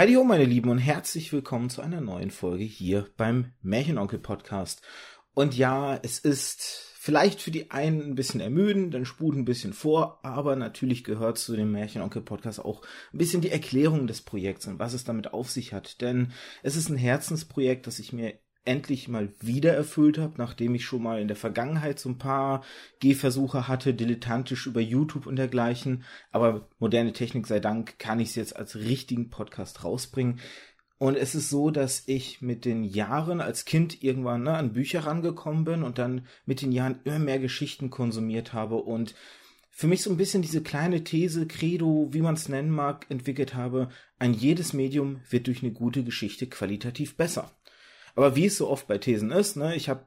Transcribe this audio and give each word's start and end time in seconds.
Heidi 0.00 0.14
ho, 0.14 0.24
meine 0.24 0.46
Lieben, 0.46 0.70
und 0.70 0.78
herzlich 0.78 1.30
willkommen 1.30 1.68
zu 1.68 1.82
einer 1.82 2.00
neuen 2.00 2.30
Folge 2.30 2.64
hier 2.64 3.06
beim 3.18 3.52
Märchenonkel 3.60 4.18
Podcast. 4.18 4.80
Und 5.34 5.54
ja, 5.54 5.94
es 6.02 6.18
ist 6.18 6.94
vielleicht 6.94 7.42
für 7.42 7.50
die 7.50 7.70
einen 7.70 8.00
ein 8.00 8.14
bisschen 8.14 8.40
ermüdend, 8.40 8.94
dann 8.94 9.04
spult 9.04 9.36
ein 9.36 9.44
bisschen 9.44 9.74
vor, 9.74 10.18
aber 10.22 10.56
natürlich 10.56 11.04
gehört 11.04 11.36
zu 11.36 11.54
dem 11.54 11.72
Märchenonkel 11.72 12.22
Podcast 12.22 12.64
auch 12.64 12.80
ein 13.12 13.18
bisschen 13.18 13.42
die 13.42 13.50
Erklärung 13.50 14.06
des 14.06 14.22
Projekts 14.22 14.66
und 14.68 14.78
was 14.78 14.94
es 14.94 15.04
damit 15.04 15.34
auf 15.34 15.50
sich 15.50 15.74
hat. 15.74 16.00
Denn 16.00 16.32
es 16.62 16.76
ist 16.76 16.88
ein 16.88 16.96
Herzensprojekt, 16.96 17.86
das 17.86 17.98
ich 17.98 18.14
mir 18.14 18.38
endlich 18.70 19.08
mal 19.08 19.32
wieder 19.40 19.74
erfüllt 19.74 20.16
habe, 20.16 20.34
nachdem 20.36 20.76
ich 20.76 20.84
schon 20.84 21.02
mal 21.02 21.20
in 21.20 21.26
der 21.26 21.36
Vergangenheit 21.36 21.98
so 21.98 22.08
ein 22.08 22.18
paar 22.18 22.62
Gehversuche 23.00 23.66
hatte, 23.66 23.94
dilettantisch 23.94 24.68
über 24.68 24.80
YouTube 24.80 25.26
und 25.26 25.34
dergleichen. 25.34 26.04
Aber 26.30 26.68
moderne 26.78 27.12
Technik 27.12 27.48
sei 27.48 27.58
Dank 27.58 27.98
kann 27.98 28.20
ich 28.20 28.28
es 28.28 28.34
jetzt 28.36 28.56
als 28.56 28.76
richtigen 28.76 29.28
Podcast 29.28 29.82
rausbringen. 29.82 30.38
Und 30.98 31.16
es 31.16 31.34
ist 31.34 31.50
so, 31.50 31.70
dass 31.70 32.04
ich 32.06 32.42
mit 32.42 32.64
den 32.64 32.84
Jahren 32.84 33.40
als 33.40 33.64
Kind 33.64 34.04
irgendwann 34.04 34.44
ne, 34.44 34.54
an 34.56 34.72
Bücher 34.72 35.04
rangekommen 35.04 35.64
bin 35.64 35.82
und 35.82 35.98
dann 35.98 36.28
mit 36.46 36.62
den 36.62 36.70
Jahren 36.70 37.00
immer 37.02 37.18
mehr 37.18 37.40
Geschichten 37.40 37.90
konsumiert 37.90 38.52
habe 38.52 38.76
und 38.76 39.16
für 39.72 39.86
mich 39.86 40.02
so 40.02 40.10
ein 40.10 40.18
bisschen 40.18 40.42
diese 40.42 40.62
kleine 40.62 41.02
These, 41.02 41.46
Credo, 41.46 42.08
wie 42.12 42.20
man 42.20 42.34
es 42.34 42.50
nennen 42.50 42.70
mag, 42.70 43.06
entwickelt 43.08 43.54
habe, 43.54 43.88
ein 44.18 44.34
jedes 44.34 44.74
Medium 44.74 45.22
wird 45.30 45.46
durch 45.46 45.62
eine 45.62 45.72
gute 45.72 46.04
Geschichte 46.04 46.46
qualitativ 46.46 47.16
besser. 47.16 47.50
Aber 48.20 48.36
wie 48.36 48.44
es 48.44 48.58
so 48.58 48.68
oft 48.68 48.86
bei 48.86 48.98
Thesen 48.98 49.30
ist, 49.30 49.56
ne, 49.56 49.74
ich 49.74 49.88
habe 49.88 50.04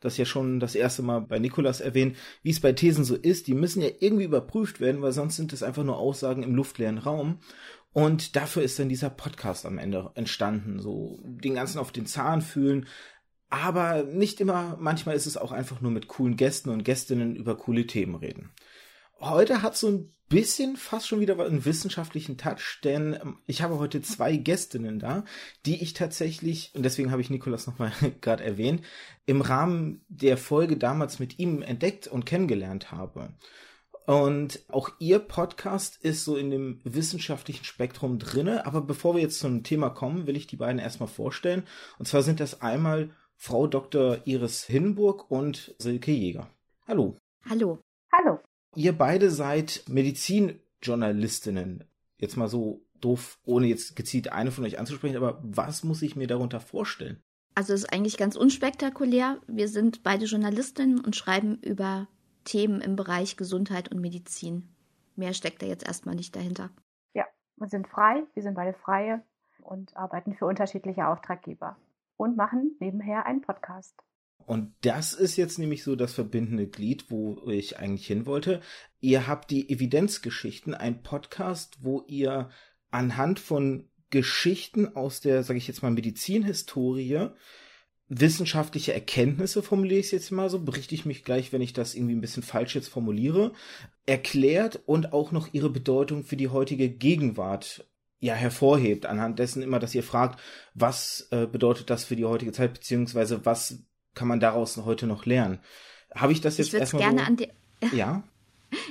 das 0.00 0.18
ja 0.18 0.26
schon 0.26 0.60
das 0.60 0.74
erste 0.74 1.00
Mal 1.00 1.22
bei 1.22 1.38
Nikolas 1.38 1.80
erwähnt, 1.80 2.14
wie 2.42 2.50
es 2.50 2.60
bei 2.60 2.74
Thesen 2.74 3.04
so 3.04 3.16
ist, 3.16 3.46
die 3.46 3.54
müssen 3.54 3.80
ja 3.80 3.88
irgendwie 4.00 4.24
überprüft 4.24 4.80
werden, 4.80 5.00
weil 5.00 5.12
sonst 5.12 5.36
sind 5.36 5.50
es 5.54 5.62
einfach 5.62 5.82
nur 5.82 5.96
Aussagen 5.96 6.42
im 6.42 6.54
luftleeren 6.54 6.98
Raum. 6.98 7.38
Und 7.94 8.36
dafür 8.36 8.62
ist 8.62 8.78
dann 8.78 8.90
dieser 8.90 9.08
Podcast 9.08 9.64
am 9.64 9.78
Ende 9.78 10.10
entstanden, 10.14 10.78
so 10.78 11.18
den 11.24 11.54
ganzen 11.54 11.78
auf 11.78 11.90
den 11.90 12.04
Zahn 12.04 12.42
fühlen. 12.42 12.86
Aber 13.48 14.02
nicht 14.02 14.42
immer, 14.42 14.76
manchmal 14.78 15.16
ist 15.16 15.24
es 15.24 15.38
auch 15.38 15.50
einfach 15.50 15.80
nur 15.80 15.90
mit 15.90 16.06
coolen 16.06 16.36
Gästen 16.36 16.68
und 16.68 16.84
Gästinnen 16.84 17.34
über 17.34 17.56
coole 17.56 17.86
Themen 17.86 18.16
reden. 18.16 18.52
Heute 19.24 19.62
hat 19.62 19.74
so 19.74 19.88
ein 19.88 20.12
bisschen 20.28 20.76
fast 20.76 21.08
schon 21.08 21.20
wieder 21.20 21.38
einen 21.38 21.64
wissenschaftlichen 21.64 22.36
Touch, 22.36 22.80
denn 22.84 23.14
ähm, 23.14 23.38
ich 23.46 23.62
habe 23.62 23.78
heute 23.78 24.02
zwei 24.02 24.36
Gästinnen 24.36 24.98
da, 24.98 25.24
die 25.64 25.82
ich 25.82 25.94
tatsächlich, 25.94 26.72
und 26.74 26.82
deswegen 26.82 27.10
habe 27.10 27.22
ich 27.22 27.30
Nikolas 27.30 27.66
nochmal 27.66 27.92
gerade 28.20 28.44
erwähnt, 28.44 28.82
im 29.24 29.40
Rahmen 29.40 30.04
der 30.08 30.36
Folge 30.36 30.76
damals 30.76 31.20
mit 31.20 31.38
ihm 31.38 31.62
entdeckt 31.62 32.06
und 32.06 32.26
kennengelernt 32.26 32.92
habe. 32.92 33.30
Und 34.06 34.62
auch 34.68 34.90
ihr 34.98 35.20
Podcast 35.20 35.96
ist 36.04 36.24
so 36.24 36.36
in 36.36 36.50
dem 36.50 36.82
wissenschaftlichen 36.84 37.64
Spektrum 37.64 38.18
drinne. 38.18 38.66
Aber 38.66 38.82
bevor 38.82 39.14
wir 39.14 39.22
jetzt 39.22 39.38
zum 39.38 39.62
Thema 39.62 39.88
kommen, 39.88 40.26
will 40.26 40.36
ich 40.36 40.46
die 40.46 40.56
beiden 40.56 40.78
erstmal 40.78 41.08
vorstellen. 41.08 41.62
Und 41.98 42.06
zwar 42.06 42.22
sind 42.22 42.40
das 42.40 42.60
einmal 42.60 43.16
Frau 43.36 43.66
Dr. 43.66 44.18
Iris 44.26 44.64
Hinburg 44.64 45.30
und 45.30 45.74
Silke 45.78 46.12
Jäger. 46.12 46.50
Hallo. 46.86 47.16
Hallo. 47.48 47.78
Hallo. 48.12 48.40
Ihr 48.76 48.96
beide 48.96 49.30
seid 49.30 49.84
Medizinjournalistinnen. 49.88 51.84
Jetzt 52.18 52.36
mal 52.36 52.48
so 52.48 52.84
doof, 53.00 53.38
ohne 53.44 53.66
jetzt 53.66 53.96
gezielt 53.96 54.32
eine 54.32 54.50
von 54.50 54.64
euch 54.64 54.78
anzusprechen, 54.78 55.16
aber 55.16 55.38
was 55.42 55.84
muss 55.84 56.02
ich 56.02 56.16
mir 56.16 56.26
darunter 56.26 56.60
vorstellen? 56.60 57.22
Also 57.54 57.72
es 57.72 57.82
ist 57.84 57.92
eigentlich 57.92 58.16
ganz 58.16 58.34
unspektakulär. 58.36 59.38
Wir 59.46 59.68
sind 59.68 60.02
beide 60.02 60.24
Journalistinnen 60.24 61.00
und 61.00 61.14
schreiben 61.14 61.58
über 61.62 62.08
Themen 62.44 62.80
im 62.80 62.96
Bereich 62.96 63.36
Gesundheit 63.36 63.90
und 63.92 64.00
Medizin. 64.00 64.68
Mehr 65.16 65.34
steckt 65.34 65.62
da 65.62 65.66
jetzt 65.66 65.86
erstmal 65.86 66.16
nicht 66.16 66.34
dahinter. 66.34 66.70
Ja, 67.14 67.24
wir 67.56 67.68
sind 67.68 67.86
frei, 67.86 68.24
wir 68.34 68.42
sind 68.42 68.54
beide 68.54 68.76
freie 68.76 69.22
und 69.62 69.96
arbeiten 69.96 70.34
für 70.34 70.46
unterschiedliche 70.46 71.06
Auftraggeber 71.06 71.76
und 72.16 72.36
machen 72.36 72.76
nebenher 72.80 73.26
einen 73.26 73.40
Podcast. 73.40 73.94
Und 74.46 74.74
das 74.82 75.12
ist 75.12 75.36
jetzt 75.36 75.58
nämlich 75.58 75.82
so 75.82 75.96
das 75.96 76.12
verbindende 76.12 76.66
Glied, 76.66 77.10
wo 77.10 77.50
ich 77.50 77.78
eigentlich 77.78 78.06
hin 78.06 78.26
wollte. 78.26 78.60
Ihr 79.00 79.26
habt 79.26 79.50
die 79.50 79.70
Evidenzgeschichten, 79.70 80.74
ein 80.74 81.02
Podcast, 81.02 81.78
wo 81.82 82.04
ihr 82.06 82.50
anhand 82.90 83.40
von 83.40 83.88
Geschichten 84.10 84.94
aus 84.96 85.20
der, 85.20 85.42
sage 85.42 85.58
ich 85.58 85.66
jetzt 85.66 85.82
mal, 85.82 85.90
Medizinhistorie 85.90 87.30
wissenschaftliche 88.08 88.92
Erkenntnisse, 88.92 89.62
formuliere 89.62 90.00
ich 90.00 90.06
es 90.06 90.12
jetzt 90.12 90.30
mal 90.30 90.50
so, 90.50 90.60
berichte 90.60 90.94
ich 90.94 91.06
mich 91.06 91.24
gleich, 91.24 91.52
wenn 91.52 91.62
ich 91.62 91.72
das 91.72 91.94
irgendwie 91.94 92.14
ein 92.14 92.20
bisschen 92.20 92.42
falsch 92.42 92.74
jetzt 92.74 92.88
formuliere, 92.88 93.52
erklärt 94.06 94.82
und 94.86 95.12
auch 95.12 95.32
noch 95.32 95.48
ihre 95.52 95.70
Bedeutung 95.70 96.24
für 96.24 96.36
die 96.36 96.48
heutige 96.48 96.90
Gegenwart 96.90 97.86
ja 98.20 98.34
hervorhebt, 98.34 99.06
anhand 99.06 99.38
dessen 99.38 99.62
immer, 99.62 99.78
dass 99.78 99.94
ihr 99.94 100.02
fragt, 100.02 100.40
was 100.74 101.28
äh, 101.30 101.46
bedeutet 101.46 101.90
das 101.90 102.04
für 102.04 102.16
die 102.16 102.24
heutige 102.24 102.52
Zeit, 102.52 102.74
beziehungsweise 102.74 103.44
was 103.44 103.84
kann 104.14 104.28
man 104.28 104.40
daraus 104.40 104.76
heute 104.76 105.06
noch 105.06 105.26
lernen? 105.26 105.58
Habe 106.14 106.32
ich 106.32 106.40
das 106.40 106.58
jetzt 106.58 106.68
ich 106.68 106.80
erstmal 106.80 107.02
gerne 107.02 107.20
so? 107.20 107.26
an 107.26 107.36
die 107.36 107.48
Ja. 107.96 108.22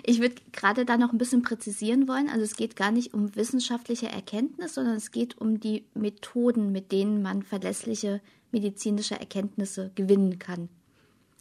Ich 0.04 0.22
würde 0.22 0.36
gerade 0.52 0.86
da 0.86 0.98
noch 0.98 1.12
ein 1.12 1.18
bisschen 1.18 1.42
präzisieren 1.42 2.08
wollen. 2.08 2.30
Also 2.30 2.42
es 2.44 2.56
geht 2.56 2.76
gar 2.76 2.92
nicht 2.92 3.14
um 3.14 3.36
wissenschaftliche 3.36 4.08
Erkenntnis, 4.08 4.76
sondern 4.76 4.96
es 4.96 5.12
geht 5.12 5.38
um 5.40 5.60
die 5.60 5.84
Methoden, 5.94 6.72
mit 6.72 6.92
denen 6.92 7.22
man 7.22 7.44
verlässliche 7.44 8.22
medizinische 8.52 9.20
Erkenntnisse 9.20 9.92
gewinnen 9.96 10.40
kann. 10.40 10.70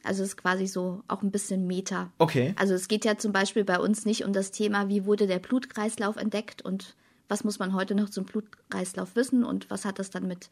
Also 0.02 0.22
es 0.22 0.30
ist 0.30 0.36
quasi 0.36 0.66
so 0.66 1.02
auch 1.06 1.22
ein 1.22 1.30
bisschen 1.30 1.66
Meta. 1.66 2.10
Okay. 2.18 2.54
Also 2.58 2.74
es 2.74 2.88
geht 2.88 3.04
ja 3.04 3.16
zum 3.18 3.32
Beispiel 3.32 3.64
bei 3.64 3.78
uns 3.78 4.04
nicht 4.04 4.24
um 4.24 4.32
das 4.32 4.50
Thema, 4.50 4.88
wie 4.88 5.04
wurde 5.04 5.26
der 5.26 5.38
Blutkreislauf 5.38 6.16
entdeckt 6.16 6.62
und 6.62 6.96
was 7.28 7.44
muss 7.44 7.58
man 7.58 7.72
heute 7.72 7.94
noch 7.94 8.10
zum 8.10 8.24
Blutkreislauf 8.24 9.14
wissen 9.14 9.44
und 9.44 9.70
was 9.70 9.84
hat 9.84 9.98
das 9.98 10.10
dann 10.10 10.26
mit 10.26 10.50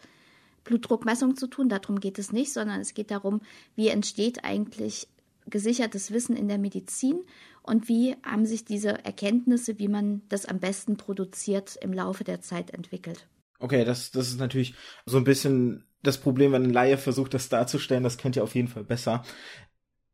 Blutdruckmessung 0.65 1.37
zu 1.37 1.47
tun. 1.47 1.69
Darum 1.69 2.01
geht 2.01 2.19
es 2.19 2.33
nicht, 2.33 2.53
sondern 2.53 2.81
es 2.81 2.95
geht 2.95 3.11
darum, 3.11 3.41
wie 3.77 3.89
entsteht 3.89 4.45
eigentlich 4.45 5.09
gesichertes 5.47 6.13
Wissen 6.13 6.37
in 6.37 6.49
der 6.49 6.59
Medizin 6.59 7.21
und 7.63 7.89
wie 7.89 8.17
haben 8.23 8.47
sich 8.47 8.65
diese 8.65 9.05
Erkenntnisse, 9.05 9.79
wie 9.79 9.89
man 9.89 10.23
das 10.29 10.47
am 10.47 10.61
besten 10.61 10.97
produziert, 10.97 11.77
im 11.81 11.93
Laufe 11.93 12.25
der 12.25 12.41
Zeit 12.41 12.71
entwickelt. 12.71 13.27
Okay, 13.59 13.85
das, 13.85 14.11
das 14.11 14.29
ist 14.29 14.39
natürlich 14.39 14.75
so 15.05 15.19
ein 15.19 15.25
bisschen 15.25 15.85
das 16.03 16.19
Problem, 16.19 16.53
wenn 16.53 16.65
ein 16.65 16.73
Laie 16.73 16.97
versucht, 16.97 17.35
das 17.35 17.51
darzustellen. 17.51 18.03
Das 18.03 18.17
könnt 18.17 18.37
ihr 18.37 18.45
auf 18.45 18.55
jeden 18.55 18.69
Fall 18.69 18.85
besser. 18.85 19.23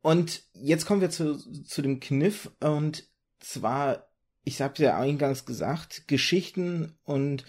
Und 0.03 0.43
jetzt 0.53 0.87
kommen 0.87 1.01
wir 1.01 1.11
zu, 1.11 1.37
zu 1.65 1.83
dem 1.83 2.01
Kniff. 2.01 2.51
Und 2.61 3.05
zwar, 3.39 4.09
ich 4.45 4.61
habe 4.61 4.83
ja 4.83 4.99
eingangs 4.99 5.45
gesagt, 5.45 6.09
Geschichten 6.09 6.99
und 7.05 7.45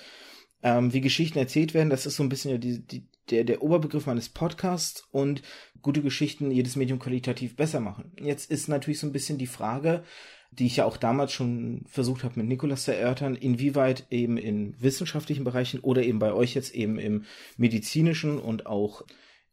ähm, 0.68 0.92
wie 0.92 1.00
Geschichten 1.00 1.40
erzählt 1.40 1.74
werden, 1.74 1.90
das 1.90 2.06
ist 2.06 2.18
so 2.18 2.24
ein 2.24 2.30
bisschen 2.30 2.60
die, 2.60 2.86
die, 2.86 3.08
der, 3.30 3.46
der 3.46 3.64
Oberbegriff 3.64 4.06
meines 4.06 4.28
Podcasts 4.28 5.08
und 5.12 5.42
gute 5.82 6.02
Geschichten 6.02 6.52
jedes 6.52 6.76
Medium 6.76 7.00
qualitativ 7.00 7.56
besser 7.56 7.80
machen. 7.80 8.12
Jetzt 8.22 8.52
ist 8.52 8.68
natürlich 8.68 9.00
so 9.00 9.08
ein 9.08 9.14
bisschen 9.14 9.38
die 9.38 9.48
Frage, 9.48 10.04
die 10.52 10.66
ich 10.66 10.76
ja 10.78 10.86
auch 10.86 10.98
damals 10.98 11.32
schon 11.32 11.86
versucht 11.88 12.26
habe 12.26 12.40
mit 12.40 12.50
Nikolas 12.50 12.84
zu 12.84 12.94
erörtern, 12.94 13.36
inwieweit 13.36 14.08
eben 14.12 14.36
in 14.38 14.76
wissenschaftlichen 14.82 15.46
Bereichen 15.46 15.80
oder 15.80 16.04
eben 16.04 16.20
bei 16.20 16.34
euch 16.34 16.54
jetzt 16.54 16.76
eben 16.76 17.00
im 17.00 17.24
medizinischen 17.56 18.38
und 18.38 18.66
auch 18.66 19.06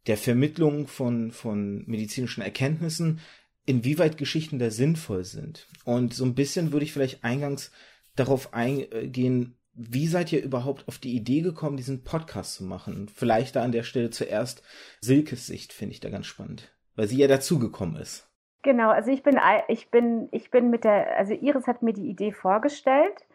der 0.08 0.16
Vermittlung 0.16 0.88
von, 0.88 1.30
von 1.30 1.84
medizinischen 1.86 2.42
Erkenntnissen, 2.42 3.20
inwieweit 3.66 4.18
Geschichten 4.18 4.58
da 4.58 4.70
sinnvoll 4.70 5.24
sind. 5.24 5.68
Und 5.84 6.12
so 6.12 6.24
ein 6.24 6.34
bisschen 6.34 6.72
würde 6.72 6.84
ich 6.84 6.92
vielleicht 6.92 7.22
eingangs 7.22 7.70
darauf 8.16 8.52
eingehen, 8.52 9.54
wie 9.74 10.06
seid 10.06 10.32
ihr 10.32 10.42
überhaupt 10.42 10.86
auf 10.88 10.98
die 10.98 11.14
Idee 11.14 11.40
gekommen, 11.40 11.76
diesen 11.76 12.04
Podcast 12.04 12.54
zu 12.54 12.64
machen? 12.64 13.08
Vielleicht 13.12 13.56
da 13.56 13.62
an 13.62 13.72
der 13.72 13.82
Stelle 13.82 14.10
zuerst 14.10 14.62
Silkes 15.00 15.46
Sicht 15.46 15.72
finde 15.72 15.92
ich 15.92 16.00
da 16.00 16.10
ganz 16.10 16.26
spannend, 16.26 16.72
weil 16.94 17.08
sie 17.08 17.18
ja 17.18 17.26
dazugekommen 17.26 17.96
ist. 17.96 18.30
Genau, 18.62 18.90
also 18.90 19.10
ich 19.10 19.22
bin, 19.22 19.38
ich 19.68 19.90
bin, 19.90 20.28
ich 20.32 20.50
bin 20.50 20.70
mit 20.70 20.84
der, 20.84 21.18
also 21.18 21.34
Iris 21.34 21.66
hat 21.66 21.82
mir 21.82 21.92
die 21.92 22.08
Idee 22.08 22.32
vorgestellt 22.32 23.26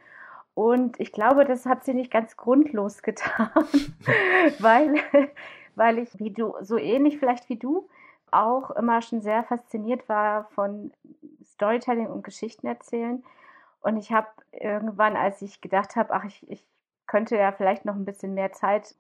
und 0.56 1.00
ich 1.00 1.12
glaube, 1.12 1.46
das 1.46 1.66
hat 1.66 1.84
sie 1.86 1.94
nicht 1.94 2.12
ganz 2.12 2.36
grundlos 2.36 3.02
getan, 3.04 3.52
weil, 4.60 4.96
weil 5.76 6.00
ich, 6.00 6.18
wie 6.20 6.32
du, 6.32 6.56
so 6.62 6.78
ähnlich 6.78 7.20
vielleicht 7.20 7.48
wie 7.50 7.58
du, 7.58 7.88
auch 8.32 8.72
immer 8.72 9.02
schon 9.02 9.22
sehr 9.22 9.44
fasziniert 9.44 10.08
war 10.08 10.46
von 10.56 10.92
Storytelling 11.44 12.08
und 12.08 12.24
Geschichten 12.24 12.68
erzählen. 12.68 13.24
Und 13.82 13.98
ich 13.98 14.12
habe 14.12 14.28
irgendwann, 14.52 15.16
als 15.16 15.42
ich 15.42 15.62
gedacht 15.62 15.96
habe, 15.96 16.14
ach, 16.14 16.26
ich, 16.26 16.50
ich 16.50 16.66
könnte 17.08 17.36
ja 17.36 17.52
vielleicht 17.52 17.86
noch 17.86 17.96
ein 17.96 18.06
bisschen 18.06 18.34
mehr 18.34 18.52
Zeit 18.52 18.96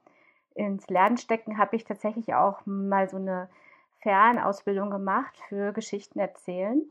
ins 0.55 0.87
Lernen 0.89 1.17
stecken, 1.17 1.57
habe 1.57 1.75
ich 1.75 1.83
tatsächlich 1.83 2.33
auch 2.33 2.65
mal 2.65 3.09
so 3.09 3.17
eine 3.17 3.49
Fernausbildung 4.01 4.89
gemacht 4.89 5.37
für 5.47 5.73
Geschichten 5.73 6.19
erzählen 6.19 6.83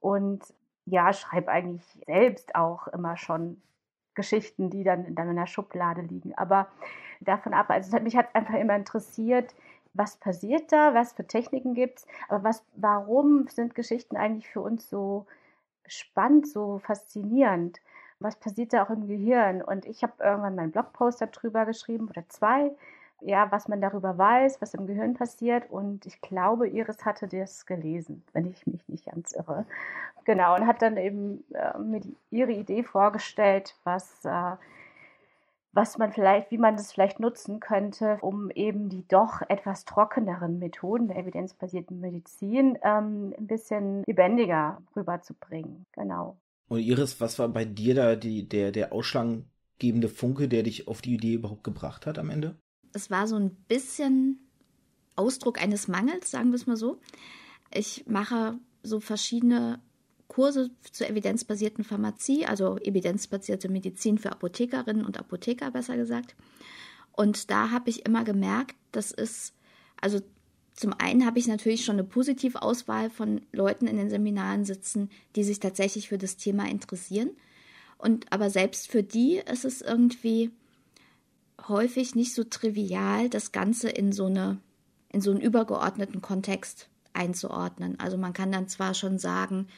und 0.00 0.42
ja, 0.86 1.12
schreibe 1.12 1.50
eigentlich 1.50 1.84
selbst 2.06 2.54
auch 2.54 2.86
immer 2.88 3.16
schon 3.16 3.60
Geschichten, 4.14 4.70
die 4.70 4.84
dann 4.84 5.04
in 5.04 5.14
meiner 5.14 5.46
Schublade 5.46 6.00
liegen. 6.02 6.32
Aber 6.36 6.68
davon 7.20 7.54
ab, 7.54 7.70
also 7.70 7.98
mich 8.00 8.16
hat 8.16 8.34
einfach 8.34 8.54
immer 8.54 8.76
interessiert, 8.76 9.54
was 9.94 10.16
passiert 10.16 10.72
da, 10.72 10.94
was 10.94 11.12
für 11.12 11.26
Techniken 11.26 11.74
gibt 11.74 11.98
es, 11.98 12.06
aber 12.28 12.44
was, 12.44 12.64
warum 12.76 13.48
sind 13.48 13.74
Geschichten 13.74 14.16
eigentlich 14.16 14.48
für 14.48 14.60
uns 14.60 14.88
so 14.88 15.26
spannend, 15.88 16.48
so 16.48 16.78
faszinierend? 16.78 17.80
was 18.20 18.36
passiert 18.36 18.72
da 18.72 18.84
auch 18.84 18.90
im 18.90 19.08
Gehirn? 19.08 19.62
Und 19.62 19.86
ich 19.86 20.02
habe 20.02 20.12
irgendwann 20.18 20.54
meinen 20.54 20.72
Blogpost 20.72 21.20
darüber 21.20 21.66
geschrieben 21.66 22.08
oder 22.08 22.24
zwei, 22.28 22.70
ja, 23.20 23.50
was 23.50 23.68
man 23.68 23.80
darüber 23.80 24.16
weiß, 24.16 24.60
was 24.60 24.74
im 24.74 24.86
Gehirn 24.86 25.14
passiert. 25.14 25.70
Und 25.70 26.06
ich 26.06 26.20
glaube, 26.20 26.68
Iris 26.68 27.04
hatte 27.04 27.28
das 27.28 27.66
gelesen, 27.66 28.22
wenn 28.32 28.46
ich 28.46 28.66
mich 28.66 28.86
nicht 28.88 29.06
ganz 29.06 29.32
irre. 29.32 29.64
Genau, 30.24 30.54
und 30.56 30.66
hat 30.66 30.82
dann 30.82 30.96
eben 30.96 31.44
äh, 31.54 31.78
mir 31.78 32.00
die, 32.00 32.16
ihre 32.30 32.52
Idee 32.52 32.82
vorgestellt, 32.82 33.74
was 33.84 34.24
äh, 34.24 34.52
was 35.76 35.98
man 35.98 36.10
vielleicht, 36.10 36.50
wie 36.50 36.56
man 36.56 36.76
das 36.76 36.90
vielleicht 36.90 37.20
nutzen 37.20 37.60
könnte, 37.60 38.16
um 38.22 38.50
eben 38.50 38.88
die 38.88 39.06
doch 39.06 39.42
etwas 39.48 39.84
trockeneren 39.84 40.58
Methoden 40.58 41.06
der 41.06 41.18
evidenzbasierten 41.18 42.00
Medizin 42.00 42.78
ähm, 42.82 43.34
ein 43.38 43.46
bisschen 43.46 44.02
lebendiger 44.06 44.82
rüberzubringen. 44.96 45.84
Genau. 45.92 46.38
Und 46.68 46.80
Iris, 46.80 47.20
was 47.20 47.38
war 47.38 47.50
bei 47.50 47.66
dir 47.66 47.94
da 47.94 48.16
die, 48.16 48.48
der, 48.48 48.72
der 48.72 48.94
ausschlaggebende 48.94 50.08
Funke, 50.08 50.48
der 50.48 50.62
dich 50.62 50.88
auf 50.88 51.02
die 51.02 51.14
Idee 51.14 51.34
überhaupt 51.34 51.62
gebracht 51.62 52.06
hat 52.06 52.18
am 52.18 52.30
Ende? 52.30 52.56
Es 52.94 53.10
war 53.10 53.26
so 53.26 53.36
ein 53.36 53.50
bisschen 53.68 54.48
Ausdruck 55.14 55.60
eines 55.60 55.88
Mangels, 55.88 56.30
sagen 56.30 56.52
wir 56.52 56.56
es 56.56 56.66
mal 56.66 56.78
so. 56.78 57.00
Ich 57.70 58.06
mache 58.06 58.58
so 58.82 58.98
verschiedene 58.98 59.82
Kurse 60.28 60.70
zur 60.90 61.08
evidenzbasierten 61.08 61.84
Pharmazie, 61.84 62.46
also 62.46 62.78
evidenzbasierte 62.78 63.68
Medizin 63.68 64.18
für 64.18 64.32
Apothekerinnen 64.32 65.04
und 65.04 65.18
Apotheker 65.18 65.70
besser 65.70 65.96
gesagt. 65.96 66.34
Und 67.12 67.50
da 67.50 67.70
habe 67.70 67.90
ich 67.90 68.04
immer 68.04 68.24
gemerkt, 68.24 68.76
das 68.92 69.10
ist, 69.10 69.54
also 70.00 70.20
zum 70.74 70.92
einen 70.92 71.24
habe 71.24 71.38
ich 71.38 71.46
natürlich 71.46 71.84
schon 71.84 71.96
eine 71.96 72.04
positive 72.04 72.60
Auswahl 72.60 73.08
von 73.08 73.40
Leuten 73.52 73.86
in 73.86 73.96
den 73.96 74.10
Seminaren 74.10 74.64
sitzen, 74.64 75.08
die 75.34 75.42
sich 75.42 75.58
tatsächlich 75.58 76.08
für 76.08 76.18
das 76.18 76.36
Thema 76.36 76.68
interessieren. 76.68 77.30
Und 77.96 78.30
aber 78.30 78.50
selbst 78.50 78.90
für 78.90 79.02
die 79.02 79.36
ist 79.50 79.64
es 79.64 79.80
irgendwie 79.80 80.50
häufig 81.66 82.14
nicht 82.14 82.34
so 82.34 82.44
trivial, 82.44 83.30
das 83.30 83.52
Ganze 83.52 83.88
in 83.88 84.12
so 84.12 84.26
eine, 84.26 84.58
in 85.10 85.22
so 85.22 85.30
einen 85.30 85.40
übergeordneten 85.40 86.20
Kontext 86.20 86.88
einzuordnen. 87.14 87.98
Also 87.98 88.18
man 88.18 88.34
kann 88.34 88.52
dann 88.52 88.68
zwar 88.68 88.92
schon 88.92 89.18
sagen, 89.18 89.68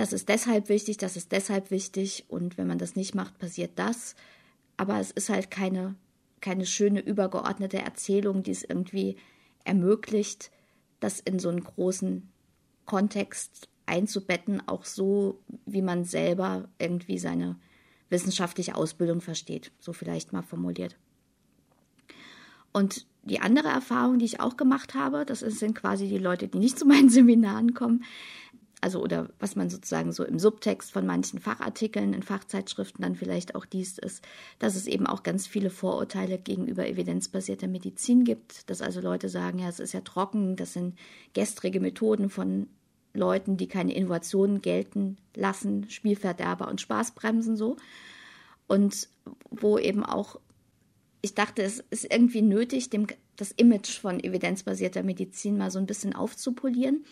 das 0.00 0.14
ist 0.14 0.30
deshalb 0.30 0.70
wichtig, 0.70 0.96
das 0.96 1.14
ist 1.14 1.30
deshalb 1.30 1.70
wichtig 1.70 2.24
und 2.28 2.56
wenn 2.56 2.66
man 2.66 2.78
das 2.78 2.96
nicht 2.96 3.14
macht, 3.14 3.38
passiert 3.38 3.72
das. 3.74 4.14
Aber 4.78 4.98
es 4.98 5.10
ist 5.10 5.28
halt 5.28 5.50
keine, 5.50 5.94
keine 6.40 6.64
schöne 6.64 7.00
übergeordnete 7.00 7.76
Erzählung, 7.76 8.42
die 8.42 8.52
es 8.52 8.64
irgendwie 8.64 9.16
ermöglicht, 9.62 10.50
das 11.00 11.20
in 11.20 11.38
so 11.38 11.50
einen 11.50 11.62
großen 11.62 12.26
Kontext 12.86 13.68
einzubetten, 13.84 14.66
auch 14.66 14.86
so, 14.86 15.42
wie 15.66 15.82
man 15.82 16.06
selber 16.06 16.70
irgendwie 16.78 17.18
seine 17.18 17.60
wissenschaftliche 18.08 18.76
Ausbildung 18.76 19.20
versteht, 19.20 19.70
so 19.80 19.92
vielleicht 19.92 20.32
mal 20.32 20.40
formuliert. 20.40 20.96
Und 22.72 23.06
die 23.22 23.40
andere 23.40 23.68
Erfahrung, 23.68 24.18
die 24.18 24.24
ich 24.24 24.40
auch 24.40 24.56
gemacht 24.56 24.94
habe, 24.94 25.26
das 25.26 25.40
sind 25.40 25.74
quasi 25.74 26.08
die 26.08 26.16
Leute, 26.16 26.48
die 26.48 26.58
nicht 26.58 26.78
zu 26.78 26.86
meinen 26.86 27.10
Seminaren 27.10 27.74
kommen, 27.74 28.02
also 28.80 29.02
oder 29.02 29.28
was 29.38 29.56
man 29.56 29.68
sozusagen 29.68 30.12
so 30.12 30.24
im 30.24 30.38
Subtext 30.38 30.90
von 30.90 31.06
manchen 31.06 31.38
Fachartikeln 31.38 32.14
in 32.14 32.22
Fachzeitschriften 32.22 33.02
dann 33.02 33.14
vielleicht 33.14 33.54
auch 33.54 33.66
liest, 33.72 33.98
ist, 33.98 34.24
dass 34.58 34.76
es 34.76 34.86
eben 34.86 35.06
auch 35.06 35.22
ganz 35.22 35.46
viele 35.46 35.70
Vorurteile 35.70 36.38
gegenüber 36.38 36.88
evidenzbasierter 36.88 37.68
Medizin 37.68 38.24
gibt, 38.24 38.70
dass 38.70 38.82
also 38.82 39.00
Leute 39.00 39.28
sagen, 39.28 39.58
ja, 39.58 39.68
es 39.68 39.80
ist 39.80 39.92
ja 39.92 40.00
trocken, 40.00 40.56
das 40.56 40.72
sind 40.72 40.98
gestrige 41.34 41.80
Methoden 41.80 42.30
von 42.30 42.68
Leuten, 43.12 43.56
die 43.56 43.66
keine 43.66 43.94
Innovationen 43.94 44.62
gelten 44.62 45.16
lassen, 45.34 45.90
Spielverderber 45.90 46.68
und 46.68 46.80
Spaßbremsen 46.80 47.56
so. 47.56 47.76
Und 48.66 49.08
wo 49.50 49.78
eben 49.78 50.04
auch, 50.04 50.40
ich 51.22 51.34
dachte, 51.34 51.62
es 51.62 51.80
ist 51.90 52.10
irgendwie 52.10 52.42
nötig, 52.42 52.88
dem, 52.88 53.08
das 53.36 53.50
Image 53.50 53.98
von 53.98 54.22
evidenzbasierter 54.22 55.02
Medizin 55.02 55.58
mal 55.58 55.70
so 55.70 55.78
ein 55.80 55.86
bisschen 55.86 56.14
aufzupolieren 56.14 57.04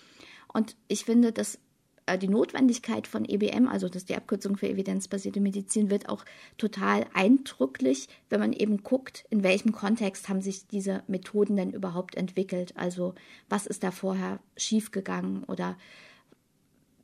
und 0.58 0.74
ich 0.88 1.04
finde, 1.04 1.30
dass 1.30 1.60
äh, 2.06 2.18
die 2.18 2.26
Notwendigkeit 2.26 3.06
von 3.06 3.24
EBM, 3.24 3.68
also 3.68 3.88
das 3.88 4.06
die 4.06 4.16
Abkürzung 4.16 4.56
für 4.56 4.68
evidenzbasierte 4.68 5.38
Medizin, 5.40 5.88
wird 5.88 6.08
auch 6.08 6.24
total 6.56 7.06
eindrücklich, 7.14 8.08
wenn 8.28 8.40
man 8.40 8.52
eben 8.52 8.82
guckt, 8.82 9.24
in 9.30 9.44
welchem 9.44 9.70
Kontext 9.70 10.28
haben 10.28 10.40
sich 10.40 10.66
diese 10.66 11.04
Methoden 11.06 11.54
denn 11.54 11.70
überhaupt 11.70 12.16
entwickelt. 12.16 12.76
Also 12.76 13.14
was 13.48 13.66
ist 13.66 13.84
da 13.84 13.92
vorher 13.92 14.40
schiefgegangen 14.56 15.44
oder 15.44 15.76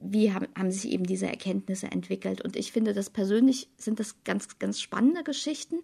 wie 0.00 0.32
haben, 0.32 0.48
haben 0.58 0.72
sich 0.72 0.90
eben 0.90 1.04
diese 1.04 1.28
Erkenntnisse 1.28 1.86
entwickelt. 1.92 2.42
Und 2.42 2.56
ich 2.56 2.72
finde 2.72 2.92
das 2.92 3.08
persönlich 3.08 3.68
sind 3.78 4.00
das 4.00 4.24
ganz, 4.24 4.58
ganz 4.58 4.80
spannende 4.80 5.22
Geschichten 5.22 5.76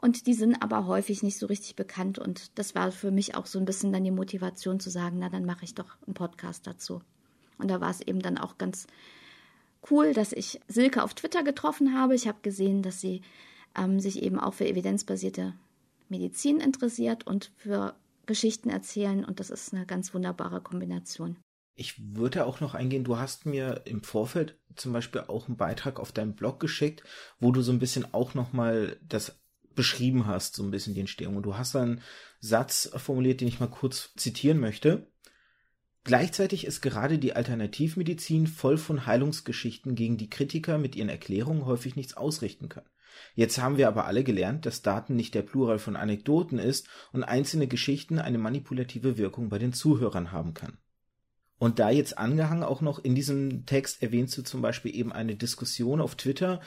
und 0.00 0.26
die 0.26 0.34
sind 0.34 0.62
aber 0.62 0.86
häufig 0.86 1.22
nicht 1.22 1.38
so 1.38 1.46
richtig 1.46 1.74
bekannt. 1.74 2.18
Und 2.18 2.58
das 2.58 2.74
war 2.74 2.92
für 2.92 3.10
mich 3.10 3.34
auch 3.34 3.46
so 3.46 3.58
ein 3.58 3.64
bisschen 3.64 3.92
dann 3.92 4.04
die 4.04 4.10
Motivation 4.10 4.78
zu 4.78 4.90
sagen, 4.90 5.16
na, 5.18 5.28
dann 5.28 5.44
mache 5.44 5.64
ich 5.64 5.74
doch 5.74 5.96
einen 6.06 6.14
Podcast 6.14 6.66
dazu. 6.66 7.00
Und 7.58 7.68
da 7.68 7.80
war 7.80 7.90
es 7.90 8.00
eben 8.00 8.20
dann 8.20 8.38
auch 8.38 8.58
ganz 8.58 8.86
cool, 9.90 10.12
dass 10.12 10.32
ich 10.32 10.60
Silke 10.68 11.02
auf 11.02 11.14
Twitter 11.14 11.42
getroffen 11.42 11.98
habe. 11.98 12.14
Ich 12.14 12.26
habe 12.26 12.38
gesehen, 12.42 12.82
dass 12.82 13.00
sie 13.00 13.22
ähm, 13.76 14.00
sich 14.00 14.22
eben 14.22 14.38
auch 14.38 14.54
für 14.54 14.66
evidenzbasierte 14.66 15.54
Medizin 16.08 16.60
interessiert 16.60 17.26
und 17.26 17.52
für 17.56 17.94
Geschichten 18.26 18.70
erzählen. 18.70 19.24
Und 19.24 19.40
das 19.40 19.50
ist 19.50 19.74
eine 19.74 19.86
ganz 19.86 20.14
wunderbare 20.14 20.60
Kombination. 20.60 21.36
Ich 21.76 22.14
würde 22.14 22.46
auch 22.46 22.60
noch 22.60 22.74
eingehen, 22.74 23.04
du 23.04 23.18
hast 23.18 23.46
mir 23.46 23.82
im 23.84 24.02
Vorfeld 24.02 24.56
zum 24.76 24.92
Beispiel 24.92 25.22
auch 25.22 25.48
einen 25.48 25.56
Beitrag 25.56 25.98
auf 25.98 26.12
deinem 26.12 26.34
Blog 26.34 26.60
geschickt, 26.60 27.02
wo 27.40 27.50
du 27.50 27.62
so 27.62 27.72
ein 27.72 27.80
bisschen 27.80 28.14
auch 28.14 28.34
nochmal 28.34 28.96
das 29.02 29.40
beschrieben 29.74 30.26
hast, 30.26 30.54
so 30.54 30.62
ein 30.62 30.70
bisschen 30.70 30.94
die 30.94 31.00
Entstehung. 31.00 31.36
Und 31.36 31.42
du 31.42 31.56
hast 31.56 31.74
einen 31.74 32.00
Satz 32.38 32.90
formuliert, 32.96 33.40
den 33.40 33.48
ich 33.48 33.58
mal 33.58 33.66
kurz 33.66 34.12
zitieren 34.16 34.60
möchte. 34.60 35.10
Gleichzeitig 36.04 36.66
ist 36.66 36.82
gerade 36.82 37.18
die 37.18 37.34
Alternativmedizin 37.34 38.46
voll 38.46 38.76
von 38.76 39.06
Heilungsgeschichten, 39.06 39.94
gegen 39.94 40.18
die 40.18 40.28
Kritiker 40.28 40.76
mit 40.76 40.96
ihren 40.96 41.08
Erklärungen 41.08 41.64
häufig 41.64 41.96
nichts 41.96 42.14
ausrichten 42.14 42.68
können. 42.68 42.88
Jetzt 43.34 43.58
haben 43.58 43.78
wir 43.78 43.88
aber 43.88 44.04
alle 44.06 44.22
gelernt, 44.22 44.66
dass 44.66 44.82
Daten 44.82 45.16
nicht 45.16 45.34
der 45.34 45.42
Plural 45.42 45.78
von 45.78 45.96
Anekdoten 45.96 46.58
ist 46.58 46.88
und 47.12 47.24
einzelne 47.24 47.66
Geschichten 47.66 48.18
eine 48.18 48.38
manipulative 48.38 49.16
Wirkung 49.16 49.48
bei 49.48 49.58
den 49.58 49.72
Zuhörern 49.72 50.30
haben 50.30 50.52
kann. 50.52 50.76
Und 51.58 51.78
da 51.78 51.88
jetzt 51.88 52.18
angehangen 52.18 52.64
auch 52.64 52.80
noch 52.80 52.98
in 52.98 53.14
diesem 53.14 53.64
Text 53.64 54.02
erwähnst 54.02 54.36
du 54.36 54.42
zum 54.42 54.60
Beispiel 54.60 54.94
eben 54.94 55.12
eine 55.12 55.36
Diskussion 55.36 56.00
auf 56.00 56.16
Twitter, 56.16 56.60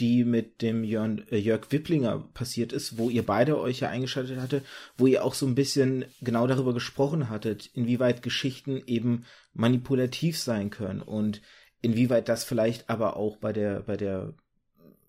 die 0.00 0.24
mit 0.24 0.62
dem 0.62 0.82
Jörn, 0.82 1.24
äh, 1.30 1.36
Jörg 1.36 1.70
Wipplinger 1.70 2.18
passiert 2.34 2.72
ist, 2.72 2.98
wo 2.98 3.10
ihr 3.10 3.24
beide 3.24 3.60
euch 3.60 3.80
ja 3.80 3.88
eingeschaltet 3.88 4.40
hatte, 4.40 4.62
wo 4.96 5.06
ihr 5.06 5.24
auch 5.24 5.34
so 5.34 5.46
ein 5.46 5.54
bisschen 5.54 6.06
genau 6.20 6.46
darüber 6.46 6.74
gesprochen 6.74 7.28
hattet, 7.28 7.66
inwieweit 7.74 8.22
Geschichten 8.22 8.82
eben 8.86 9.24
manipulativ 9.52 10.38
sein 10.38 10.70
können 10.70 11.02
und 11.02 11.42
inwieweit 11.82 12.28
das 12.28 12.44
vielleicht 12.44 12.90
aber 12.90 13.16
auch 13.16 13.36
bei 13.36 13.52
der, 13.52 13.80
bei 13.80 13.96
der 13.96 14.34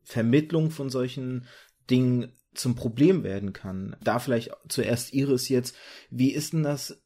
Vermittlung 0.03 0.71
von 0.71 0.89
solchen 0.89 1.47
Dingen 1.89 2.31
zum 2.53 2.75
Problem 2.75 3.23
werden 3.23 3.53
kann. 3.53 3.95
Da 4.03 4.19
vielleicht 4.19 4.51
zuerst 4.67 5.13
Iris 5.13 5.49
jetzt, 5.49 5.75
wie 6.09 6.31
ist 6.31 6.53
denn 6.53 6.63
das 6.63 7.01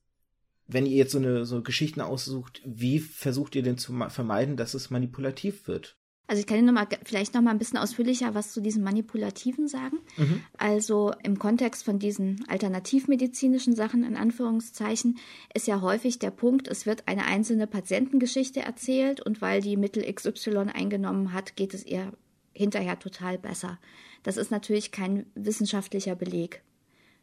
wenn 0.67 0.85
ihr 0.85 0.97
jetzt 0.97 1.11
so 1.11 1.19
eine 1.19 1.45
so 1.45 1.61
Geschichten 1.61 2.01
aussucht, 2.01 2.61
wie 2.65 2.99
versucht 2.99 3.55
ihr 3.55 3.63
denn 3.63 3.77
zu 3.77 3.93
vermeiden, 4.09 4.57
dass 4.57 4.73
es 4.73 4.89
manipulativ 4.89 5.67
wird? 5.67 5.97
Also 6.27 6.39
ich 6.39 6.47
kann 6.47 6.57
Ihnen 6.57 6.65
noch 6.67 6.73
mal, 6.73 6.87
vielleicht 7.03 7.33
noch 7.33 7.41
mal 7.41 7.51
ein 7.51 7.59
bisschen 7.59 7.77
ausführlicher 7.77 8.33
was 8.33 8.51
zu 8.51 8.61
diesem 8.61 8.83
Manipulativen 8.83 9.67
sagen. 9.67 9.99
Mhm. 10.17 10.41
Also 10.57 11.13
im 11.23 11.37
Kontext 11.37 11.83
von 11.83 11.99
diesen 11.99 12.45
alternativmedizinischen 12.47 13.75
Sachen 13.75 14.03
in 14.03 14.17
Anführungszeichen 14.17 15.17
ist 15.53 15.67
ja 15.67 15.81
häufig 15.81 16.17
der 16.19 16.31
Punkt, 16.31 16.67
es 16.67 16.85
wird 16.85 17.07
eine 17.07 17.25
einzelne 17.25 17.67
Patientengeschichte 17.67 18.61
erzählt 18.61 19.21
und 19.21 19.41
weil 19.41 19.61
die 19.61 19.77
Mittel 19.77 20.03
XY 20.11 20.71
eingenommen 20.73 21.33
hat, 21.33 21.55
geht 21.55 21.73
es 21.73 21.85
ihr 21.85 22.11
hinterher 22.53 22.97
total 22.97 23.37
besser. 23.37 23.79
Das 24.23 24.37
ist 24.37 24.49
natürlich 24.49 24.91
kein 24.91 25.25
wissenschaftlicher 25.35 26.15
Beleg 26.15 26.63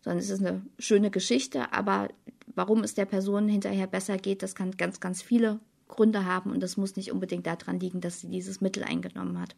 sondern 0.03 0.19
es 0.19 0.31
ist 0.31 0.41
eine 0.41 0.63
schöne 0.79 1.11
Geschichte, 1.11 1.73
aber 1.73 2.09
warum 2.55 2.83
es 2.83 2.95
der 2.95 3.07
Person 3.07 3.49
hinterher 3.49 3.87
besser 3.87 4.17
geht, 4.19 4.43
das 4.43 4.55
kann 4.55 4.73
ganz, 4.73 5.01
ganz 5.01 5.23
viele 5.23 5.61
Gründe 5.89 6.25
haben 6.25 6.51
und 6.53 6.61
das 6.61 6.77
muss 6.77 6.97
nicht 6.97 7.13
unbedingt 7.13 7.47
daran 7.47 7.81
liegen, 7.81 8.01
dass 8.01 8.21
sie 8.21 8.29
dieses 8.29 8.61
Mittel 8.61 8.83
eingenommen 8.85 9.41
hat. 9.41 9.55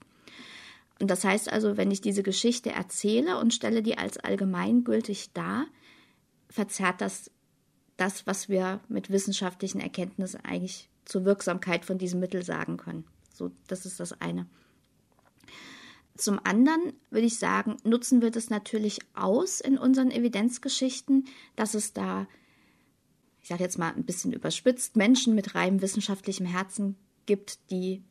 Und 1.01 1.11
das 1.11 1.25
heißt 1.25 1.53
also, 1.53 1.77
wenn 1.77 1.91
ich 1.91 2.01
diese 2.01 2.23
Geschichte 2.23 2.71
erzähle 2.71 3.39
und 3.39 3.53
stelle 3.53 3.83
die 3.83 3.99
als 3.99 4.19
allgemeingültig 4.19 5.33
dar, 5.33 5.67
verzerrt 6.49 7.01
das 7.01 7.31
das, 7.97 8.27
was 8.27 8.49
wir 8.49 8.81
mit 8.89 9.11
wissenschaftlichen 9.11 9.81
Erkenntnissen 9.81 10.41
eigentlich 10.45 10.89
zur 11.05 11.25
Wirksamkeit 11.25 11.85
von 11.85 11.99
diesem 11.99 12.21
Mittel 12.21 12.43
sagen 12.43 12.77
können. 12.77 13.05
So, 13.33 13.51
das 13.67 13.87
ist 13.87 14.01
das 14.01 14.21
eine. 14.21 14.47
Zum 16.17 16.41
anderen 16.45 16.93
würde 17.11 17.27
ich 17.27 17.39
sagen, 17.39 17.77
nutzen 17.83 18.23
wir 18.23 18.31
das 18.31 18.49
natürlich 18.49 19.01
aus 19.15 19.61
in 19.61 19.79
unseren 19.79 20.11
Evidenzgeschichten, 20.11 21.27
dass 21.57 21.75
es 21.75 21.93
da, 21.93 22.29
ich 23.45 23.49
sage 23.49 23.63
jetzt 23.63 23.79
mal 23.79 23.93
ein 23.93 24.07
bisschen 24.07 24.33
überspitzt, 24.33 24.97
Menschen 24.97 25.35
mit 25.35 25.55
reinem 25.55 25.83
wissenschaftlichem 25.83 26.47
Herzen 26.47 26.97
gibt, 27.27 27.71
die 27.71 28.03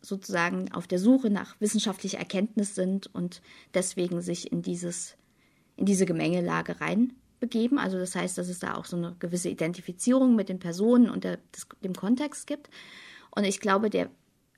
sozusagen 0.00 0.72
auf 0.72 0.86
der 0.86 0.98
Suche 0.98 1.28
nach 1.28 1.54
wissenschaftlicher 1.60 2.16
Erkenntnis 2.16 2.74
sind 2.74 3.14
und 3.14 3.42
deswegen 3.74 4.22
sich 4.22 4.50
in 4.52 4.62
dieses, 4.62 5.18
in 5.76 5.84
diese 5.84 6.06
Gemengelage 6.06 6.80
reinbegeben. 6.80 7.78
Also 7.78 7.98
das 7.98 8.16
heißt, 8.16 8.38
dass 8.38 8.48
es 8.48 8.58
da 8.58 8.76
auch 8.76 8.86
so 8.86 8.96
eine 8.96 9.14
gewisse 9.18 9.50
Identifizierung 9.50 10.34
mit 10.34 10.48
den 10.48 10.60
Personen 10.60 11.10
und 11.10 11.24
der, 11.24 11.40
des, 11.54 11.68
dem 11.82 11.92
Kontext 11.92 12.46
gibt. 12.46 12.70
Und 13.36 13.44
ich 13.44 13.60
glaube, 13.60 13.90
der 13.90 14.08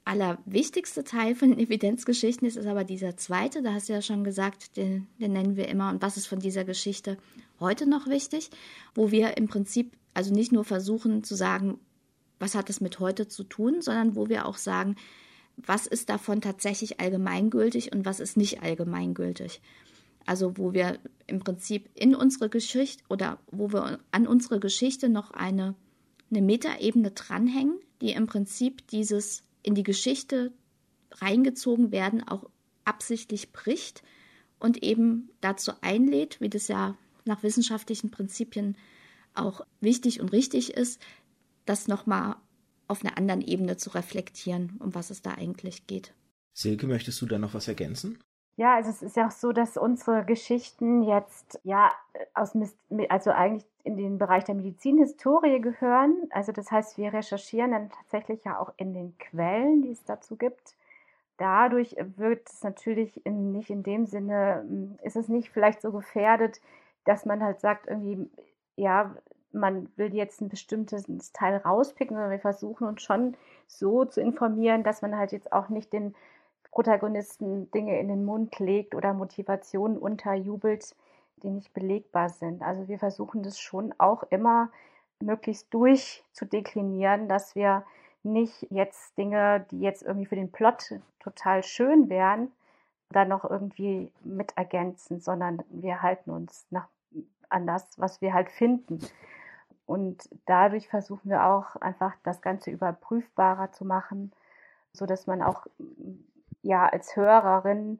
allerwichtigste 0.07 1.05
Teil 1.05 1.35
von 1.35 1.51
den 1.51 1.59
Evidenzgeschichten 1.59 2.47
ist, 2.47 2.57
ist 2.57 2.67
aber 2.67 2.85
dieser 2.85 3.17
zweite, 3.17 3.61
da 3.61 3.75
hast 3.75 3.89
du 3.89 3.93
ja 3.93 4.01
schon 4.01 4.23
gesagt, 4.23 4.77
den, 4.77 5.09
den 5.21 5.33
nennen 5.33 5.57
wir 5.57 5.69
immer. 5.69 5.91
Und 5.91 6.01
was 6.01 6.17
ist 6.17 6.29
von 6.29 6.39
dieser 6.39 6.65
Geschichte 6.65 7.19
heute 7.59 7.87
noch 7.87 8.07
wichtig? 8.07 8.51
Wo 8.95 9.11
wir 9.11 9.37
im 9.37 9.49
Prinzip 9.49 9.97
also 10.15 10.33
nicht 10.33 10.53
nur 10.53 10.65
versuchen 10.65 11.25
zu 11.25 11.35
sagen, 11.35 11.81
was 12.39 12.55
hat 12.55 12.71
es 12.71 12.81
mit 12.81 13.01
heute 13.01 13.27
zu 13.27 13.43
tun, 13.43 13.83
sondern 13.83 14.15
wo 14.15 14.29
wir 14.29 14.47
auch 14.47 14.57
sagen, 14.57 14.95
was 15.57 15.87
ist 15.87 16.09
davon 16.09 16.41
tatsächlich 16.41 17.01
allgemeingültig 17.01 17.93
und 17.93 18.05
was 18.05 18.21
ist 18.21 18.37
nicht 18.37 18.63
allgemeingültig. 18.63 19.61
Also 20.25 20.57
wo 20.57 20.73
wir 20.73 20.99
im 21.27 21.41
Prinzip 21.41 21.89
in 21.95 22.15
unsere 22.15 22.49
Geschichte 22.49 23.03
oder 23.09 23.39
wo 23.51 23.73
wir 23.73 23.99
an 24.13 24.27
unsere 24.29 24.61
Geschichte 24.61 25.09
noch 25.09 25.33
eine, 25.33 25.75
eine 26.31 26.43
Metaebene 26.43 27.11
dranhängen, 27.11 27.81
die 28.01 28.13
im 28.13 28.27
Prinzip 28.27 28.87
dieses 28.89 29.43
in 29.67 29.75
die 29.75 29.83
Geschichte 29.83 30.53
reingezogen 31.11 31.91
werden 31.93 32.27
auch 32.27 32.49
absichtlich 32.85 33.53
bricht 33.53 34.03
und 34.59 34.83
eben 34.83 35.31
dazu 35.41 35.73
einlädt, 35.81 36.41
wie 36.41 36.49
das 36.49 36.69
ja 36.69 36.97
nach 37.25 37.43
wissenschaftlichen 37.43 38.11
Prinzipien 38.11 38.77
auch 39.35 39.61
wichtig 39.81 40.21
und 40.21 40.33
richtig 40.33 40.73
ist, 40.73 41.01
das 41.65 41.89
nochmal 41.89 42.37
auf 42.87 43.05
einer 43.05 43.19
anderen 43.19 43.43
Ebene 43.43 43.77
zu 43.77 43.91
reflektieren, 43.91 44.77
um 44.79 44.95
was 44.95 45.11
es 45.11 45.21
da 45.21 45.33
eigentlich 45.33 45.89
geht. 45.89 46.15
Silke, 46.55 46.87
möchtest 46.87 47.21
du 47.21 47.27
da 47.27 47.39
noch 47.39 47.53
was 47.53 47.67
ergänzen? 47.69 48.19
Ja, 48.57 48.75
also 48.77 48.89
es 48.89 49.03
ist 49.03 49.17
ja 49.17 49.27
auch 49.27 49.33
so, 49.33 49.53
dass 49.53 49.77
unsere 49.77 50.25
Geschichten 50.25 51.03
jetzt 51.03 51.61
ja 51.63 51.93
aus 52.33 52.57
also 53.11 53.31
eigentlich 53.31 53.67
in 53.85 53.99
den 53.99 54.17
Bereich 54.19 54.45
der 54.45 54.55
Medizinhistorie 54.55 55.61
gehören. 55.61 56.15
Also 56.31 56.53
das 56.53 56.71
heißt, 56.73 56.97
wir 56.97 57.13
recherchieren 57.13 57.73
dann 57.73 57.91
tatsächlich 57.91 58.45
ja 58.45 58.59
auch 58.59 58.73
in 58.79 58.95
den 58.95 59.17
Quellen, 59.19 59.83
die 59.83 59.91
es 59.91 60.05
dazu 60.05 60.37
gibt. 60.37 60.75
Dadurch 61.37 61.97
wird 62.17 62.49
es 62.49 62.63
natürlich 62.63 63.25
in, 63.27 63.53
nicht 63.53 63.69
in 63.69 63.83
dem 63.83 64.07
Sinne, 64.07 64.97
ist 65.03 65.17
es 65.17 65.29
nicht 65.29 65.51
vielleicht 65.51 65.83
so 65.83 65.93
gefährdet, 65.93 66.63
dass 67.05 67.27
man 67.27 67.43
halt 67.43 67.61
sagt, 67.61 67.87
irgendwie, 67.87 68.31
ja, 68.77 69.15
man 69.53 69.91
will 69.97 70.15
jetzt 70.15 70.41
ein 70.41 70.49
bestimmtes 70.49 71.05
Teil 71.33 71.59
rauspicken, 71.59 72.17
sondern 72.17 72.31
wir 72.31 72.39
versuchen 72.41 72.89
uns 72.89 73.03
schon 73.03 73.37
so 73.67 74.07
zu 74.07 74.21
informieren, 74.23 74.83
dass 74.83 75.03
man 75.03 75.17
halt 75.17 75.33
jetzt 75.33 75.53
auch 75.53 75.69
nicht 75.69 75.93
den 75.93 76.15
Protagonisten 76.77 77.71
Dinge 77.71 77.99
in 77.99 78.09
den 78.09 78.27
Mund 78.27 78.59
legt 78.59 78.95
oder 78.95 79.15
Motivationen 79.15 79.97
unterjubelt, 79.97 80.95
die 81.43 81.49
nicht 81.49 81.73
belegbar 81.73 82.29
sind. 82.29 82.61
Also 82.61 82.87
wir 82.87 82.99
versuchen 82.99 83.43
das 83.43 83.59
schon 83.59 83.95
auch 83.97 84.25
immer 84.25 84.69
möglichst 85.19 85.73
durchzudeklinieren, 85.73 87.31
dass 87.31 87.55
wir 87.55 87.87
nicht 88.25 88.67
jetzt 88.69 89.17
Dinge, 89.17 89.65
die 89.71 89.81
jetzt 89.81 90.03
irgendwie 90.03 90.27
für 90.27 90.37
den 90.37 90.53
Plot 90.53 91.01
total 91.19 91.63
schön 91.63 92.11
wären, 92.11 92.53
dann 93.09 93.29
noch 93.29 93.49
irgendwie 93.49 94.13
mit 94.23 94.55
ergänzen, 94.59 95.19
sondern 95.19 95.63
wir 95.71 96.03
halten 96.03 96.31
uns 96.31 96.67
nach, 96.69 96.89
an 97.49 97.67
das, 97.67 97.99
was 97.99 98.21
wir 98.21 98.35
halt 98.35 98.51
finden. 98.51 98.99
Und 99.87 100.29
dadurch 100.45 100.91
versuchen 100.91 101.31
wir 101.31 101.47
auch 101.47 101.77
einfach 101.77 102.13
das 102.23 102.43
Ganze 102.43 102.71
überprüfbarer 102.71 103.73
zu 103.73 103.87
machen, 103.87 104.31
so 104.93 105.07
dass 105.07 105.27
man 105.27 105.41
auch 105.41 105.67
ja 106.67 106.87
als 106.87 107.17
Hörerin 107.17 107.99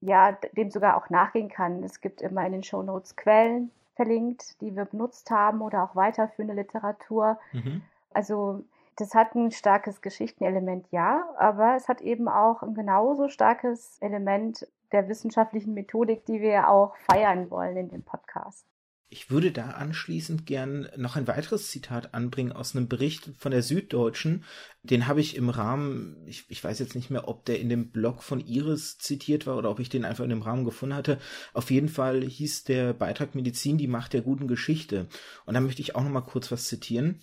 ja 0.00 0.32
dem 0.56 0.70
sogar 0.70 0.96
auch 0.96 1.10
nachgehen 1.10 1.48
kann. 1.48 1.82
Es 1.82 2.00
gibt 2.00 2.22
immer 2.22 2.44
in 2.46 2.52
den 2.52 2.62
Shownotes 2.62 3.16
Quellen 3.16 3.70
verlinkt, 3.94 4.60
die 4.60 4.76
wir 4.76 4.84
benutzt 4.84 5.30
haben 5.30 5.62
oder 5.62 5.82
auch 5.82 5.96
weiterführende 5.96 6.54
Literatur. 6.54 7.38
Mhm. 7.52 7.82
Also 8.12 8.64
das 8.96 9.14
hat 9.14 9.34
ein 9.34 9.50
starkes 9.50 10.00
Geschichtenelement, 10.00 10.86
ja, 10.90 11.28
aber 11.38 11.76
es 11.76 11.88
hat 11.88 12.00
eben 12.00 12.28
auch 12.28 12.62
ein 12.62 12.74
genauso 12.74 13.28
starkes 13.28 13.98
Element 14.00 14.66
der 14.92 15.08
wissenschaftlichen 15.08 15.74
Methodik, 15.74 16.24
die 16.26 16.40
wir 16.40 16.70
auch 16.70 16.94
feiern 17.10 17.50
wollen 17.50 17.76
in 17.76 17.88
dem 17.88 18.02
Podcast. 18.02 18.66
Ich 19.08 19.30
würde 19.30 19.52
da 19.52 19.70
anschließend 19.70 20.46
gern 20.46 20.88
noch 20.96 21.14
ein 21.14 21.28
weiteres 21.28 21.70
Zitat 21.70 22.12
anbringen 22.12 22.50
aus 22.50 22.74
einem 22.74 22.88
Bericht 22.88 23.30
von 23.38 23.52
der 23.52 23.62
Süddeutschen. 23.62 24.42
Den 24.82 25.06
habe 25.06 25.20
ich 25.20 25.36
im 25.36 25.48
Rahmen, 25.48 26.26
ich, 26.26 26.44
ich 26.48 26.62
weiß 26.62 26.80
jetzt 26.80 26.96
nicht 26.96 27.08
mehr, 27.08 27.28
ob 27.28 27.44
der 27.44 27.60
in 27.60 27.68
dem 27.68 27.92
Blog 27.92 28.24
von 28.24 28.40
Iris 28.40 28.98
zitiert 28.98 29.46
war 29.46 29.56
oder 29.58 29.70
ob 29.70 29.78
ich 29.78 29.88
den 29.88 30.04
einfach 30.04 30.24
in 30.24 30.30
dem 30.30 30.42
Rahmen 30.42 30.64
gefunden 30.64 30.96
hatte. 30.96 31.20
Auf 31.54 31.70
jeden 31.70 31.88
Fall 31.88 32.24
hieß 32.24 32.64
der 32.64 32.94
Beitrag 32.94 33.36
Medizin 33.36 33.78
die 33.78 33.86
Macht 33.86 34.12
der 34.12 34.22
guten 34.22 34.48
Geschichte. 34.48 35.06
Und 35.44 35.54
da 35.54 35.60
möchte 35.60 35.82
ich 35.82 35.94
auch 35.94 36.02
noch 36.02 36.10
mal 36.10 36.22
kurz 36.22 36.50
was 36.50 36.64
zitieren. 36.64 37.20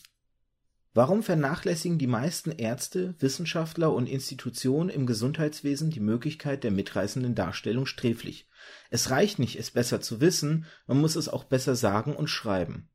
Warum 0.96 1.24
vernachlässigen 1.24 1.98
die 1.98 2.08
meisten 2.08 2.52
Ärzte, 2.52 3.16
Wissenschaftler 3.18 3.92
und 3.92 4.08
Institutionen 4.08 4.90
im 4.90 5.08
Gesundheitswesen 5.08 5.90
die 5.90 6.00
Möglichkeit 6.00 6.64
der 6.64 6.70
mitreißenden 6.70 7.34
Darstellung 7.34 7.88
sträflich? 7.88 8.48
Es 8.92 9.10
reicht 9.10 9.40
nicht, 9.40 9.58
es 9.58 9.72
besser 9.72 10.02
zu 10.02 10.22
wissen, 10.22 10.66
man 10.86 11.02
muss 11.02 11.16
es 11.16 11.30
auch 11.30 11.46
besser 11.46 11.76
sagen 11.76 12.16
und 12.16 12.28
schreiben. 12.28 12.90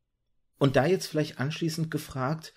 Und 0.58 0.76
da 0.76 0.86
jetzt 0.86 1.06
vielleicht 1.06 1.40
anschließend 1.40 1.90
gefragt, 1.90 2.54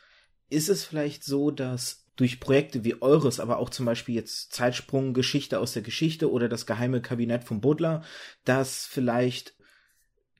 ist 0.49 0.69
es 0.69 0.83
vielleicht 0.83 1.23
so, 1.23 1.49
dass 1.49 2.05
durch 2.17 2.39
Projekte 2.39 2.83
wie 2.83 3.01
eures, 3.01 3.39
aber 3.39 3.57
auch 3.57 3.71
zum 3.71 3.87
Beispiel 3.87 4.13
jetzt 4.13 4.53
Zeitsprung, 4.53 5.13
Geschichte 5.15 5.59
aus 5.59 5.73
der 5.73 5.81
Geschichte 5.81 6.29
oder 6.29 6.49
das 6.49 6.67
geheime 6.67 7.01
Kabinett 7.01 7.45
von 7.45 7.61
Butler, 7.61 8.03
dass 8.43 8.85
vielleicht 8.85 9.55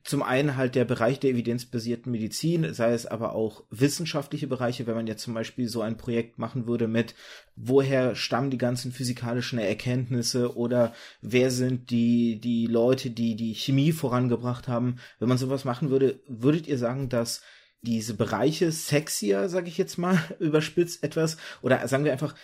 zum 0.04 0.22
einen 0.22 0.56
halt 0.56 0.74
der 0.74 0.84
Bereich 0.84 1.20
der 1.20 1.30
evidenzbasierten 1.30 2.10
Medizin, 2.10 2.74
sei 2.74 2.92
es 2.92 3.06
aber 3.06 3.34
auch 3.34 3.62
wissenschaftliche 3.70 4.48
Bereiche, 4.48 4.86
wenn 4.86 4.96
man 4.96 5.06
jetzt 5.06 5.22
zum 5.22 5.34
Beispiel 5.34 5.68
so 5.68 5.80
ein 5.80 5.96
Projekt 5.96 6.38
machen 6.38 6.66
würde 6.66 6.88
mit, 6.88 7.14
woher 7.54 8.16
stammen 8.16 8.50
die 8.50 8.58
ganzen 8.58 8.92
physikalischen 8.92 9.58
Erkenntnisse 9.58 10.56
oder 10.56 10.92
wer 11.20 11.50
sind 11.50 11.90
die, 11.90 12.40
die 12.40 12.66
Leute, 12.66 13.10
die 13.10 13.36
die 13.36 13.54
Chemie 13.54 13.92
vorangebracht 13.92 14.66
haben. 14.66 14.96
Wenn 15.20 15.28
man 15.28 15.38
sowas 15.38 15.64
machen 15.64 15.90
würde, 15.90 16.20
würdet 16.26 16.66
ihr 16.66 16.78
sagen, 16.78 17.08
dass 17.08 17.42
diese 17.82 18.14
Bereiche 18.14 18.72
sexier, 18.72 19.48
sage 19.48 19.68
ich 19.68 19.78
jetzt 19.78 19.98
mal, 19.98 20.18
überspitzt 20.40 21.04
etwas, 21.04 21.36
oder 21.62 21.86
sagen 21.86 22.04
wir 22.04 22.12
einfach, 22.12 22.34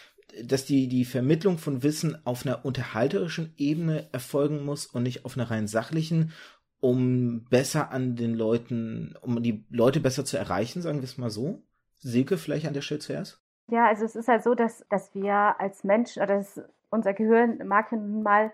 dass 0.42 0.64
die, 0.64 0.88
die 0.88 1.04
Vermittlung 1.04 1.58
von 1.58 1.82
Wissen 1.82 2.16
auf 2.24 2.44
einer 2.44 2.64
unterhalterischen 2.64 3.54
Ebene 3.56 4.08
erfolgen 4.12 4.64
muss 4.64 4.86
und 4.86 5.02
nicht 5.02 5.24
auf 5.24 5.36
einer 5.36 5.50
rein 5.50 5.66
sachlichen 5.66 6.32
um 6.80 7.44
besser 7.50 7.90
an 7.90 8.16
den 8.16 8.34
Leuten, 8.34 9.14
um 9.20 9.42
die 9.42 9.64
Leute 9.70 10.00
besser 10.00 10.24
zu 10.24 10.36
erreichen, 10.36 10.82
sagen 10.82 10.98
wir 10.98 11.04
es 11.04 11.18
mal 11.18 11.30
so? 11.30 11.62
Silke 11.98 12.38
vielleicht 12.38 12.66
an 12.66 12.74
der 12.74 12.82
Stelle 12.82 13.00
zuerst? 13.00 13.42
Ja, 13.68 13.86
also 13.86 14.04
es 14.04 14.16
ist 14.16 14.28
halt 14.28 14.42
so, 14.42 14.54
dass, 14.54 14.84
dass 14.88 15.14
wir 15.14 15.60
als 15.60 15.84
Menschen, 15.84 16.22
oder 16.22 16.38
das, 16.38 16.60
unser 16.90 17.12
Gehirn 17.12 17.66
mag 17.66 17.92
nun 17.92 18.22
mal 18.22 18.52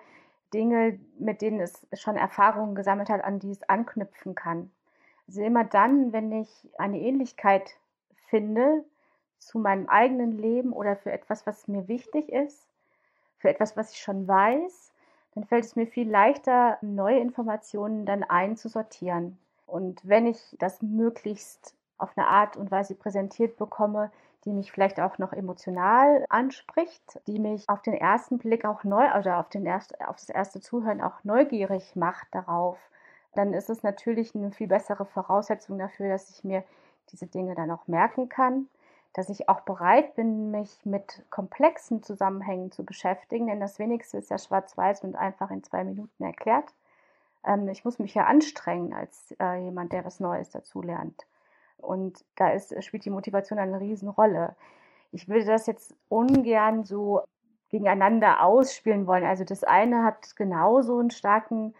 Dinge, 0.53 0.99
mit 1.19 1.43
denen 1.43 1.61
es 1.61 1.87
schon 1.93 2.17
Erfahrungen 2.17 2.75
gesammelt 2.75 3.09
hat, 3.09 3.23
an 3.23 3.39
die 3.39 3.51
es 3.51 3.63
anknüpfen 3.69 4.35
kann. 4.35 4.71
Also 5.29 5.43
immer 5.43 5.65
dann, 5.65 6.13
wenn 6.13 6.33
ich 6.33 6.49
eine 6.79 7.01
Ähnlichkeit 7.01 7.77
finde 8.29 8.85
zu 9.39 9.59
meinem 9.59 9.89
eigenen 9.89 10.39
Leben 10.39 10.73
oder 10.73 10.97
für 10.97 11.13
etwas, 11.13 11.47
was 11.47 11.69
mir 11.69 11.89
wichtig 11.89 12.31
ist, 12.31 12.67
für 13.39 13.49
etwas, 13.49 13.77
was 13.77 13.93
ich 13.93 13.99
schon 13.99 14.27
weiß, 14.27 14.93
dann 15.35 15.45
fällt 15.45 15.65
es 15.65 15.77
mir 15.77 15.87
viel 15.87 16.09
leichter, 16.09 16.79
neue 16.81 17.19
Informationen 17.19 18.07
dann 18.07 18.23
einzusortieren. 18.23 19.39
Und 19.67 20.07
wenn 20.09 20.27
ich 20.27 20.57
das 20.59 20.83
möglichst 20.83 21.75
auf 21.99 22.17
eine 22.17 22.29
Art 22.29 22.57
und 22.57 22.71
Weise 22.71 22.95
präsentiert 22.95 23.57
bekomme, 23.57 24.11
die 24.45 24.53
mich 24.53 24.71
vielleicht 24.71 25.01
auch 25.01 25.19
noch 25.19 25.33
emotional 25.33 26.27
anspricht, 26.29 27.21
die 27.27 27.39
mich 27.39 27.69
auf 27.69 27.83
den 27.83 27.95
ersten 27.95 28.39
Blick 28.39 28.65
auch 28.65 28.85
neu 28.85 29.07
oder 29.19 29.39
auf, 29.39 29.49
den 29.49 29.65
erst, 29.65 29.99
auf 30.03 30.17
das 30.17 30.29
erste 30.29 30.61
Zuhören 30.61 31.01
auch 31.01 31.25
neugierig 31.25 31.97
macht 31.97 32.29
darauf, 32.33 32.79
dann 33.35 33.55
ist 33.55 33.71
es 33.71 33.83
natürlich 33.83 34.35
eine 34.35 34.53
viel 34.53 34.69
bessere 34.69 35.07
Voraussetzung 35.07 35.79
dafür, 35.79 36.11
dass 36.11 36.31
ich 36.31 36.45
mir 36.45 36.63
diese 37.11 37.27
Dinge 37.27 37.55
dann 37.55 37.71
auch 37.71 37.89
merken 37.89 38.29
kann 38.29 38.69
dass 39.15 39.29
ich 39.29 39.49
auch 39.49 39.61
bereit 39.61 40.17
bin, 40.17 40.51
mich 40.51 40.85
mit 40.85 41.25
komplexen 41.31 42.03
Zusammenhängen 42.03 42.73
zu 42.73 42.85
beschäftigen, 42.85 43.47
denn 43.47 43.61
das 43.61 43.79
wenigste 43.79 44.19
ist 44.19 44.31
ja 44.31 44.39
schwarz-weiß 44.39 45.05
und 45.05 45.15
einfach 45.15 45.51
in 45.51 45.63
zwei 45.63 45.85
Minuten 45.85 46.23
erklärt. 46.23 46.75
Ähm, 47.45 47.69
ich 47.69 47.85
muss 47.85 48.01
mich 48.01 48.15
ja 48.15 48.25
anstrengen 48.27 48.93
als 48.93 49.35
äh, 49.41 49.63
jemand, 49.65 49.93
der 49.93 50.05
was 50.05 50.19
Neues 50.19 50.51
dazulernt. 50.51 51.27
Und 51.79 52.25
da 52.35 52.51
ist, 52.51 52.75
spielt 52.83 53.05
die 53.05 53.11
Motivation 53.11 53.59
eine 53.59 53.81
Riesenrolle. 53.81 54.57
Ich 55.13 55.29
würde 55.29 55.45
das 55.45 55.67
jetzt 55.67 55.95
ungern 56.09 56.85
so 56.85 57.23
gegeneinander 57.69 58.43
ausspielen 58.43 59.07
wollen. 59.07 59.25
Also 59.25 59.45
das 59.45 59.63
eine 59.63 60.03
hat 60.03 60.35
genauso 60.35 60.99
einen 60.99 61.11
starken 61.11 61.75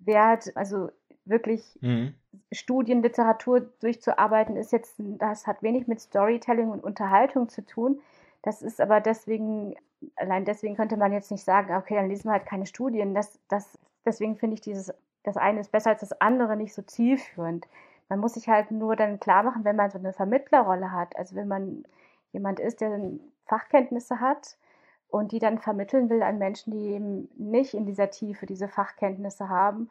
Wert. 0.00 0.54
Also 0.54 0.90
wirklich 1.24 1.78
mhm. 1.80 2.14
Studienliteratur 2.52 3.60
durchzuarbeiten, 3.80 4.56
ist 4.56 4.72
jetzt, 4.72 4.94
das 4.98 5.46
hat 5.46 5.62
wenig 5.62 5.86
mit 5.86 6.00
Storytelling 6.00 6.70
und 6.70 6.84
Unterhaltung 6.84 7.48
zu 7.48 7.64
tun. 7.64 8.00
Das 8.42 8.62
ist 8.62 8.80
aber 8.80 9.00
deswegen, 9.00 9.74
allein 10.16 10.44
deswegen 10.44 10.76
könnte 10.76 10.96
man 10.96 11.12
jetzt 11.12 11.30
nicht 11.30 11.44
sagen, 11.44 11.74
okay, 11.74 11.94
dann 11.94 12.08
lesen 12.08 12.28
wir 12.28 12.32
halt 12.32 12.46
keine 12.46 12.66
Studien. 12.66 13.14
Das, 13.14 13.38
das, 13.48 13.78
deswegen 14.04 14.36
finde 14.36 14.54
ich 14.54 14.60
dieses, 14.60 14.92
das 15.22 15.36
eine 15.36 15.60
ist 15.60 15.72
besser 15.72 15.90
als 15.90 16.00
das 16.00 16.20
andere 16.20 16.56
nicht 16.56 16.74
so 16.74 16.82
zielführend. 16.82 17.66
Man 18.08 18.18
muss 18.18 18.34
sich 18.34 18.48
halt 18.48 18.70
nur 18.70 18.96
dann 18.96 19.18
klar 19.18 19.42
machen, 19.42 19.64
wenn 19.64 19.76
man 19.76 19.90
so 19.90 19.98
eine 19.98 20.12
Vermittlerrolle 20.12 20.92
hat, 20.92 21.16
also 21.16 21.36
wenn 21.36 21.48
man 21.48 21.84
jemand 22.32 22.60
ist, 22.60 22.80
der 22.80 23.00
Fachkenntnisse 23.46 24.20
hat 24.20 24.58
und 25.08 25.32
die 25.32 25.38
dann 25.38 25.58
vermitteln 25.58 26.10
will 26.10 26.22
an 26.22 26.38
Menschen, 26.38 26.72
die 26.72 26.90
eben 26.90 27.28
nicht 27.36 27.72
in 27.72 27.86
dieser 27.86 28.10
Tiefe 28.10 28.46
diese 28.46 28.68
Fachkenntnisse 28.68 29.48
haben, 29.48 29.88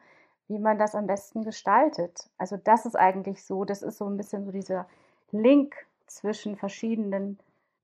wie 0.48 0.58
man 0.58 0.78
das 0.78 0.94
am 0.94 1.06
besten 1.06 1.44
gestaltet. 1.44 2.30
Also 2.38 2.56
das 2.56 2.86
ist 2.86 2.96
eigentlich 2.96 3.44
so, 3.44 3.64
das 3.64 3.82
ist 3.82 3.98
so 3.98 4.06
ein 4.06 4.16
bisschen 4.16 4.44
so 4.44 4.52
dieser 4.52 4.86
Link 5.32 5.74
zwischen 6.06 6.56
verschiedenen 6.56 7.38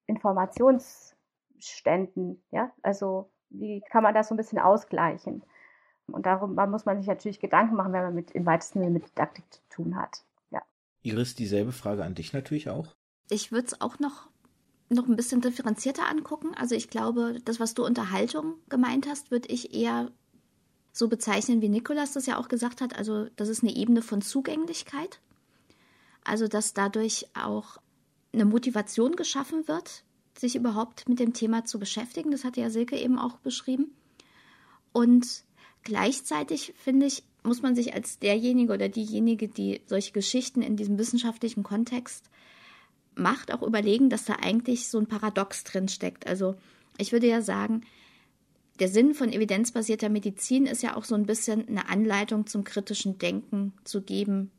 Informationsständen, 0.07 2.43
ja, 2.51 2.71
also 2.83 3.31
wie 3.51 3.83
kann 3.91 4.03
man 4.03 4.15
das 4.15 4.29
so 4.29 4.35
ein 4.35 4.37
bisschen 4.37 4.59
ausgleichen? 4.59 5.43
Und 6.07 6.27
darüber 6.27 6.67
muss 6.67 6.85
man 6.85 6.99
sich 6.99 7.07
natürlich 7.07 7.41
Gedanken 7.41 7.77
machen, 7.77 7.93
wenn 7.93 8.03
man 8.03 8.15
mit, 8.15 8.33
im 8.33 8.47
weitesten 8.47 8.81
Sinne 8.81 8.91
mit 8.91 9.09
Didaktik 9.09 9.45
zu 9.51 9.61
tun 9.69 9.97
hat. 9.97 10.25
Ja. 10.51 10.63
Iris, 11.03 11.35
dieselbe 11.35 11.73
Frage 11.73 12.05
an 12.05 12.15
dich 12.15 12.33
natürlich 12.33 12.69
auch. 12.69 12.95
Ich 13.29 13.53
würde 13.53 13.69
es 13.69 13.81
auch 13.81 13.99
noch, 14.01 14.29
noch 14.89 15.07
ein 15.07 15.17
bisschen 15.17 15.41
differenzierter 15.41 16.09
angucken. 16.09 16.53
Also 16.57 16.75
ich 16.75 16.91
glaube, 16.91 17.39
das, 17.45 17.61
was 17.61 17.75
du 17.75 17.85
Unterhaltung 17.85 18.55
gemeint 18.69 19.07
hast, 19.09 19.31
würde 19.31 19.49
ich 19.49 19.73
eher 19.73 20.11
so 20.93 21.09
bezeichnen, 21.09 21.63
wie 21.63 21.69
Nikolas 21.69 22.13
das 22.13 22.27
ja 22.27 22.39
auch 22.39 22.49
gesagt 22.49 22.81
hat. 22.81 22.97
Also 22.97 23.29
das 23.37 23.49
ist 23.49 23.63
eine 23.63 23.75
Ebene 23.75 24.03
von 24.03 24.23
Zugänglichkeit. 24.23 25.21
Also 26.25 26.49
dass 26.49 26.75
dadurch 26.75 27.27
auch 27.35 27.79
eine 28.33 28.45
Motivation 28.45 29.17
geschaffen 29.17 29.67
wird, 29.69 30.05
sich 30.39 30.57
überhaupt 30.57 31.09
mit 31.09 31.19
dem 31.19 31.33
Thema 31.33 31.65
zu 31.65 31.79
beschäftigen. 31.79 32.31
Das 32.31 32.45
hatte 32.45 32.61
ja 32.61 32.71
Silke 32.71 32.97
eben 32.97 33.19
auch 33.19 33.39
beschrieben. 33.39 33.95
Und 34.93 35.45
Gleichzeitig 35.83 36.75
finde 36.77 37.07
ich, 37.07 37.23
muss 37.43 37.63
man 37.63 37.75
sich 37.75 37.95
als 37.95 38.19
derjenige 38.19 38.73
oder 38.73 38.89
diejenige, 38.89 39.49
die 39.49 39.81
solche 39.87 40.13
Geschichten 40.13 40.63
in 40.63 40.77
diesem 40.77 40.99
wissenschaftlichen 40.99 41.63
Kontext 41.63 42.29
macht, 43.15 43.53
auch 43.53 43.63
überlegen, 43.63 44.11
dass 44.11 44.27
da 44.27 44.35
eigentlich 44.35 44.89
so 44.89 44.99
ein 44.99 45.07
Paradox 45.07 45.65
drin 45.65 45.89
steckt. 45.89 46.27
Also 46.27 46.55
ich 46.99 47.13
würde 47.13 47.29
ja 47.29 47.41
sagen, 47.41 47.83
der 48.81 48.89
Sinn 48.89 49.15
von 49.15 49.33
evidenzbasierter 49.33 50.09
Medizin 50.09 50.67
ist 50.67 50.83
ja 50.83 50.97
auch 50.97 51.05
so 51.05 51.15
ein 51.15 51.27
bisschen 51.27 51.69
eine 51.69 51.89
Anleitung 51.89 52.47
zum 52.47 52.65
kritischen 52.65 53.19
Denken 53.19 53.73
zu 53.85 54.03
geben, 54.03 54.51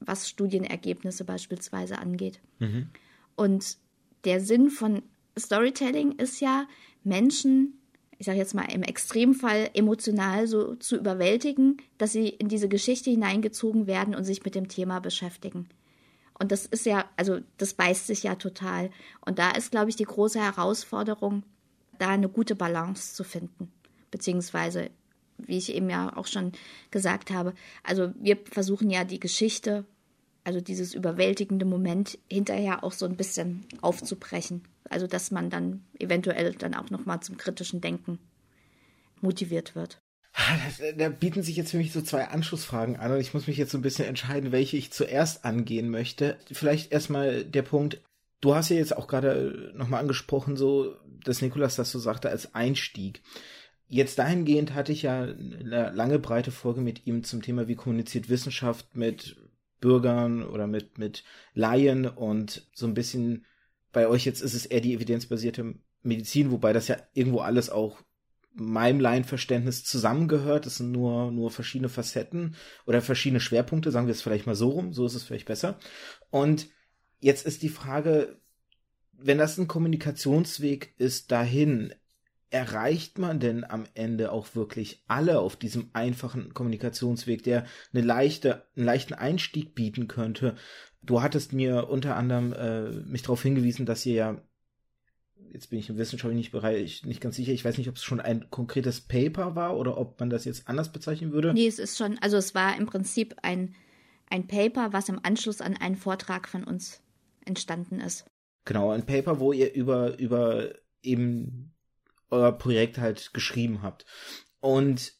was 0.00 0.28
Studienergebnisse 0.28 1.24
beispielsweise 1.24 1.98
angeht. 1.98 2.40
Mhm. 2.58 2.88
Und 3.34 3.78
der 4.24 4.40
Sinn 4.40 4.70
von 4.70 5.02
Storytelling 5.38 6.12
ist 6.12 6.40
ja, 6.40 6.66
Menschen 7.04 7.78
ich 8.18 8.26
sage 8.26 8.38
jetzt 8.38 8.54
mal 8.54 8.64
im 8.72 8.82
Extremfall 8.82 9.70
emotional 9.74 10.48
so 10.48 10.74
zu 10.74 10.96
überwältigen, 10.96 11.76
dass 11.98 12.12
sie 12.12 12.28
in 12.28 12.48
diese 12.48 12.68
Geschichte 12.68 13.10
hineingezogen 13.10 13.86
werden 13.86 14.14
und 14.14 14.24
sich 14.24 14.44
mit 14.44 14.56
dem 14.56 14.66
Thema 14.66 14.98
beschäftigen. 15.00 15.68
Und 16.38 16.52
das 16.52 16.66
ist 16.66 16.84
ja, 16.84 17.04
also 17.16 17.38
das 17.56 17.74
beißt 17.74 18.06
sich 18.06 18.24
ja 18.24 18.34
total. 18.34 18.90
Und 19.24 19.38
da 19.38 19.52
ist, 19.52 19.70
glaube 19.70 19.90
ich, 19.90 19.96
die 19.96 20.04
große 20.04 20.40
Herausforderung, 20.40 21.44
da 21.98 22.08
eine 22.08 22.28
gute 22.28 22.54
Balance 22.54 23.14
zu 23.14 23.24
finden. 23.24 23.72
Beziehungsweise, 24.10 24.90
wie 25.38 25.58
ich 25.58 25.74
eben 25.74 25.90
ja 25.90 26.16
auch 26.16 26.26
schon 26.26 26.52
gesagt 26.90 27.30
habe, 27.30 27.54
also 27.82 28.12
wir 28.18 28.38
versuchen 28.50 28.90
ja 28.90 29.04
die 29.04 29.20
Geschichte, 29.20 29.84
also 30.44 30.60
dieses 30.60 30.94
überwältigende 30.94 31.66
Moment 31.66 32.18
hinterher 32.30 32.82
auch 32.82 32.92
so 32.92 33.06
ein 33.06 33.16
bisschen 33.16 33.66
aufzubrechen 33.82 34.62
also 34.90 35.06
dass 35.06 35.30
man 35.30 35.50
dann 35.50 35.84
eventuell 35.98 36.52
dann 36.52 36.74
auch 36.74 36.90
nochmal 36.90 37.20
zum 37.20 37.36
kritischen 37.36 37.80
Denken 37.80 38.18
motiviert 39.20 39.74
wird. 39.74 39.98
Da 40.96 41.08
bieten 41.08 41.42
sich 41.42 41.56
jetzt 41.56 41.72
für 41.72 41.78
mich 41.78 41.92
so 41.92 42.00
zwei 42.00 42.28
Anschlussfragen 42.28 42.96
an 42.96 43.10
und 43.10 43.20
ich 43.20 43.34
muss 43.34 43.48
mich 43.48 43.56
jetzt 43.56 43.72
so 43.72 43.78
ein 43.78 43.82
bisschen 43.82 44.04
entscheiden, 44.04 44.52
welche 44.52 44.76
ich 44.76 44.92
zuerst 44.92 45.44
angehen 45.44 45.90
möchte. 45.90 46.36
Vielleicht 46.52 46.92
erstmal 46.92 47.44
der 47.44 47.62
Punkt, 47.62 48.00
du 48.40 48.54
hast 48.54 48.68
ja 48.68 48.76
jetzt 48.76 48.96
auch 48.96 49.08
gerade 49.08 49.72
nochmal 49.74 50.00
angesprochen, 50.00 50.56
so, 50.56 50.94
dass 51.28 51.42
Nikolas 51.42 51.76
das 51.76 51.90
so 51.90 51.98
sagte 51.98 52.30
als 52.30 52.54
Einstieg. 52.54 53.22
Jetzt 53.86 54.18
dahingehend 54.18 54.74
hatte 54.74 54.92
ich 54.92 55.02
ja 55.02 55.22
eine 55.22 55.92
lange 55.94 56.18
breite 56.18 56.50
Folge 56.50 56.80
mit 56.80 57.06
ihm 57.06 57.24
zum 57.24 57.42
Thema, 57.42 57.68
wie 57.68 57.74
kommuniziert 57.74 58.28
Wissenschaft 58.28 58.96
mit 58.96 59.36
Bürgern 59.80 60.42
oder 60.42 60.66
mit, 60.66 60.98
mit 60.98 61.24
Laien 61.54 62.06
und 62.06 62.68
so 62.72 62.86
ein 62.86 62.94
bisschen 62.94 63.44
bei 63.92 64.06
euch 64.06 64.26
jetzt 64.26 64.42
ist 64.42 64.54
es 64.54 64.66
eher 64.66 64.80
die 64.80 64.94
evidenzbasierte 64.94 65.74
Medizin, 66.02 66.50
wobei 66.50 66.72
das 66.72 66.88
ja 66.88 66.96
irgendwo 67.14 67.40
alles 67.40 67.70
auch 67.70 68.02
meinem 68.52 69.00
Laienverständnis 69.00 69.84
zusammengehört. 69.84 70.66
Das 70.66 70.76
sind 70.76 70.92
nur, 70.92 71.30
nur 71.30 71.50
verschiedene 71.50 71.88
Facetten 71.88 72.56
oder 72.86 73.00
verschiedene 73.00 73.40
Schwerpunkte, 73.40 73.90
sagen 73.90 74.06
wir 74.06 74.12
es 74.12 74.22
vielleicht 74.22 74.46
mal 74.46 74.54
so 74.54 74.70
rum, 74.70 74.92
so 74.92 75.06
ist 75.06 75.14
es 75.14 75.22
vielleicht 75.22 75.46
besser. 75.46 75.78
Und 76.30 76.68
jetzt 77.20 77.46
ist 77.46 77.62
die 77.62 77.68
Frage, 77.68 78.40
wenn 79.18 79.38
das 79.38 79.58
ein 79.58 79.68
Kommunikationsweg 79.68 80.94
ist 80.96 81.30
dahin, 81.30 81.92
erreicht 82.50 83.18
man 83.18 83.40
denn 83.40 83.64
am 83.64 83.84
Ende 83.94 84.32
auch 84.32 84.54
wirklich 84.54 85.02
alle 85.06 85.40
auf 85.40 85.56
diesem 85.56 85.90
einfachen 85.92 86.54
Kommunikationsweg, 86.54 87.42
der 87.42 87.66
eine 87.92 88.02
leichte, 88.02 88.64
einen 88.76 88.86
leichten 88.86 89.14
Einstieg 89.14 89.74
bieten 89.74 90.08
könnte? 90.08 90.56
Du 91.02 91.20
hattest 91.20 91.52
mir 91.52 91.88
unter 91.90 92.16
anderem 92.16 92.52
äh, 92.52 92.90
mich 92.90 93.22
darauf 93.22 93.42
hingewiesen, 93.42 93.86
dass 93.86 94.06
ihr 94.06 94.14
ja 94.14 94.42
jetzt 95.52 95.70
bin 95.70 95.78
ich 95.78 95.88
im 95.88 95.96
wissenschaftlichen 95.96 96.38
nicht 96.38 96.52
Bereich 96.52 97.04
nicht 97.04 97.20
ganz 97.20 97.36
sicher. 97.36 97.52
Ich 97.52 97.64
weiß 97.64 97.78
nicht, 97.78 97.88
ob 97.88 97.96
es 97.96 98.04
schon 98.04 98.20
ein 98.20 98.50
konkretes 98.50 99.00
Paper 99.00 99.56
war 99.56 99.76
oder 99.76 99.96
ob 99.96 100.20
man 100.20 100.30
das 100.30 100.44
jetzt 100.44 100.68
anders 100.68 100.92
bezeichnen 100.92 101.32
würde. 101.32 101.54
Nee, 101.54 101.66
es 101.66 101.78
ist 101.78 101.96
schon, 101.96 102.18
also 102.18 102.36
es 102.36 102.54
war 102.54 102.76
im 102.76 102.86
Prinzip 102.86 103.34
ein, 103.42 103.74
ein 104.28 104.46
Paper, 104.46 104.92
was 104.92 105.08
im 105.08 105.20
Anschluss 105.22 105.60
an 105.60 105.76
einen 105.76 105.96
Vortrag 105.96 106.48
von 106.48 106.64
uns 106.64 107.00
entstanden 107.44 108.00
ist. 108.00 108.26
Genau, 108.68 108.90
ein 108.90 109.06
Paper, 109.06 109.40
wo 109.40 109.54
ihr 109.54 109.72
über, 109.72 110.18
über 110.18 110.74
eben 111.02 111.74
euer 112.28 112.52
Projekt 112.52 112.98
halt 112.98 113.32
geschrieben 113.32 113.80
habt. 113.80 114.04
Und 114.60 115.14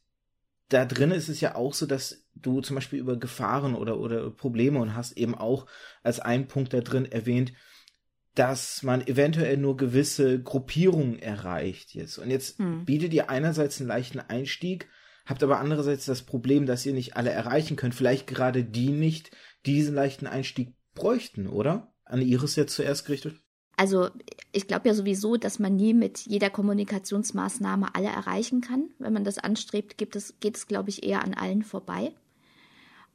da 0.69 0.85
drin 0.85 1.13
ist 1.13 1.31
es 1.31 1.41
ja 1.41 1.55
auch 1.55 1.73
so, 1.73 1.87
dass 1.87 2.27
du 2.35 2.61
zum 2.61 2.75
Beispiel 2.75 2.99
über 2.99 3.17
Gefahren 3.17 3.75
oder, 3.75 3.99
oder 4.01 4.31
Probleme 4.31 4.79
und 4.81 4.95
hast 4.95 5.13
eben 5.13 5.35
auch 5.35 5.65
als 6.03 6.21
einen 6.21 6.47
Punkt 6.47 6.75
da 6.75 6.83
drin 6.83 7.11
erwähnt, 7.11 7.55
dass 8.35 8.83
man 8.83 9.07
eventuell 9.07 9.57
nur 9.57 9.79
gewisse 9.79 10.43
Gruppierungen 10.43 11.19
erreicht 11.19 11.95
jetzt. 11.95 12.19
Und 12.19 12.29
jetzt 12.29 12.59
hm. 12.59 12.85
bietet 12.85 13.15
ihr 13.15 13.31
einerseits 13.31 13.81
einen 13.81 13.89
leichten 13.89 14.21
Einstieg, 14.21 14.91
habt 15.25 15.43
aber 15.43 15.59
andererseits 15.59 16.05
das 16.05 16.21
Problem, 16.21 16.67
dass 16.67 16.85
ihr 16.85 16.93
nicht 16.93 17.17
alle 17.17 17.31
erreichen 17.31 17.77
könnt. 17.77 17.95
Vielleicht 17.95 18.27
gerade 18.27 18.63
die 18.63 18.91
nicht 18.91 19.31
diesen 19.65 19.95
leichten 19.95 20.27
Einstieg 20.27 20.75
bräuchten, 20.95 21.47
oder? 21.47 21.95
An 22.09 22.23
Iris 22.23 22.57
jetzt 22.57 22.75
zuerst 22.75 23.05
gerichtet? 23.05 23.37
Also 23.77 24.09
ich 24.51 24.67
glaube 24.67 24.89
ja 24.89 24.95
sowieso, 24.95 25.37
dass 25.37 25.61
man 25.61 25.77
nie 25.77 25.95
mit 25.95 26.19
jeder 26.27 26.51
Kommunikationsmaßnahme 26.51 27.95
alle 27.95 28.09
erreichen 28.09 28.61
kann. 28.61 28.91
Wenn 28.99 29.13
man 29.13 29.23
das 29.23 29.39
anstrebt, 29.39 29.99
gibt 29.99 30.17
es, 30.17 30.35
geht 30.41 30.57
es, 30.57 30.67
glaube 30.67 30.91
ich, 30.91 31.05
eher 31.05 31.23
an 31.23 31.35
allen 31.35 31.63
vorbei. 31.63 32.13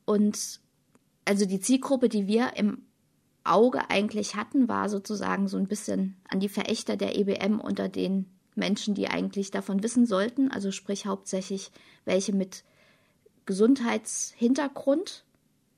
Und 0.05 0.61
also 1.25 1.45
die 1.45 1.59
Zielgruppe, 1.59 2.07
die 2.07 2.27
wir 2.27 2.55
im 2.55 2.83
Auge 3.43 3.89
eigentlich 3.89 4.35
hatten, 4.35 4.69
war 4.69 4.87
sozusagen 4.87 5.49
so 5.49 5.57
ein 5.57 5.67
bisschen 5.67 6.15
an 6.29 6.39
die 6.39 6.49
Verächter 6.49 6.95
der 6.95 7.17
EBM 7.17 7.59
unter 7.59 7.89
den 7.89 8.27
Menschen, 8.55 8.95
die 8.95 9.09
eigentlich 9.09 9.51
davon 9.51 9.83
wissen 9.83 10.05
sollten. 10.05 10.49
Also 10.49 10.71
sprich 10.71 11.05
hauptsächlich 11.05 11.71
welche 12.05 12.33
mit 12.33 12.63
Gesundheitshintergrund. 13.45 15.25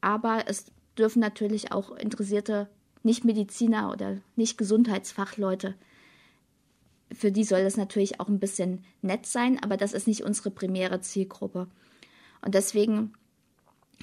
Aber 0.01 0.43
es 0.45 0.65
dürfen 0.95 1.21
natürlich 1.21 1.71
auch 1.71 1.89
interessierte 1.91 2.69
nicht-Mediziner 3.05 3.91
oder 3.91 4.17
nicht-Gesundheitsfachleute. 4.35 5.75
Für 7.11 7.31
die 7.31 7.43
soll 7.43 7.63
das 7.63 7.77
natürlich 7.77 8.19
auch 8.19 8.27
ein 8.27 8.39
bisschen 8.39 8.83
nett 9.01 9.25
sein, 9.25 9.61
aber 9.63 9.77
das 9.77 9.93
ist 9.93 10.07
nicht 10.07 10.23
unsere 10.23 10.51
primäre 10.51 10.99
Zielgruppe. 11.01 11.67
Und 12.41 12.55
deswegen 12.55 13.13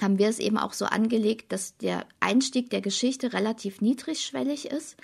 haben 0.01 0.17
wir 0.17 0.27
es 0.27 0.39
eben 0.39 0.57
auch 0.57 0.73
so 0.73 0.85
angelegt, 0.85 1.51
dass 1.51 1.77
der 1.77 2.05
Einstieg 2.19 2.69
der 2.69 2.81
Geschichte 2.81 3.33
relativ 3.33 3.81
niedrigschwellig 3.81 4.65
ist, 4.65 4.97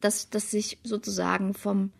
dass 0.00 0.30
das 0.30 0.50
sich 0.50 0.78
sozusagen 0.84 1.54
vom 1.54 1.92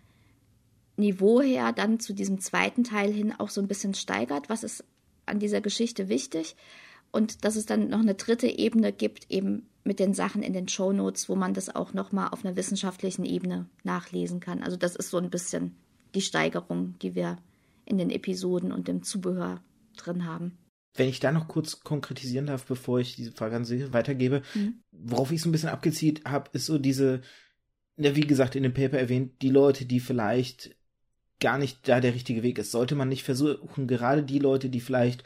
Niveau 0.97 1.41
her 1.43 1.73
dann 1.73 1.99
zu 2.01 2.15
diesem 2.15 2.41
zweiten 2.41 2.85
Teil 2.85 3.13
hin 3.13 3.35
auch 3.37 3.51
so 3.51 3.61
ein 3.61 3.69
bisschen 3.69 3.95
steigert. 3.95 4.49
Was 4.49 4.63
ist 4.63 4.85
an 5.27 5.41
dieser 5.41 5.61
Geschichte 5.61 6.09
wichtig? 6.09 6.55
Und 7.15 7.45
dass 7.45 7.55
es 7.55 7.65
dann 7.65 7.91
noch 7.91 8.01
eine 8.01 8.17
dritte 8.17 8.49
Ebene 8.49 8.93
gibt, 8.93 9.31
eben 9.31 9.69
mit 9.85 10.01
den 10.01 10.15
Sachen 10.15 10.43
in 10.43 10.53
den 10.53 10.67
Show 10.67 10.93
Notes, 10.93 11.29
wo 11.29 11.37
man 11.37 11.55
das 11.55 11.73
auch 11.73 11.93
nochmal 11.93 12.31
auf 12.33 12.45
einer 12.45 12.57
wissenschaftlichen 12.57 13.25
Ebene 13.25 13.67
nachlesen 13.85 14.41
kann. 14.41 14.65
Also 14.65 14.77
das 14.77 14.97
ist 14.97 15.11
so 15.11 15.19
ein 15.19 15.31
bisschen 15.31 15.77
die 16.17 16.23
Steigerung, 16.23 16.97
die 17.03 17.15
wir 17.15 17.39
in 17.85 17.99
den 17.99 18.11
Episoden 18.11 18.73
und 18.73 18.89
dem 18.89 19.05
Zubehör 19.05 19.63
drin 19.97 20.27
haben. 20.27 20.59
Wenn 20.97 21.09
ich 21.09 21.21
da 21.21 21.31
noch 21.31 21.47
kurz 21.47 21.85
konkretisieren 21.85 22.47
darf, 22.47 22.65
bevor 22.65 22.99
ich 22.99 23.15
diese 23.15 23.31
Frage 23.31 23.55
an 23.55 23.65
Sie 23.65 23.93
weitergebe, 23.93 24.43
mhm. 24.53 24.81
worauf 24.91 25.31
ich 25.31 25.41
so 25.41 25.49
ein 25.49 25.53
bisschen 25.53 25.69
abgezielt 25.69 26.25
habe, 26.25 26.51
ist 26.53 26.67
so 26.67 26.79
diese, 26.79 27.21
wie 27.97 28.23
gesagt, 28.23 28.57
in 28.57 28.65
dem 28.65 28.75
Paper 28.75 28.99
erwähnt, 28.99 29.41
die 29.41 29.51
Leute, 29.51 29.87
die 29.87 30.01
vielleicht 30.01 30.75
gar 31.39 31.59
nicht 31.59 31.87
da 31.89 32.01
der 32.01 32.15
richtige 32.15 32.43
Weg 32.43 32.59
ist, 32.59 32.73
sollte 32.73 32.97
man 32.97 33.09
nicht 33.09 33.23
versuchen, 33.23 33.87
gerade 33.87 34.25
die 34.25 34.41
Leute, 34.41 34.69
die 34.69 34.81
vielleicht 34.81 35.23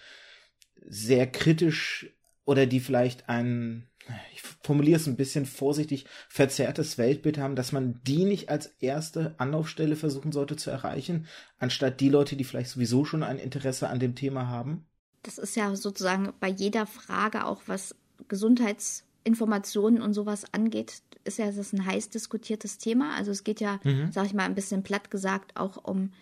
sehr 0.87 1.27
kritisch 1.27 2.11
oder 2.45 2.67
die 2.67 2.81
vielleicht 2.81 3.29
ein, 3.29 3.89
ich 4.33 4.43
formuliere 4.63 4.99
es 4.99 5.07
ein 5.07 5.17
bisschen 5.17 5.45
vorsichtig, 5.45 6.07
verzerrtes 6.29 6.97
Weltbild 6.99 7.39
haben, 7.39 7.57
dass 7.57 7.73
man 7.73 8.01
die 8.07 8.25
nicht 8.25 8.49
als 8.49 8.75
erste 8.81 9.35
Anlaufstelle 9.39 9.97
versuchen 9.97 10.33
sollte 10.33 10.57
zu 10.57 10.71
erreichen, 10.71 11.27
anstatt 11.59 12.01
die 12.01 12.09
Leute, 12.09 12.37
die 12.37 12.45
vielleicht 12.45 12.71
sowieso 12.71 13.05
schon 13.05 13.23
ein 13.23 13.39
Interesse 13.39 13.89
an 13.89 14.01
dem 14.01 14.15
Thema 14.15 14.49
haben? 14.49 14.87
Das 15.23 15.39
ist 15.39 15.57
ja 15.57 15.75
sozusagen 15.77 16.33
bei 16.41 16.49
jeder 16.49 16.87
Frage 16.87 17.45
auch, 17.45 17.63
was 17.67 17.95
Gesundheitsinformationen 18.29 20.01
und 20.01 20.15
sowas 20.15 20.45
angeht, 20.53 21.03
ist 21.25 21.39
ja 21.39 21.51
das 21.51 21.73
ein 21.73 21.85
heiß 21.85 22.11
diskutiertes 22.11 22.79
Thema. 22.79 23.15
Also 23.15 23.31
es 23.31 23.45
geht 23.45 23.61
ja, 23.61 23.79
mhm. 23.85 24.11
sag 24.13 24.27
ich 24.27 24.35
mal, 24.35 24.45
ein 24.45 24.55
bisschen 24.55 24.83
platt 24.83 25.11
gesagt 25.11 25.57
auch 25.57 25.85
um 25.85 26.13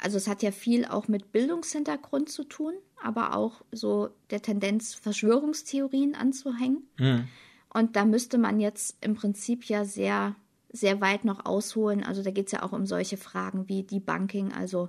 also 0.00 0.16
es 0.16 0.26
hat 0.26 0.42
ja 0.42 0.50
viel 0.50 0.84
auch 0.84 1.08
mit 1.08 1.32
Bildungshintergrund 1.32 2.28
zu 2.28 2.44
tun, 2.44 2.74
aber 3.02 3.36
auch 3.36 3.62
so 3.70 4.10
der 4.30 4.42
Tendenz, 4.42 4.94
Verschwörungstheorien 4.94 6.14
anzuhängen. 6.14 6.86
Mhm. 6.98 7.28
Und 7.72 7.96
da 7.96 8.04
müsste 8.04 8.38
man 8.38 8.60
jetzt 8.60 8.96
im 9.00 9.14
Prinzip 9.14 9.64
ja 9.64 9.84
sehr, 9.84 10.34
sehr 10.70 11.00
weit 11.00 11.24
noch 11.24 11.44
ausholen. 11.44 12.02
Also 12.02 12.22
da 12.22 12.30
geht 12.30 12.46
es 12.46 12.52
ja 12.52 12.62
auch 12.62 12.72
um 12.72 12.86
solche 12.86 13.16
Fragen 13.16 13.68
wie 13.68 13.84
Debunking. 13.84 14.52
Also 14.52 14.88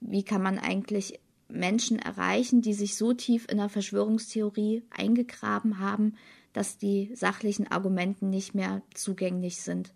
wie 0.00 0.22
kann 0.22 0.42
man 0.42 0.58
eigentlich 0.58 1.18
Menschen 1.48 1.98
erreichen, 1.98 2.62
die 2.62 2.74
sich 2.74 2.96
so 2.96 3.12
tief 3.12 3.46
in 3.50 3.58
der 3.58 3.68
Verschwörungstheorie 3.68 4.84
eingegraben 4.90 5.78
haben, 5.80 6.14
dass 6.52 6.78
die 6.78 7.10
sachlichen 7.14 7.70
Argumenten 7.70 8.30
nicht 8.30 8.54
mehr 8.54 8.82
zugänglich 8.94 9.60
sind. 9.62 9.92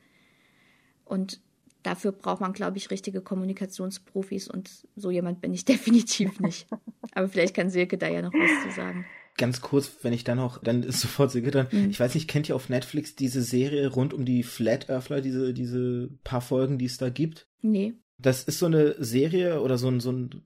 Und 1.04 1.40
dafür 1.84 2.10
braucht 2.12 2.40
man, 2.40 2.52
glaube 2.52 2.78
ich, 2.78 2.90
richtige 2.90 3.20
Kommunikationsprofis 3.20 4.48
und 4.48 4.70
so 4.96 5.10
jemand 5.10 5.40
bin 5.40 5.54
ich 5.54 5.64
definitiv 5.64 6.40
nicht. 6.40 6.66
Aber 7.12 7.28
vielleicht 7.28 7.54
kann 7.54 7.70
Silke 7.70 7.96
da 7.96 8.08
ja 8.08 8.22
noch 8.22 8.32
was 8.32 8.64
zu 8.64 8.74
sagen. 8.74 9.06
Ganz 9.36 9.60
kurz, 9.60 9.90
wenn 10.02 10.12
ich 10.12 10.24
da 10.24 10.34
noch, 10.34 10.62
dann 10.62 10.82
ist 10.82 11.00
sofort 11.00 11.30
Silke 11.30 11.50
dran. 11.50 11.66
Mhm. 11.70 11.90
Ich 11.90 11.98
weiß 11.98 12.14
nicht, 12.14 12.28
kennt 12.28 12.48
ihr 12.48 12.56
auf 12.56 12.68
Netflix 12.68 13.16
diese 13.16 13.42
Serie 13.42 13.88
rund 13.88 14.14
um 14.14 14.24
die 14.24 14.42
Flat 14.42 14.88
Earthler, 14.90 15.20
diese, 15.20 15.52
diese 15.52 16.08
paar 16.22 16.40
Folgen, 16.40 16.78
die 16.78 16.84
es 16.86 16.98
da 16.98 17.08
gibt? 17.08 17.48
Nee. 17.60 17.94
Das 18.18 18.44
ist 18.44 18.60
so 18.60 18.66
eine 18.66 18.94
Serie 19.02 19.60
oder 19.60 19.76
so 19.76 19.88
ein, 19.88 19.98
so 20.00 20.12
ein 20.12 20.44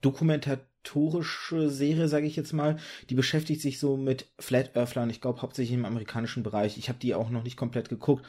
Dokumentar 0.00 0.58
historische 0.88 1.68
Serie, 1.68 2.08
sage 2.08 2.26
ich 2.26 2.36
jetzt 2.36 2.52
mal. 2.52 2.78
Die 3.10 3.14
beschäftigt 3.14 3.60
sich 3.60 3.78
so 3.78 3.96
mit 3.96 4.26
Flat 4.38 4.74
Earthlern, 4.74 5.10
ich 5.10 5.20
glaube 5.20 5.42
hauptsächlich 5.42 5.76
im 5.76 5.84
amerikanischen 5.84 6.42
Bereich. 6.42 6.78
Ich 6.78 6.88
habe 6.88 6.98
die 6.98 7.14
auch 7.14 7.28
noch 7.28 7.42
nicht 7.42 7.58
komplett 7.58 7.90
geguckt. 7.90 8.24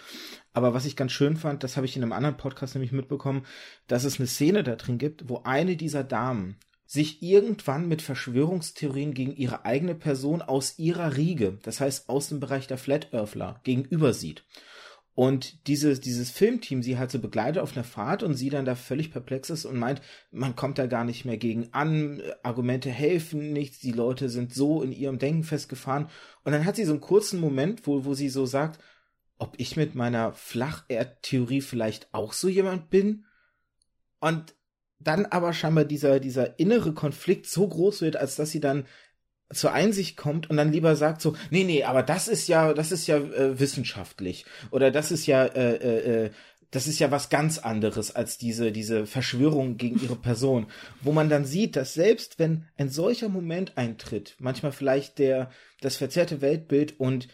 Aber 0.52 0.74
was 0.74 0.86
ich 0.86 0.98
ganz 0.98 1.14
schön 1.14 1.38
fand, 1.38 1.64
das 1.64 1.78
habe 1.78 1.86
ich 1.86 1.96
in 1.96 2.04
einem 2.04 2.12
anderen 2.12 2.36
Podcast 2.38 2.76
nämlich 2.76 2.92
mitbekommen, 2.92 3.46
dass 3.88 4.04
es 4.04 4.20
eine 4.20 4.28
Szene 4.28 4.64
da 4.64 4.76
drin 4.76 4.98
gibt, 4.98 5.30
wo 5.30 5.42
eine 5.44 5.78
dieser 5.78 6.04
Damen 6.04 6.58
sich 6.86 7.22
irgendwann 7.22 7.88
mit 7.88 8.02
Verschwörungstheorien 8.02 9.14
gegen 9.14 9.36
ihre 9.36 9.64
eigene 9.64 9.96
Person 9.96 10.42
aus 10.42 10.80
ihrer 10.80 11.16
Riege, 11.16 11.60
das 11.62 11.80
heißt 11.80 12.10
aus 12.10 12.30
dem 12.30 12.40
Bereich 12.40 12.68
der 12.68 12.80
Flat 12.80 13.14
Earthler, 13.14 13.62
gegenüber 13.64 14.12
sieht. 14.12 14.44
Und 15.20 15.68
dieses, 15.68 16.00
dieses 16.00 16.32
Filmteam 16.32 16.82
sie 16.82 16.98
halt 16.98 17.12
so 17.12 17.20
begleitet 17.20 17.62
auf 17.62 17.76
einer 17.76 17.84
Fahrt 17.84 18.24
und 18.24 18.36
sie 18.36 18.50
dann 18.50 18.64
da 18.64 18.76
völlig 18.76 19.12
perplex 19.12 19.50
ist 19.50 19.66
und 19.66 19.78
meint, 19.78 20.02
man 20.32 20.56
kommt 20.56 20.78
da 20.78 20.86
gar 20.86 21.04
nicht 21.04 21.26
mehr 21.26 21.36
gegen 21.36 21.74
an, 21.74 22.22
Argumente 22.42 22.90
helfen 22.90 23.52
nichts, 23.52 23.80
die 23.80 23.92
Leute 23.92 24.30
sind 24.30 24.54
so 24.54 24.82
in 24.82 24.94
ihrem 24.94 25.20
Denken 25.20 25.44
festgefahren. 25.44 26.08
Und 26.46 26.54
dann 26.54 26.64
hat 26.64 26.78
sie 26.78 26.86
so 26.86 26.94
einen 26.94 27.02
kurzen 27.02 27.42
Moment, 27.42 27.86
wo, 27.86 28.06
wo 28.06 28.14
sie 28.14 28.30
so 28.30 28.46
sagt, 28.46 28.82
ob 29.38 29.56
ich 29.58 29.76
mit 29.76 29.94
meiner 29.94 30.32
Flacherdtheorie 30.32 31.60
vielleicht 31.60 32.08
auch 32.14 32.32
so 32.32 32.48
jemand 32.48 32.90
bin? 32.90 33.26
Und 34.22 34.56
dann 35.00 35.26
aber 35.26 35.52
scheinbar 35.52 35.84
dieser, 35.84 36.22
dieser 36.22 36.60
innere 36.60 36.94
Konflikt 36.94 37.46
so 37.46 37.68
groß 37.68 38.04
wird, 38.04 38.16
als 38.16 38.38
dass 38.38 38.52
sie 38.52 38.62
dann 38.62 38.86
zur 39.54 39.74
Einsicht 39.74 40.18
kommt 40.18 40.50
und 40.50 40.58
dann 40.58 40.72
lieber 40.72 40.96
sagt 40.96 41.22
so, 41.22 41.36
nee, 41.50 41.64
nee, 41.64 41.84
aber 41.84 42.04
das 42.04 42.28
ist 42.28 42.48
ja, 42.48 42.74
das 42.74 42.92
ist 42.92 43.08
ja 43.08 43.18
äh, 43.18 43.60
wissenschaftlich 43.60 44.46
oder 44.72 44.92
das 44.92 45.12
ist 45.12 45.26
ja, 45.26 45.46
äh, 45.46 45.76
äh, 45.76 46.26
äh, 46.26 46.32
das 46.72 46.86
ist 46.86 47.00
ja 47.00 47.10
was 47.10 47.30
ganz 47.30 47.58
anderes 47.58 48.16
als 48.16 48.38
diese, 48.38 48.72
diese 48.72 49.08
Verschwörung 49.08 49.78
gegen 49.78 50.00
ihre 50.00 50.16
Person, 50.16 50.68
wo 51.02 51.12
man 51.12 51.30
dann 51.30 51.46
sieht, 51.46 51.76
dass 51.76 51.96
selbst 51.96 52.38
wenn 52.38 52.66
ein 52.78 52.90
solcher 52.90 53.28
Moment 53.28 53.76
eintritt, 53.76 54.36
manchmal 54.38 54.72
vielleicht 54.72 55.18
der, 55.18 55.50
das 55.82 55.98
verzerrte 55.98 56.42
Weltbild 56.42 57.00
und 57.00 57.28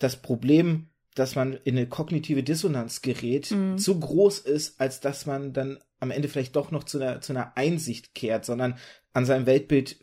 das 0.00 0.16
Problem, 0.16 0.88
dass 1.14 1.36
man 1.36 1.54
in 1.64 1.76
eine 1.76 1.86
kognitive 1.86 2.42
Dissonanz 2.42 3.02
gerät, 3.02 3.50
mhm. 3.52 3.78
zu 3.78 4.00
groß 4.00 4.40
ist, 4.40 4.80
als 4.80 5.00
dass 5.00 5.26
man 5.26 5.52
dann 5.52 5.78
am 6.00 6.10
Ende 6.10 6.28
vielleicht 6.28 6.56
doch 6.56 6.70
noch 6.70 6.84
zu 6.84 6.98
einer, 6.98 7.20
zu 7.20 7.32
einer 7.32 7.56
Einsicht 7.56 8.14
kehrt, 8.14 8.44
sondern 8.44 8.76
an 9.12 9.26
seinem 9.26 9.46
Weltbild 9.46 9.98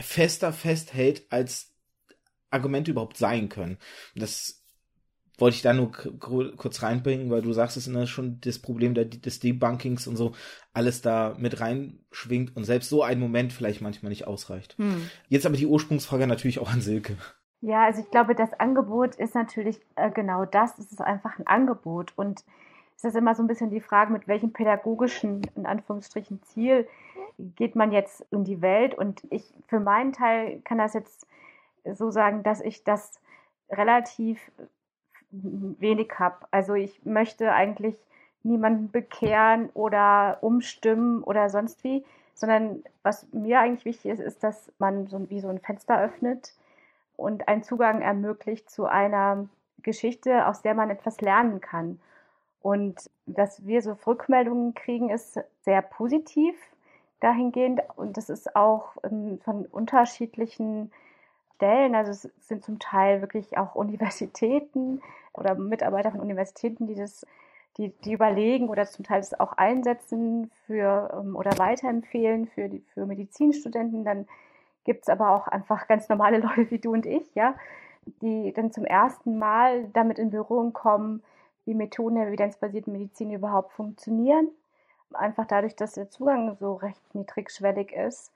fester 0.00 0.52
festhält, 0.52 1.24
als 1.30 1.74
Argumente 2.50 2.90
überhaupt 2.90 3.16
sein 3.16 3.48
können. 3.48 3.78
Das 4.14 4.62
wollte 5.38 5.56
ich 5.56 5.62
da 5.62 5.72
nur 5.72 5.90
kurz 5.90 6.82
reinbringen, 6.82 7.30
weil 7.30 7.42
du 7.42 7.52
sagst, 7.52 7.76
es 7.76 7.86
ist 7.86 8.10
schon 8.10 8.40
das 8.42 8.58
Problem 8.58 8.94
des 8.94 9.40
Debunkings 9.40 10.06
und 10.06 10.16
so 10.16 10.34
alles 10.72 11.02
da 11.02 11.34
mit 11.38 11.60
reinschwingt 11.60 12.54
und 12.54 12.64
selbst 12.64 12.90
so 12.90 13.02
ein 13.02 13.18
Moment 13.18 13.52
vielleicht 13.52 13.80
manchmal 13.80 14.10
nicht 14.10 14.26
ausreicht. 14.26 14.76
Hm. 14.78 15.10
Jetzt 15.28 15.46
aber 15.46 15.56
die 15.56 15.66
Ursprungsfrage 15.66 16.26
natürlich 16.26 16.58
auch 16.58 16.72
an 16.72 16.80
Silke. 16.80 17.16
Ja, 17.60 17.84
also 17.84 18.00
ich 18.00 18.10
glaube, 18.10 18.34
das 18.34 18.52
Angebot 18.54 19.14
ist 19.16 19.34
natürlich 19.34 19.80
äh, 19.96 20.10
genau 20.10 20.44
das. 20.44 20.78
Es 20.78 20.92
ist 20.92 21.00
einfach 21.00 21.38
ein 21.38 21.46
Angebot 21.46 22.12
und 22.16 22.44
es 22.96 23.04
ist 23.04 23.16
immer 23.16 23.34
so 23.34 23.42
ein 23.42 23.48
bisschen 23.48 23.70
die 23.70 23.80
Frage, 23.80 24.12
mit 24.12 24.28
welchem 24.28 24.52
pädagogischen, 24.52 25.42
in 25.56 25.66
Anführungsstrichen, 25.66 26.42
Ziel 26.42 26.86
geht 27.38 27.76
man 27.76 27.92
jetzt 27.92 28.24
in 28.30 28.44
die 28.44 28.62
Welt. 28.62 28.94
Und 28.94 29.22
ich 29.30 29.52
für 29.68 29.80
meinen 29.80 30.12
Teil 30.12 30.60
kann 30.64 30.78
das 30.78 30.94
jetzt 30.94 31.26
so 31.84 32.10
sagen, 32.10 32.42
dass 32.42 32.60
ich 32.60 32.84
das 32.84 33.20
relativ 33.70 34.50
wenig 35.30 36.18
habe. 36.18 36.46
Also 36.50 36.74
ich 36.74 37.04
möchte 37.04 37.52
eigentlich 37.52 37.96
niemanden 38.42 38.90
bekehren 38.90 39.70
oder 39.74 40.38
umstimmen 40.40 41.22
oder 41.22 41.48
sonst 41.48 41.82
wie, 41.84 42.04
sondern 42.34 42.82
was 43.02 43.26
mir 43.32 43.60
eigentlich 43.60 43.84
wichtig 43.84 44.12
ist, 44.12 44.20
ist, 44.20 44.42
dass 44.42 44.70
man 44.78 45.06
so 45.06 45.28
wie 45.30 45.40
so 45.40 45.48
ein 45.48 45.60
Fenster 45.60 46.00
öffnet 46.00 46.54
und 47.16 47.48
einen 47.48 47.62
Zugang 47.62 48.02
ermöglicht 48.02 48.68
zu 48.68 48.86
einer 48.86 49.48
Geschichte, 49.82 50.46
aus 50.46 50.62
der 50.62 50.74
man 50.74 50.90
etwas 50.90 51.20
lernen 51.20 51.60
kann. 51.60 52.00
Und 52.60 53.10
dass 53.26 53.66
wir 53.66 53.82
so 53.82 53.96
Rückmeldungen 54.06 54.74
kriegen, 54.74 55.10
ist 55.10 55.40
sehr 55.62 55.82
positiv 55.82 56.54
dahingehend. 57.22 57.80
Und 57.96 58.16
das 58.16 58.28
ist 58.28 58.56
auch 58.56 58.96
ähm, 59.04 59.38
von 59.44 59.66
unterschiedlichen 59.66 60.90
Stellen. 61.56 61.94
Also 61.94 62.10
es 62.10 62.22
sind 62.40 62.64
zum 62.64 62.78
Teil 62.78 63.20
wirklich 63.20 63.56
auch 63.56 63.74
Universitäten 63.74 65.00
oder 65.32 65.54
Mitarbeiter 65.54 66.10
von 66.10 66.20
Universitäten, 66.20 66.86
die 66.86 66.94
das, 66.94 67.26
die, 67.76 67.90
die 68.04 68.12
überlegen 68.12 68.68
oder 68.68 68.84
zum 68.86 69.04
Teil 69.04 69.20
das 69.20 69.38
auch 69.38 69.52
einsetzen 69.52 70.50
für 70.66 71.10
ähm, 71.20 71.36
oder 71.36 71.56
weiterempfehlen 71.58 72.46
für 72.48 72.68
die 72.68 72.82
für 72.92 73.06
Medizinstudenten. 73.06 74.04
Dann 74.04 74.26
gibt 74.84 75.02
es 75.02 75.08
aber 75.08 75.30
auch 75.30 75.46
einfach 75.48 75.86
ganz 75.86 76.08
normale 76.08 76.38
Leute 76.40 76.70
wie 76.70 76.78
du 76.78 76.92
und 76.92 77.06
ich, 77.06 77.32
ja, 77.34 77.54
die 78.20 78.52
dann 78.52 78.72
zum 78.72 78.84
ersten 78.84 79.38
Mal 79.38 79.84
damit 79.92 80.18
in 80.18 80.30
Berührung 80.30 80.72
kommen, 80.72 81.22
wie 81.64 81.74
Methoden 81.74 82.16
der 82.16 82.26
evidenzbasierten 82.26 82.92
Medizin 82.92 83.30
überhaupt 83.30 83.72
funktionieren 83.72 84.48
einfach 85.14 85.46
dadurch, 85.46 85.76
dass 85.76 85.92
der 85.92 86.10
Zugang 86.10 86.56
so 86.58 86.74
recht 86.74 87.14
niedrigschwellig 87.14 87.92
ist. 87.92 88.32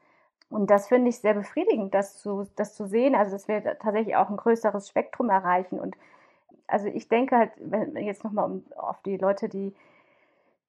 Und 0.49 0.71
das 0.71 0.89
finde 0.89 1.09
ich 1.09 1.19
sehr 1.19 1.35
befriedigend, 1.35 1.95
das 1.95 2.19
zu, 2.19 2.47
das 2.57 2.75
zu 2.75 2.87
sehen, 2.87 3.15
also 3.15 3.33
dass 3.33 3.49
wir 3.49 3.62
tatsächlich 3.62 4.17
auch 4.17 4.31
ein 4.31 4.37
größeres 4.37 4.89
Spektrum 4.89 5.29
erreichen. 5.29 5.81
Und 5.81 5.97
also 6.67 6.87
ich 6.87 7.09
denke 7.09 7.37
halt, 7.37 7.51
wenn 7.57 7.97
jetzt 7.97 8.25
nochmal 8.25 8.61
auf 8.77 9.01
die 9.03 9.17
Leute, 9.17 9.49
die, 9.49 9.75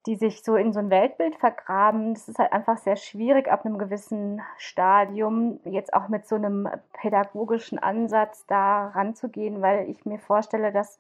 die 0.07 0.15
sich 0.15 0.43
so 0.43 0.55
in 0.55 0.73
so 0.73 0.79
ein 0.79 0.89
Weltbild 0.89 1.35
vergraben, 1.35 2.13
das 2.13 2.27
ist 2.27 2.39
halt 2.39 2.53
einfach 2.53 2.77
sehr 2.77 2.95
schwierig 2.95 3.49
ab 3.49 3.65
einem 3.65 3.77
gewissen 3.77 4.41
Stadium, 4.57 5.59
jetzt 5.65 5.93
auch 5.93 6.07
mit 6.07 6.27
so 6.27 6.35
einem 6.35 6.67
pädagogischen 6.93 7.77
Ansatz 7.77 8.45
da 8.47 8.87
ranzugehen, 8.87 9.61
weil 9.61 9.89
ich 9.89 10.05
mir 10.05 10.17
vorstelle, 10.17 10.71
dass 10.71 10.97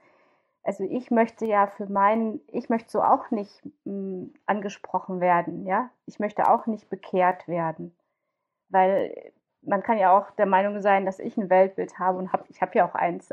also 0.67 0.83
ich 0.83 1.11
möchte 1.11 1.45
ja 1.45 1.67
für 1.67 1.85
meinen, 1.85 2.41
ich 2.51 2.67
möchte 2.67 2.91
so 2.91 3.01
auch 3.01 3.31
nicht 3.31 3.63
mh, 3.85 3.93
hm, 3.93 4.33
angesprochen 4.45 5.21
werden, 5.21 5.65
ja. 5.65 5.89
Ich 6.05 6.19
möchte 6.19 6.49
auch 6.51 6.65
nicht 6.67 6.89
bekehrt 6.89 7.47
werden, 7.47 7.95
weil 8.67 9.31
man 9.61 9.81
kann 9.81 9.97
ja 9.97 10.17
auch 10.17 10.29
der 10.31 10.45
Meinung 10.45 10.81
sein, 10.81 11.05
dass 11.05 11.19
ich 11.19 11.37
ein 11.37 11.49
Weltbild 11.49 11.97
habe 11.99 12.17
und 12.17 12.33
hab, 12.33 12.49
ich 12.49 12.61
habe 12.61 12.77
ja 12.77 12.87
auch 12.87 12.95
eins. 12.95 13.29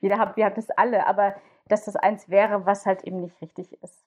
Jeder 0.00 0.18
hat, 0.18 0.36
wir 0.36 0.46
haben 0.46 0.54
das 0.54 0.70
alle, 0.70 1.06
aber 1.06 1.34
dass 1.68 1.84
das 1.84 1.96
eins 1.96 2.30
wäre, 2.30 2.64
was 2.64 2.86
halt 2.86 3.04
eben 3.04 3.20
nicht 3.20 3.40
richtig 3.42 3.82
ist. 3.82 4.06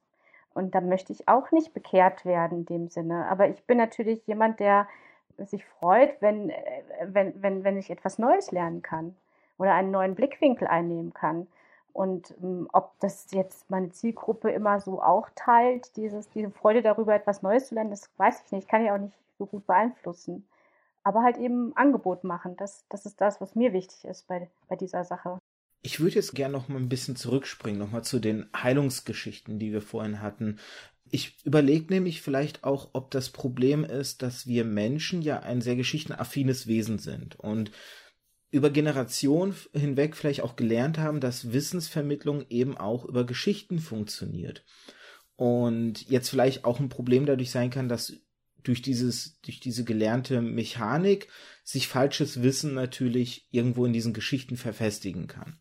Und 0.56 0.74
da 0.74 0.82
möchte 0.82 1.14
ich 1.14 1.28
auch 1.28 1.52
nicht 1.52 1.76
bekehrt 1.76 2.26
werden 2.26 2.60
in 2.60 2.66
dem 2.66 2.88
Sinne. 2.88 3.28
Aber 3.30 3.48
ich 3.48 3.64
bin 3.68 3.78
natürlich 3.78 4.26
jemand, 4.26 4.60
der 4.60 4.88
sich 5.38 5.66
freut, 5.66 6.20
wenn, 6.20 6.50
äh, 6.50 6.84
wenn, 7.04 7.42
wenn, 7.44 7.64
wenn 7.64 7.78
ich 7.78 7.92
etwas 7.92 8.18
Neues 8.18 8.52
lernen 8.52 8.82
kann 8.82 9.16
oder 9.60 9.76
einen 9.76 9.92
neuen 9.92 10.16
Blickwinkel 10.16 10.68
einnehmen 10.68 11.14
kann. 11.14 11.48
Und 11.94 12.34
ähm, 12.42 12.68
ob 12.72 13.00
das 13.00 13.28
jetzt 13.32 13.70
meine 13.70 13.90
Zielgruppe 13.92 14.52
immer 14.52 14.80
so 14.80 15.02
auch 15.02 15.30
teilt, 15.36 15.96
dieses, 15.96 16.30
diese 16.30 16.52
Freude 16.52 16.82
darüber, 16.82 17.14
etwas 17.14 17.42
Neues 17.42 17.68
zu 17.68 17.76
lernen, 17.76 17.90
das 17.92 18.10
weiß 18.18 18.44
ich 18.46 18.52
nicht, 18.52 18.68
kann 18.68 18.84
ich 18.84 18.92
auch 18.92 18.98
nicht 18.98 19.14
so 19.38 19.46
gut 19.46 19.66
beeinflussen. 19.68 20.46
Aber 21.04 21.24
halt 21.24 21.38
eben 21.38 21.76
Angebot 21.76 22.24
machen, 22.24 22.56
das, 22.58 22.86
das 22.90 23.06
ist 23.06 23.20
das, 23.20 23.42
was 23.42 23.56
mir 23.56 23.74
wichtig 23.74 24.06
ist 24.06 24.28
bei, 24.28 24.50
bei 24.68 24.76
dieser 24.76 25.04
Sache. 25.04 25.40
Ich 25.82 26.00
würde 26.00 26.16
jetzt 26.16 26.36
gerne 26.36 26.54
noch 26.54 26.68
mal 26.68 26.78
ein 26.78 26.90
bisschen 26.90 27.16
zurückspringen, 27.16 27.80
noch 27.80 27.92
mal 27.92 28.04
zu 28.04 28.20
den 28.20 28.48
Heilungsgeschichten, 28.56 29.58
die 29.58 29.74
wir 29.74 29.82
vorhin 29.82 30.22
hatten. 30.22 30.60
Ich 31.10 31.44
überlege 31.44 31.92
nämlich 31.92 32.22
vielleicht 32.22 32.64
auch, 32.64 32.90
ob 32.94 33.10
das 33.12 33.32
Problem 33.32 33.84
ist, 33.84 34.22
dass 34.22 34.46
wir 34.46 34.64
Menschen 34.64 35.24
ja 35.24 35.40
ein 35.40 35.60
sehr 35.60 35.76
geschichtenaffines 35.76 36.68
Wesen 36.68 37.00
sind 37.00 37.38
und 37.40 37.72
über 38.52 38.70
Generationen 38.70 39.56
hinweg 39.74 40.16
vielleicht 40.16 40.42
auch 40.42 40.56
gelernt 40.56 40.98
haben, 40.98 41.22
dass 41.22 41.54
Wissensvermittlung 41.54 42.46
eben 42.50 42.78
auch 42.78 43.06
über 43.06 43.26
Geschichten 43.26 43.80
funktioniert. 43.80 44.64
Und 45.38 46.08
jetzt 46.10 46.30
vielleicht 46.30 46.66
auch 46.66 46.80
ein 46.80 46.90
Problem 46.90 47.26
dadurch 47.26 47.50
sein 47.50 47.70
kann, 47.70 47.90
dass 47.90 48.14
durch 48.64 48.82
dieses, 48.82 49.40
durch 49.42 49.60
diese 49.60 49.84
gelernte 49.84 50.42
Mechanik 50.42 51.30
sich 51.64 51.88
falsches 51.88 52.44
Wissen 52.44 52.74
natürlich 52.74 53.48
irgendwo 53.50 53.86
in 53.86 53.94
diesen 53.94 54.14
Geschichten 54.14 54.58
verfestigen 54.58 55.28
kann. 55.28 55.58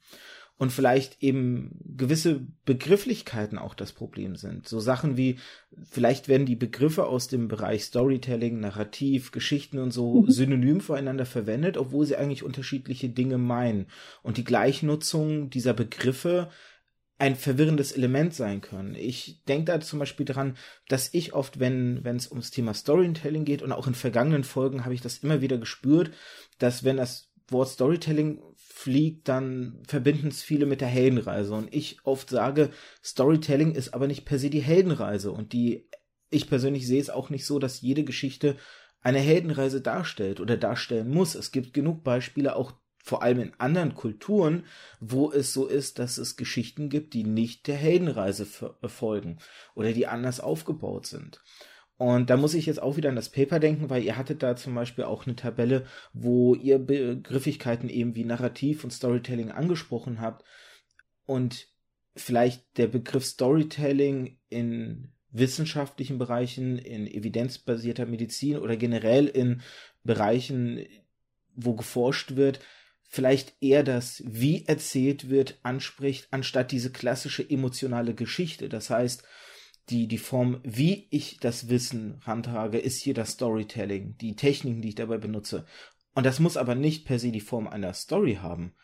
Und 0.60 0.72
vielleicht 0.72 1.22
eben 1.22 1.80
gewisse 1.96 2.46
Begrifflichkeiten 2.66 3.56
auch 3.56 3.72
das 3.72 3.92
Problem 3.92 4.36
sind. 4.36 4.68
So 4.68 4.78
Sachen 4.78 5.16
wie, 5.16 5.38
vielleicht 5.84 6.28
werden 6.28 6.44
die 6.44 6.54
Begriffe 6.54 7.06
aus 7.06 7.28
dem 7.28 7.48
Bereich 7.48 7.84
Storytelling, 7.84 8.60
Narrativ, 8.60 9.32
Geschichten 9.32 9.78
und 9.78 9.90
so 9.90 10.20
mhm. 10.20 10.30
synonym 10.30 10.82
voreinander 10.82 11.24
verwendet, 11.24 11.78
obwohl 11.78 12.04
sie 12.04 12.16
eigentlich 12.16 12.42
unterschiedliche 12.42 13.08
Dinge 13.08 13.38
meinen. 13.38 13.86
Und 14.22 14.36
die 14.36 14.44
Gleichnutzung 14.44 15.48
dieser 15.48 15.72
Begriffe 15.72 16.50
ein 17.16 17.36
verwirrendes 17.36 17.92
Element 17.92 18.34
sein 18.34 18.60
können. 18.60 18.94
Ich 18.94 19.42
denke 19.48 19.72
da 19.72 19.80
zum 19.80 19.98
Beispiel 19.98 20.26
daran, 20.26 20.58
dass 20.88 21.14
ich 21.14 21.32
oft, 21.32 21.58
wenn 21.58 22.04
wenn 22.04 22.16
es 22.16 22.30
ums 22.30 22.50
Thema 22.50 22.74
Storytelling 22.74 23.46
geht 23.46 23.62
und 23.62 23.72
auch 23.72 23.86
in 23.86 23.94
vergangenen 23.94 24.44
Folgen 24.44 24.84
habe 24.84 24.92
ich 24.92 25.00
das 25.00 25.20
immer 25.20 25.40
wieder 25.40 25.56
gespürt, 25.56 26.10
dass 26.58 26.84
wenn 26.84 26.98
das 26.98 27.30
Wort 27.48 27.70
Storytelling 27.70 28.42
fliegt, 28.80 29.28
dann 29.28 29.82
verbinden 29.86 30.28
es 30.28 30.42
viele 30.42 30.64
mit 30.64 30.80
der 30.80 30.88
Heldenreise. 30.88 31.54
Und 31.54 31.74
ich 31.74 31.98
oft 32.04 32.30
sage, 32.30 32.70
Storytelling 33.04 33.74
ist 33.74 33.92
aber 33.92 34.06
nicht 34.06 34.24
per 34.24 34.38
se 34.38 34.48
die 34.48 34.62
Heldenreise. 34.62 35.32
Und 35.32 35.52
die, 35.52 35.88
ich 36.30 36.48
persönlich 36.48 36.86
sehe 36.86 37.00
es 37.00 37.10
auch 37.10 37.28
nicht 37.28 37.44
so, 37.44 37.58
dass 37.58 37.82
jede 37.82 38.04
Geschichte 38.04 38.56
eine 39.02 39.18
Heldenreise 39.18 39.82
darstellt 39.82 40.40
oder 40.40 40.56
darstellen 40.56 41.10
muss. 41.10 41.34
Es 41.34 41.52
gibt 41.52 41.74
genug 41.74 42.02
Beispiele, 42.04 42.56
auch 42.56 42.72
vor 43.02 43.22
allem 43.22 43.40
in 43.40 43.52
anderen 43.58 43.94
Kulturen, 43.94 44.64
wo 44.98 45.30
es 45.30 45.52
so 45.52 45.66
ist, 45.66 45.98
dass 45.98 46.16
es 46.16 46.36
Geschichten 46.36 46.88
gibt, 46.88 47.12
die 47.12 47.24
nicht 47.24 47.66
der 47.66 47.76
Heldenreise 47.76 48.46
folgen 48.86 49.38
oder 49.74 49.92
die 49.92 50.06
anders 50.06 50.40
aufgebaut 50.40 51.06
sind. 51.06 51.42
Und 52.00 52.30
da 52.30 52.38
muss 52.38 52.54
ich 52.54 52.64
jetzt 52.64 52.80
auch 52.80 52.96
wieder 52.96 53.10
an 53.10 53.14
das 53.14 53.28
Paper 53.28 53.60
denken, 53.60 53.90
weil 53.90 54.02
ihr 54.02 54.16
hattet 54.16 54.42
da 54.42 54.56
zum 54.56 54.74
Beispiel 54.74 55.04
auch 55.04 55.26
eine 55.26 55.36
Tabelle, 55.36 55.84
wo 56.14 56.54
ihr 56.54 56.78
Begrifflichkeiten 56.78 57.90
eben 57.90 58.14
wie 58.14 58.24
Narrativ 58.24 58.84
und 58.84 58.90
Storytelling 58.90 59.50
angesprochen 59.50 60.18
habt. 60.18 60.42
Und 61.26 61.68
vielleicht 62.16 62.78
der 62.78 62.86
Begriff 62.86 63.26
Storytelling 63.26 64.38
in 64.48 65.12
wissenschaftlichen 65.30 66.16
Bereichen, 66.16 66.78
in 66.78 67.06
evidenzbasierter 67.06 68.06
Medizin 68.06 68.56
oder 68.56 68.78
generell 68.78 69.26
in 69.26 69.60
Bereichen, 70.02 70.82
wo 71.54 71.74
geforscht 71.74 72.34
wird, 72.34 72.60
vielleicht 73.10 73.52
eher 73.60 73.82
das, 73.82 74.22
wie 74.24 74.64
erzählt 74.64 75.28
wird, 75.28 75.58
anspricht, 75.64 76.28
anstatt 76.30 76.72
diese 76.72 76.92
klassische 76.92 77.46
emotionale 77.46 78.14
Geschichte. 78.14 78.70
Das 78.70 78.88
heißt, 78.88 79.22
die, 79.90 80.06
die 80.06 80.18
Form, 80.18 80.60
wie 80.62 81.08
ich 81.10 81.38
das 81.38 81.68
Wissen 81.68 82.20
handhage, 82.24 82.78
ist 82.78 83.00
hier 83.00 83.14
das 83.14 83.32
Storytelling, 83.32 84.16
die 84.18 84.36
Techniken, 84.36 84.82
die 84.82 84.90
ich 84.90 84.94
dabei 84.94 85.18
benutze. 85.18 85.66
Und 86.14 86.26
das 86.26 86.40
muss 86.40 86.56
aber 86.56 86.74
nicht 86.74 87.06
per 87.06 87.18
se 87.18 87.30
die 87.30 87.40
Form 87.40 87.66
einer 87.66 87.92
Story 87.92 88.38
haben. 88.42 88.74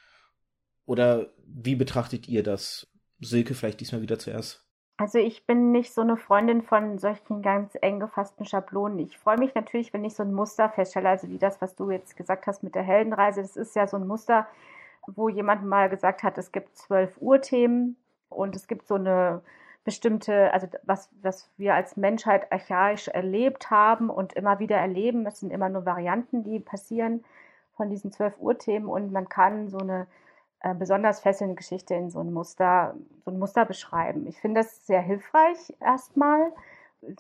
Oder 0.85 1.33
wie 1.47 1.75
betrachtet 1.75 2.29
ihr 2.29 2.42
das? 2.42 2.88
Silke, 3.21 3.55
vielleicht 3.55 3.81
diesmal 3.81 4.03
wieder 4.03 4.19
zuerst. 4.19 4.66
Also 4.99 5.19
ich 5.19 5.47
bin 5.47 5.73
nicht 5.73 5.92
so 5.92 6.01
eine 6.01 6.16
Freundin 6.16 6.62
von 6.62 6.99
solchen 6.99 7.42
ganz 7.42 7.77
eng 7.83 8.01
gefassten 8.01 8.47
Schablonen. 8.47 8.99
Ich 8.99 9.19
freue 9.19 9.38
mich 9.38 9.55
natürlich, 9.55 9.92
wenn 9.92 10.05
ich 10.05 10.14
so 10.14 10.23
ein 10.23 10.33
Muster 10.33 10.71
feststelle, 10.71 11.11
also 11.11 11.29
wie 11.29 11.38
das, 11.38 11.61
was 11.61 11.77
du 11.77 11.90
jetzt 11.90 12.16
gesagt 12.16 12.47
hast 12.47 12.62
mit 12.62 12.75
der 12.75 12.83
Heldenreise. 12.83 13.42
Das 13.42 13.57
ist 13.57 13.77
ja 13.77 13.87
so 13.87 13.99
ein 13.99 14.07
Muster, 14.07 14.47
wo 15.07 15.29
jemand 15.29 15.64
mal 15.64 15.90
gesagt 15.90 16.23
hat, 16.23 16.38
es 16.38 16.51
gibt 16.51 16.77
zwölf 16.77 17.16
Urthemen 17.21 17.97
und 18.31 18.57
es 18.57 18.69
gibt 18.69 18.87
so 18.87 18.95
eine 18.95 19.42
bestimmte, 19.87 20.53
also 20.53 20.66
was, 20.83 21.09
was 21.22 21.49
wir 21.57 21.75
als 21.75 21.96
Menschheit 21.96 22.53
archaisch 22.53 23.07
erlebt 23.07 23.70
haben 23.70 24.11
und 24.11 24.33
immer 24.33 24.59
wieder 24.59 24.77
erleben. 24.77 25.25
Es 25.27 25.38
sind 25.38 25.53
immer 25.53 25.68
nur 25.68 25.87
Varianten, 25.87 26.42
die 26.42 26.59
passieren 26.59 27.25
von 27.77 27.88
diesen 27.88 28.11
zwölf 28.11 28.37
Urthemen 28.40 28.88
und 28.88 29.12
man 29.12 29.29
kann 29.29 29.68
so 29.68 29.79
eine 29.79 30.09
äh, 30.61 30.75
besonders 30.75 31.20
fesselnde 31.20 31.55
Geschichte 31.55 31.94
in 31.94 32.11
so 32.11 32.18
ein 32.18 32.33
Muster, 32.33 32.96
so 33.25 33.31
ein 33.31 33.38
Muster 33.38 33.64
beschreiben. 33.64 34.27
Ich 34.27 34.40
finde 34.40 34.61
das 34.61 34.87
sehr 34.87 35.01
hilfreich, 35.01 35.72
erstmal, 35.79 36.53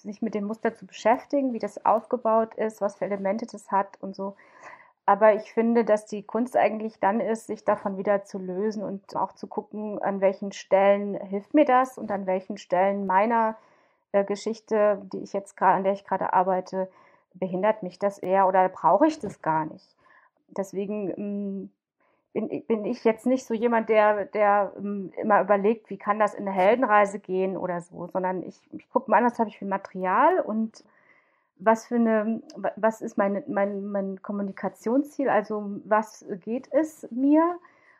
sich 0.00 0.20
mit 0.20 0.34
dem 0.34 0.44
Muster 0.44 0.74
zu 0.74 0.86
beschäftigen, 0.86 1.52
wie 1.52 1.60
das 1.60 1.86
aufgebaut 1.86 2.56
ist, 2.56 2.80
was 2.80 2.96
für 2.96 3.04
Elemente 3.04 3.46
das 3.46 3.70
hat 3.70 3.96
und 4.00 4.16
so. 4.16 4.34
Aber 5.06 5.34
ich 5.34 5.52
finde, 5.52 5.84
dass 5.84 6.06
die 6.06 6.24
Kunst 6.24 6.56
eigentlich 6.56 6.98
dann 6.98 7.20
ist, 7.20 7.46
sich 7.46 7.64
davon 7.64 7.96
wieder 7.96 8.24
zu 8.24 8.38
lösen 8.38 8.82
und 8.82 9.14
auch 9.14 9.32
zu 9.32 9.46
gucken, 9.46 10.02
an 10.02 10.20
welchen 10.20 10.50
Stellen 10.50 11.14
hilft 11.14 11.54
mir 11.54 11.64
das 11.64 11.96
und 11.96 12.10
an 12.10 12.26
welchen 12.26 12.58
Stellen 12.58 13.06
meiner 13.06 13.56
äh, 14.10 14.24
Geschichte, 14.24 15.00
die 15.12 15.22
ich 15.22 15.32
jetzt 15.32 15.56
gerade, 15.56 15.76
an 15.76 15.84
der 15.84 15.92
ich 15.92 16.04
gerade 16.04 16.32
arbeite, 16.32 16.90
behindert 17.34 17.84
mich 17.84 18.00
das 18.00 18.18
eher 18.18 18.48
oder 18.48 18.68
brauche 18.68 19.06
ich 19.06 19.20
das 19.20 19.42
gar 19.42 19.66
nicht. 19.66 19.96
Deswegen 20.48 21.10
ähm, 21.16 21.70
bin, 22.32 22.66
bin 22.66 22.84
ich 22.84 23.04
jetzt 23.04 23.26
nicht 23.26 23.46
so 23.46 23.54
jemand, 23.54 23.88
der, 23.88 24.24
der 24.26 24.72
um, 24.76 25.12
immer 25.16 25.40
überlegt, 25.40 25.88
wie 25.88 25.98
kann 25.98 26.18
das 26.18 26.34
in 26.34 26.48
eine 26.48 26.56
Heldenreise 26.56 27.20
gehen 27.20 27.56
oder 27.56 27.80
so, 27.80 28.08
sondern 28.08 28.42
ich, 28.42 28.60
ich 28.72 28.90
gucke 28.90 29.10
mal 29.10 29.18
an, 29.18 29.24
was 29.24 29.38
habe 29.38 29.50
ich 29.50 29.58
für 29.58 29.66
Material 29.66 30.40
und 30.40 30.82
was 31.58 31.86
für 31.86 31.96
eine, 31.96 32.42
was 32.76 33.00
ist 33.00 33.16
mein, 33.16 33.42
mein, 33.48 33.86
mein 33.86 34.22
Kommunikationsziel, 34.22 35.28
also 35.28 35.80
was 35.84 36.24
geht 36.44 36.68
es 36.72 37.06
mir 37.10 37.58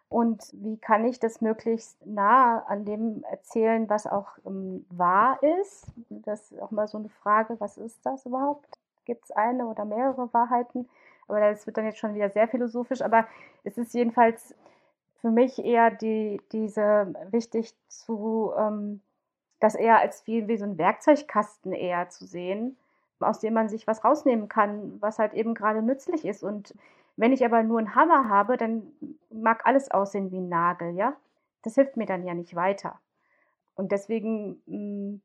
und 0.08 0.52
wie 0.52 0.76
kann 0.76 1.04
ich 1.04 1.18
das 1.18 1.40
möglichst 1.40 2.04
nah 2.06 2.60
an 2.68 2.84
dem 2.84 3.24
erzählen, 3.30 3.88
was 3.88 4.06
auch 4.06 4.28
um, 4.44 4.84
wahr 4.90 5.42
ist. 5.60 5.86
Das 6.10 6.52
ist 6.52 6.60
auch 6.60 6.70
mal 6.70 6.86
so 6.86 6.98
eine 6.98 7.08
Frage, 7.08 7.56
was 7.58 7.76
ist 7.76 8.04
das 8.04 8.24
überhaupt? 8.26 8.78
Gibt 9.04 9.24
es 9.24 9.30
eine 9.32 9.66
oder 9.66 9.84
mehrere 9.84 10.32
Wahrheiten? 10.32 10.88
Aber 11.28 11.40
das 11.40 11.66
wird 11.66 11.76
dann 11.76 11.86
jetzt 11.86 11.98
schon 11.98 12.14
wieder 12.14 12.30
sehr 12.30 12.46
philosophisch. 12.46 13.02
Aber 13.02 13.26
es 13.64 13.78
ist 13.78 13.94
jedenfalls 13.94 14.54
für 15.20 15.30
mich 15.30 15.64
eher 15.64 15.90
die, 15.90 16.40
diese 16.52 17.12
wichtig 17.30 17.74
zu, 17.88 18.52
ähm, 18.56 19.00
das 19.58 19.74
eher 19.74 19.98
als 19.98 20.24
wie, 20.26 20.46
wie 20.46 20.56
so 20.56 20.66
ein 20.66 20.78
Werkzeugkasten 20.78 21.72
eher 21.72 22.08
zu 22.10 22.26
sehen, 22.26 22.76
aus 23.20 23.40
dem 23.40 23.54
man 23.54 23.68
sich 23.68 23.86
was 23.86 24.04
rausnehmen 24.04 24.48
kann, 24.48 25.00
was 25.00 25.18
halt 25.18 25.34
eben 25.34 25.54
gerade 25.54 25.82
nützlich 25.82 26.24
ist. 26.24 26.42
Und 26.42 26.74
wenn 27.16 27.32
ich 27.32 27.44
aber 27.44 27.62
nur 27.62 27.78
einen 27.78 27.94
Hammer 27.94 28.28
habe, 28.28 28.56
dann 28.56 28.92
mag 29.30 29.64
alles 29.64 29.90
aussehen 29.90 30.30
wie 30.30 30.38
ein 30.38 30.48
Nagel, 30.48 30.94
ja. 30.94 31.16
Das 31.62 31.74
hilft 31.74 31.96
mir 31.96 32.06
dann 32.06 32.24
ja 32.24 32.34
nicht 32.34 32.54
weiter. 32.54 33.00
Und 33.74 33.92
deswegen 33.92 34.62
hm, 34.66 35.20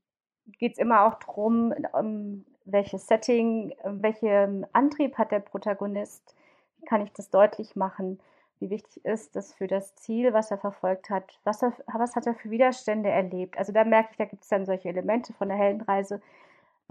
geht 0.59 0.73
es 0.73 0.77
immer 0.77 1.05
auch 1.05 1.15
darum, 1.15 1.73
um, 1.93 2.45
welches 2.65 3.07
Setting, 3.07 3.73
welchen 3.83 4.65
Antrieb 4.73 5.17
hat 5.17 5.31
der 5.31 5.39
Protagonist, 5.39 6.35
wie 6.77 6.85
kann 6.85 7.01
ich 7.01 7.11
das 7.13 7.29
deutlich 7.29 7.75
machen, 7.75 8.19
wie 8.59 8.69
wichtig 8.69 9.03
ist 9.03 9.35
das 9.35 9.53
für 9.53 9.67
das 9.67 9.95
Ziel, 9.95 10.33
was 10.33 10.51
er 10.51 10.57
verfolgt 10.57 11.09
hat, 11.09 11.39
was, 11.43 11.63
er, 11.63 11.73
was 11.93 12.15
hat 12.15 12.27
er 12.27 12.35
für 12.35 12.51
Widerstände 12.51 13.09
erlebt. 13.09 13.57
Also 13.57 13.71
da 13.71 13.83
merke 13.83 14.09
ich, 14.11 14.17
da 14.17 14.25
gibt 14.25 14.43
es 14.43 14.49
dann 14.49 14.65
solche 14.65 14.89
Elemente 14.89 15.33
von 15.33 15.49
der 15.49 15.57
Heldenreise, 15.57 16.21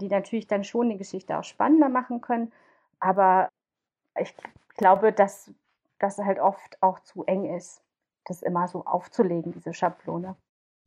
die 0.01 0.09
natürlich 0.09 0.47
dann 0.47 0.63
schon 0.63 0.89
die 0.89 0.97
Geschichte 0.97 1.37
auch 1.37 1.43
spannender 1.43 1.89
machen 1.89 2.21
können. 2.21 2.51
Aber 2.99 3.49
ich 4.19 4.33
glaube, 4.75 5.13
dass 5.13 5.51
das 5.99 6.17
halt 6.17 6.39
oft 6.39 6.81
auch 6.81 6.99
zu 6.99 7.23
eng 7.25 7.55
ist, 7.55 7.81
das 8.25 8.41
immer 8.41 8.67
so 8.67 8.85
aufzulegen, 8.85 9.51
diese 9.51 9.73
Schablone. 9.73 10.35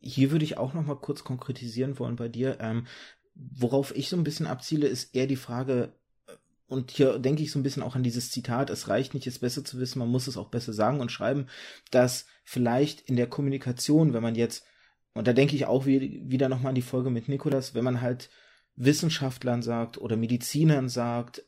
Hier 0.00 0.30
würde 0.30 0.44
ich 0.44 0.58
auch 0.58 0.74
noch 0.74 0.84
mal 0.84 0.96
kurz 0.96 1.24
konkretisieren 1.24 1.98
wollen 1.98 2.16
bei 2.16 2.28
dir. 2.28 2.58
Ähm, 2.60 2.86
worauf 3.34 3.94
ich 3.96 4.08
so 4.08 4.16
ein 4.16 4.24
bisschen 4.24 4.46
abziele, 4.46 4.86
ist 4.86 5.14
eher 5.14 5.26
die 5.26 5.36
Frage, 5.36 5.92
äh, 6.26 6.32
und 6.66 6.90
hier 6.90 7.18
denke 7.18 7.42
ich 7.42 7.50
so 7.50 7.58
ein 7.58 7.62
bisschen 7.62 7.82
auch 7.82 7.94
an 7.94 8.02
dieses 8.02 8.30
Zitat, 8.30 8.70
es 8.70 8.88
reicht 8.88 9.14
nicht, 9.14 9.26
es 9.26 9.38
besser 9.38 9.64
zu 9.64 9.78
wissen, 9.78 9.98
man 9.98 10.08
muss 10.08 10.26
es 10.26 10.36
auch 10.36 10.48
besser 10.48 10.72
sagen 10.72 11.00
und 11.00 11.10
schreiben, 11.12 11.46
dass 11.90 12.26
vielleicht 12.44 13.00
in 13.02 13.16
der 13.16 13.28
Kommunikation, 13.28 14.12
wenn 14.12 14.22
man 14.22 14.34
jetzt, 14.34 14.66
und 15.14 15.26
da 15.26 15.32
denke 15.32 15.56
ich 15.56 15.66
auch 15.66 15.86
wieder 15.86 16.48
nochmal 16.48 16.70
an 16.70 16.74
die 16.74 16.82
Folge 16.82 17.10
mit 17.10 17.28
Nikolas, 17.28 17.74
wenn 17.74 17.84
man 17.84 18.00
halt 18.00 18.30
Wissenschaftlern 18.76 19.62
sagt 19.62 19.98
oder 19.98 20.16
Medizinern 20.16 20.88
sagt, 20.88 21.44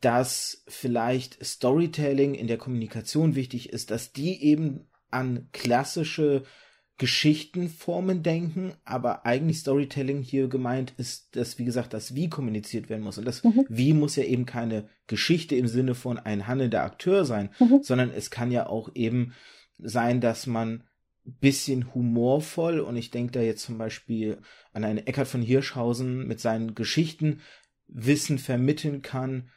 dass 0.00 0.64
vielleicht 0.68 1.44
Storytelling 1.44 2.34
in 2.34 2.46
der 2.46 2.58
Kommunikation 2.58 3.34
wichtig 3.34 3.70
ist, 3.72 3.90
dass 3.90 4.12
die 4.12 4.42
eben 4.42 4.86
an 5.10 5.48
klassische 5.52 6.44
Geschichtenformen 6.96 8.22
denken, 8.22 8.74
aber 8.84 9.26
eigentlich 9.26 9.58
Storytelling 9.58 10.22
hier 10.22 10.48
gemeint 10.48 10.94
ist, 10.96 11.34
dass, 11.34 11.58
wie 11.58 11.64
gesagt, 11.64 11.92
das 11.92 12.14
Wie 12.14 12.28
kommuniziert 12.28 12.88
werden 12.88 13.02
muss. 13.02 13.18
Und 13.18 13.24
das 13.24 13.42
mhm. 13.42 13.66
Wie 13.68 13.92
muss 13.92 14.14
ja 14.14 14.24
eben 14.24 14.46
keine 14.46 14.88
Geschichte 15.08 15.56
im 15.56 15.66
Sinne 15.66 15.96
von 15.96 16.18
ein 16.18 16.46
handelnder 16.46 16.84
Akteur 16.84 17.24
sein, 17.24 17.50
mhm. 17.58 17.80
sondern 17.82 18.10
es 18.10 18.30
kann 18.30 18.52
ja 18.52 18.68
auch 18.68 18.90
eben 18.94 19.32
sein, 19.78 20.20
dass 20.20 20.46
man 20.46 20.84
bisschen 21.24 21.94
humorvoll 21.94 22.80
und 22.80 22.96
ich 22.96 23.10
denke 23.10 23.32
da 23.32 23.40
jetzt 23.40 23.62
zum 23.62 23.78
Beispiel 23.78 24.38
an 24.72 24.84
einen 24.84 25.06
Eckhard 25.06 25.26
von 25.26 25.42
Hirschhausen 25.42 26.26
mit 26.26 26.40
seinen 26.40 26.74
Geschichten 26.74 27.40
Wissen 27.86 28.38
vermitteln 28.38 29.02
kann 29.02 29.50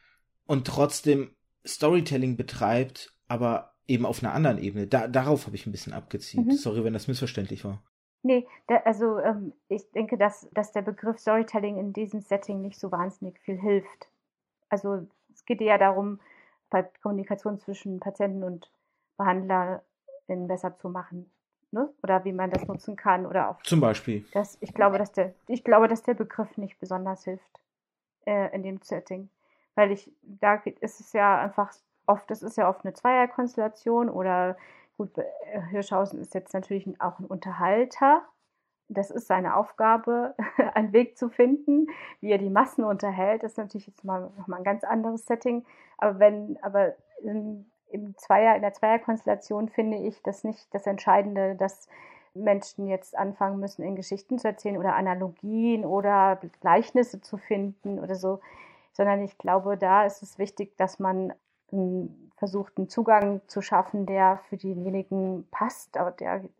und 0.45 0.67
trotzdem 0.67 1.35
Storytelling 1.65 2.37
betreibt, 2.37 3.13
aber 3.27 3.73
eben 3.87 4.05
auf 4.05 4.23
einer 4.23 4.33
anderen 4.33 4.57
Ebene. 4.57 4.87
Da, 4.87 5.07
darauf 5.07 5.45
habe 5.45 5.55
ich 5.55 5.65
ein 5.65 5.71
bisschen 5.71 5.93
abgezielt. 5.93 6.47
Mhm. 6.47 6.51
Sorry, 6.51 6.83
wenn 6.83 6.93
das 6.93 7.07
missverständlich 7.07 7.63
war. 7.65 7.83
Nee, 8.23 8.47
da, 8.67 8.77
also 8.77 9.19
ähm, 9.19 9.53
ich 9.69 9.89
denke, 9.91 10.17
dass, 10.17 10.49
dass 10.53 10.71
der 10.71 10.81
Begriff 10.81 11.19
Storytelling 11.19 11.77
in 11.77 11.93
diesem 11.93 12.21
Setting 12.21 12.61
nicht 12.61 12.79
so 12.79 12.91
wahnsinnig 12.91 13.39
viel 13.39 13.59
hilft. 13.59 14.09
Also 14.69 15.07
es 15.33 15.45
geht 15.45 15.61
ja 15.61 15.77
darum, 15.77 16.19
Kommunikation 17.01 17.59
zwischen 17.59 17.99
Patienten 17.99 18.43
und 18.43 18.69
Behandler 19.17 19.83
besser 20.27 20.75
zu 20.77 20.89
machen. 20.89 21.31
Ne? 21.71 21.93
Oder 22.01 22.23
wie 22.23 22.31
man 22.31 22.49
das 22.49 22.67
nutzen 22.67 22.95
kann. 22.95 23.25
Oder 23.25 23.49
auch. 23.49 23.61
Zum 23.63 23.81
Beispiel. 23.81 24.25
Das, 24.33 24.57
ich, 24.61 24.73
glaube, 24.73 24.97
dass 24.97 25.11
der, 25.11 25.33
ich 25.47 25.63
glaube, 25.63 25.87
dass 25.87 26.03
der 26.03 26.13
Begriff 26.13 26.57
nicht 26.57 26.79
besonders 26.79 27.25
hilft 27.25 27.59
äh, 28.25 28.53
in 28.55 28.63
dem 28.63 28.81
Setting. 28.81 29.29
Weil 29.75 29.91
ich, 29.91 30.11
da 30.21 30.55
ist 30.79 30.99
es 30.99 31.13
ja 31.13 31.39
einfach 31.39 31.73
oft, 32.07 32.29
das 32.31 32.41
ist 32.41 32.57
ja 32.57 32.69
oft 32.69 32.85
eine 32.85 32.93
Zweierkonstellation 32.93 34.09
oder 34.09 34.57
gut, 34.97 35.17
äh, 35.17 35.23
Hirschhausen 35.69 36.19
ist 36.19 36.33
jetzt 36.33 36.53
natürlich 36.53 36.89
auch 36.99 37.19
ein 37.19 37.25
Unterhalter. 37.25 38.23
Das 38.89 39.11
ist 39.11 39.27
seine 39.27 39.55
Aufgabe, 39.55 40.35
einen 40.73 40.93
Weg 40.93 41.17
zu 41.17 41.29
finden, 41.29 41.87
wie 42.21 42.31
er 42.31 42.37
die 42.37 42.49
Massen 42.49 42.85
unterhält. 42.85 43.43
Das 43.43 43.51
ist 43.51 43.57
natürlich 43.57 43.87
jetzt 43.87 44.05
mal 44.05 44.31
nochmal 44.37 44.59
ein 44.59 44.65
ganz 44.65 44.83
anderes 44.83 45.25
Setting. 45.25 45.65
Aber 45.97 46.19
wenn, 46.19 46.57
aber 46.61 46.95
im 47.89 48.17
Zweier, 48.17 48.55
in 48.55 48.61
der 48.61 48.73
Zweierkonstellation 48.73 49.69
finde 49.69 49.97
ich 49.97 50.21
das 50.23 50.43
nicht 50.43 50.73
das 50.73 50.87
Entscheidende, 50.87 51.55
dass 51.55 51.87
Menschen 52.33 52.87
jetzt 52.87 53.17
anfangen 53.17 53.59
müssen, 53.59 53.83
in 53.83 53.95
Geschichten 53.95 54.37
zu 54.37 54.47
erzählen 54.47 54.77
oder 54.77 54.95
Analogien 54.95 55.85
oder 55.85 56.39
Gleichnisse 56.61 57.21
zu 57.21 57.37
finden 57.37 57.99
oder 57.99 58.15
so, 58.15 58.39
sondern 58.93 59.21
ich 59.23 59.37
glaube, 59.37 59.77
da 59.77 60.05
ist 60.05 60.21
es 60.21 60.37
wichtig, 60.37 60.77
dass 60.77 60.99
man 60.99 61.33
versucht, 62.37 62.77
einen 62.77 62.87
Zugang 62.87 63.41
zu 63.47 63.61
schaffen, 63.61 64.05
der 64.05 64.39
für 64.47 64.57
denjenigen 64.57 65.47
passt, 65.51 65.95
der, 65.95 66.11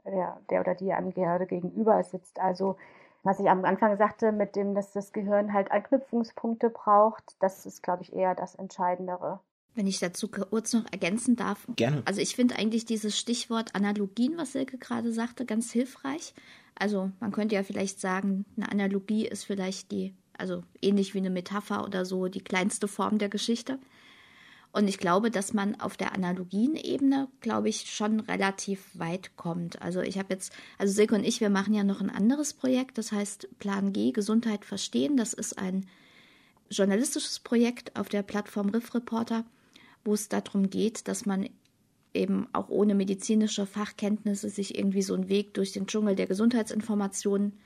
der, 0.06 0.38
der 0.50 0.60
oder 0.60 0.76
die 0.76 0.92
einem 0.92 1.14
gerade 1.14 1.46
gegenüber 1.46 2.04
sitzt. 2.04 2.40
Also 2.40 2.76
was 3.24 3.40
ich 3.40 3.50
am 3.50 3.64
Anfang 3.66 3.96
sagte, 3.98 4.32
mit 4.32 4.56
dem, 4.56 4.76
dass 4.76 4.92
das 4.92 5.14
Gehirn 5.14 5.54
halt 5.54 5.72
Anknüpfungspunkte 5.72 6.70
braucht, 6.70 7.36
das 7.40 7.66
ist, 7.66 7.84
glaube 7.84 8.04
ich, 8.04 8.14
eher 8.14 8.36
das 8.36 8.56
Entscheidendere. 8.56 9.40
Wenn 9.78 9.86
ich 9.86 10.00
dazu 10.00 10.28
kurz 10.28 10.74
noch 10.74 10.86
ergänzen 10.92 11.36
darf. 11.36 11.68
Gerne. 11.76 12.02
Also 12.06 12.20
ich 12.20 12.36
finde 12.36 12.56
eigentlich 12.56 12.86
dieses 12.86 13.16
Stichwort 13.16 13.76
Analogien, 13.76 14.36
was 14.36 14.54
Silke 14.54 14.80
gerade 14.80 15.14
sagte, 15.14 15.46
ganz 15.46 15.72
hilfreich. 15.72 16.34
Also 16.74 17.12
man 17.20 17.32
könnte 17.32 17.54
ja 17.54 17.62
vielleicht 17.62 18.02
sagen, 18.02 18.46
eine 18.56 18.72
Analogie 18.72 19.28
ist 19.28 19.44
vielleicht 19.44 19.92
die, 19.92 20.16
also 20.36 20.64
ähnlich 20.82 21.14
wie 21.14 21.20
eine 21.20 21.30
Metapher 21.30 21.86
oder 21.86 22.06
so, 22.06 22.28
die 22.28 22.42
kleinste 22.42 22.88
Form 22.88 23.20
der 23.20 23.30
Geschichte. 23.30 23.78
Und 24.72 24.88
ich 24.88 24.98
glaube, 24.98 25.30
dass 25.30 25.54
man 25.54 25.80
auf 25.80 25.96
der 25.96 26.16
Analogienebene, 26.16 27.28
glaube 27.42 27.70
ich, 27.70 27.82
schon 27.82 28.20
relativ 28.22 28.90
weit 28.96 29.38
kommt. 29.38 29.80
Also 29.84 30.02
ich 30.02 30.18
habe 30.18 30.34
jetzt, 30.34 30.52
also 30.80 30.92
Silke 30.92 31.14
und 31.14 31.24
ich, 31.24 31.40
wir 31.40 31.52
machen 31.52 31.76
ja 31.76 31.84
noch 31.84 32.02
ein 32.02 32.10
anderes 32.10 32.56
Projekt, 32.56 32.98
das 32.98 33.12
heißt 33.12 33.48
Plan 33.60 33.94
G, 33.94 34.12
Gesundheit 34.12 34.66
verstehen. 34.66 35.18
Das 35.18 35.34
ist 35.34 35.60
ein 35.60 35.86
journalistisches 36.72 37.38
Projekt 37.40 37.96
auf 37.96 38.10
der 38.10 38.24
Plattform 38.24 38.70
Riff 38.70 38.96
Reporter, 38.96 39.46
wo 40.08 40.14
es 40.14 40.30
darum 40.30 40.70
geht, 40.70 41.08
dass 41.08 41.26
man 41.26 41.48
eben 42.14 42.48
auch 42.54 42.70
ohne 42.70 42.96
medizinische 42.96 43.66
Fachkenntnisse 43.66 44.50
sich 44.50 44.78
irgendwie 44.78 45.04
so 45.04 45.14
einen 45.14 45.30
Weg 45.30 45.54
durch 45.54 45.74
den 45.74 45.86
Dschungel 45.86 46.16
der 46.16 46.26
Gesundheitsinformationen 46.26 47.60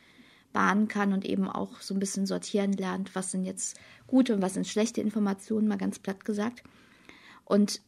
bahnen 0.52 0.90
kann 0.90 1.14
und 1.14 1.24
eben 1.24 1.48
auch 1.48 1.80
so 1.80 1.94
ein 1.94 2.00
bisschen 2.00 2.26
sortieren 2.26 2.74
lernt, 2.74 3.16
was 3.16 3.32
sind 3.32 3.46
jetzt 3.46 3.80
gute 4.08 4.34
und 4.34 4.42
was 4.42 4.56
sind 4.56 4.68
schlechte 4.68 5.00
Informationen, 5.00 5.68
mal 5.68 5.78
ganz 5.78 6.00
platt 6.00 6.26
gesagt. 6.26 6.64
Und 7.46 7.82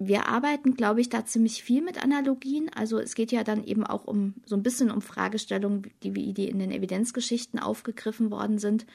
wir 0.00 0.26
arbeiten, 0.26 0.74
glaube 0.74 1.00
ich, 1.00 1.08
da 1.08 1.24
ziemlich 1.24 1.62
viel 1.62 1.82
mit 1.82 2.02
Analogien. 2.02 2.68
Also 2.74 2.98
es 2.98 3.14
geht 3.14 3.30
ja 3.30 3.44
dann 3.44 3.62
eben 3.64 3.86
auch 3.86 4.04
um 4.04 4.34
so 4.44 4.56
ein 4.56 4.62
bisschen 4.64 4.90
um 4.90 5.02
Fragestellungen, 5.02 5.90
die 6.02 6.16
wie 6.16 6.32
die 6.32 6.48
in 6.48 6.58
den 6.58 6.72
Evidenzgeschichten 6.72 7.60
aufgegriffen 7.60 8.30
worden 8.32 8.58
sind. 8.58 8.86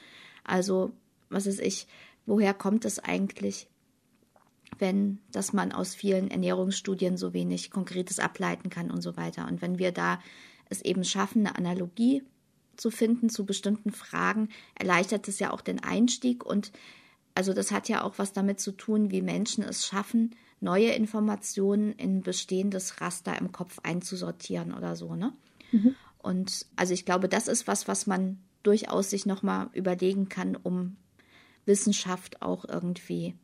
Also, 0.44 0.92
was 1.30 1.46
ist 1.46 1.60
ich, 1.60 1.86
woher 2.26 2.52
kommt 2.52 2.84
es 2.84 2.98
eigentlich, 2.98 3.68
wenn, 4.80 5.18
dass 5.32 5.52
man 5.52 5.72
aus 5.72 5.94
vielen 5.94 6.30
Ernährungsstudien 6.30 7.16
so 7.16 7.32
wenig 7.32 7.70
Konkretes 7.70 8.18
ableiten 8.18 8.70
kann 8.70 8.90
und 8.90 9.02
so 9.02 9.16
weiter. 9.16 9.46
Und 9.46 9.62
wenn 9.62 9.78
wir 9.78 9.92
da 9.92 10.20
es 10.68 10.82
eben 10.82 11.04
schaffen, 11.04 11.46
eine 11.46 11.56
Analogie 11.56 12.22
zu 12.76 12.90
finden 12.90 13.28
zu 13.28 13.44
bestimmten 13.44 13.92
Fragen, 13.92 14.48
erleichtert 14.74 15.28
es 15.28 15.38
ja 15.38 15.52
auch 15.52 15.60
den 15.60 15.82
Einstieg 15.82 16.44
und 16.44 16.72
also 17.34 17.52
das 17.52 17.70
hat 17.70 17.88
ja 17.88 18.02
auch 18.02 18.18
was 18.18 18.32
damit 18.32 18.60
zu 18.60 18.72
tun, 18.72 19.10
wie 19.10 19.22
Menschen 19.22 19.62
es 19.62 19.86
schaffen, 19.86 20.34
neue 20.60 20.90
Informationen 20.90 21.92
in 21.92 22.22
bestehendes 22.22 23.00
Raster 23.00 23.38
im 23.38 23.52
Kopf 23.52 23.78
einzusortieren 23.82 24.74
oder 24.74 24.96
so, 24.96 25.14
ne? 25.14 25.32
Mhm. 25.72 25.94
Und 26.18 26.66
also 26.76 26.92
ich 26.92 27.04
glaube, 27.04 27.28
das 27.28 27.48
ist 27.48 27.66
was, 27.66 27.88
was 27.88 28.06
man 28.06 28.38
durchaus 28.62 29.10
sich 29.10 29.24
nochmal 29.24 29.70
überlegen 29.72 30.28
kann, 30.28 30.56
um 30.56 30.96
Wissenschaft 31.64 32.42
auch 32.42 32.64
irgendwie 32.66 33.34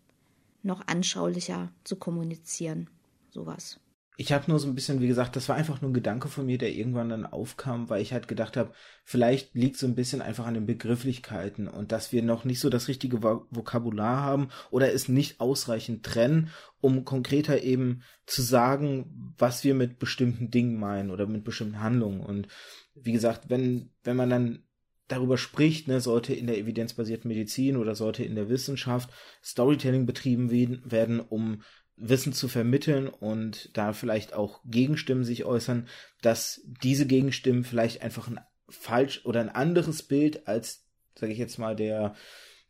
noch 0.66 0.86
anschaulicher 0.86 1.72
zu 1.84 1.96
kommunizieren. 1.96 2.90
Sowas 3.30 3.80
ich 4.18 4.32
habe 4.32 4.50
nur 4.50 4.58
so 4.58 4.66
ein 4.66 4.74
bisschen, 4.74 5.00
wie 5.02 5.08
gesagt, 5.08 5.36
das 5.36 5.48
war 5.48 5.56
einfach 5.56 5.82
nur 5.82 5.90
ein 5.90 5.94
Gedanke 5.94 6.28
von 6.28 6.46
mir, 6.46 6.56
der 6.56 6.72
irgendwann 6.72 7.10
dann 7.10 7.26
aufkam, 7.26 7.90
weil 7.90 8.00
ich 8.00 8.14
halt 8.14 8.28
gedacht 8.28 8.56
habe, 8.56 8.72
vielleicht 9.04 9.54
liegt 9.54 9.76
so 9.76 9.86
ein 9.86 9.94
bisschen 9.94 10.22
einfach 10.22 10.46
an 10.46 10.54
den 10.54 10.64
Begrifflichkeiten 10.64 11.68
und 11.68 11.92
dass 11.92 12.12
wir 12.12 12.22
noch 12.22 12.44
nicht 12.44 12.60
so 12.60 12.70
das 12.70 12.88
richtige 12.88 13.22
Vokabular 13.22 14.22
haben 14.22 14.48
oder 14.70 14.92
es 14.92 15.08
nicht 15.08 15.40
ausreichend 15.40 16.02
trennen, 16.02 16.48
um 16.80 17.04
konkreter 17.04 17.62
eben 17.62 18.02
zu 18.24 18.40
sagen, 18.40 19.34
was 19.36 19.64
wir 19.64 19.74
mit 19.74 19.98
bestimmten 19.98 20.50
Dingen 20.50 20.80
meinen 20.80 21.10
oder 21.10 21.26
mit 21.26 21.44
bestimmten 21.44 21.80
Handlungen. 21.80 22.20
Und 22.20 22.48
wie 22.94 23.12
gesagt, 23.12 23.50
wenn, 23.50 23.90
wenn 24.02 24.16
man 24.16 24.30
dann 24.30 24.62
darüber 25.08 25.38
spricht, 25.38 25.88
ne, 25.88 26.00
sollte 26.00 26.34
in 26.34 26.46
der 26.46 26.58
evidenzbasierten 26.58 27.28
Medizin 27.28 27.76
oder 27.76 27.94
sollte 27.94 28.24
in 28.24 28.34
der 28.34 28.48
Wissenschaft 28.48 29.10
Storytelling 29.42 30.06
betrieben 30.06 30.50
werden, 30.90 31.20
um 31.20 31.62
Wissen 31.96 32.32
zu 32.32 32.48
vermitteln 32.48 33.08
und 33.08 33.70
da 33.76 33.92
vielleicht 33.92 34.34
auch 34.34 34.60
Gegenstimmen 34.66 35.24
sich 35.24 35.44
äußern, 35.44 35.88
dass 36.20 36.60
diese 36.82 37.06
Gegenstimmen 37.06 37.64
vielleicht 37.64 38.02
einfach 38.02 38.28
ein 38.28 38.40
falsch 38.68 39.24
oder 39.24 39.40
ein 39.40 39.48
anderes 39.48 40.02
Bild 40.02 40.46
als, 40.46 40.84
sage 41.14 41.32
ich 41.32 41.38
jetzt 41.38 41.58
mal, 41.58 41.76
der 41.76 42.14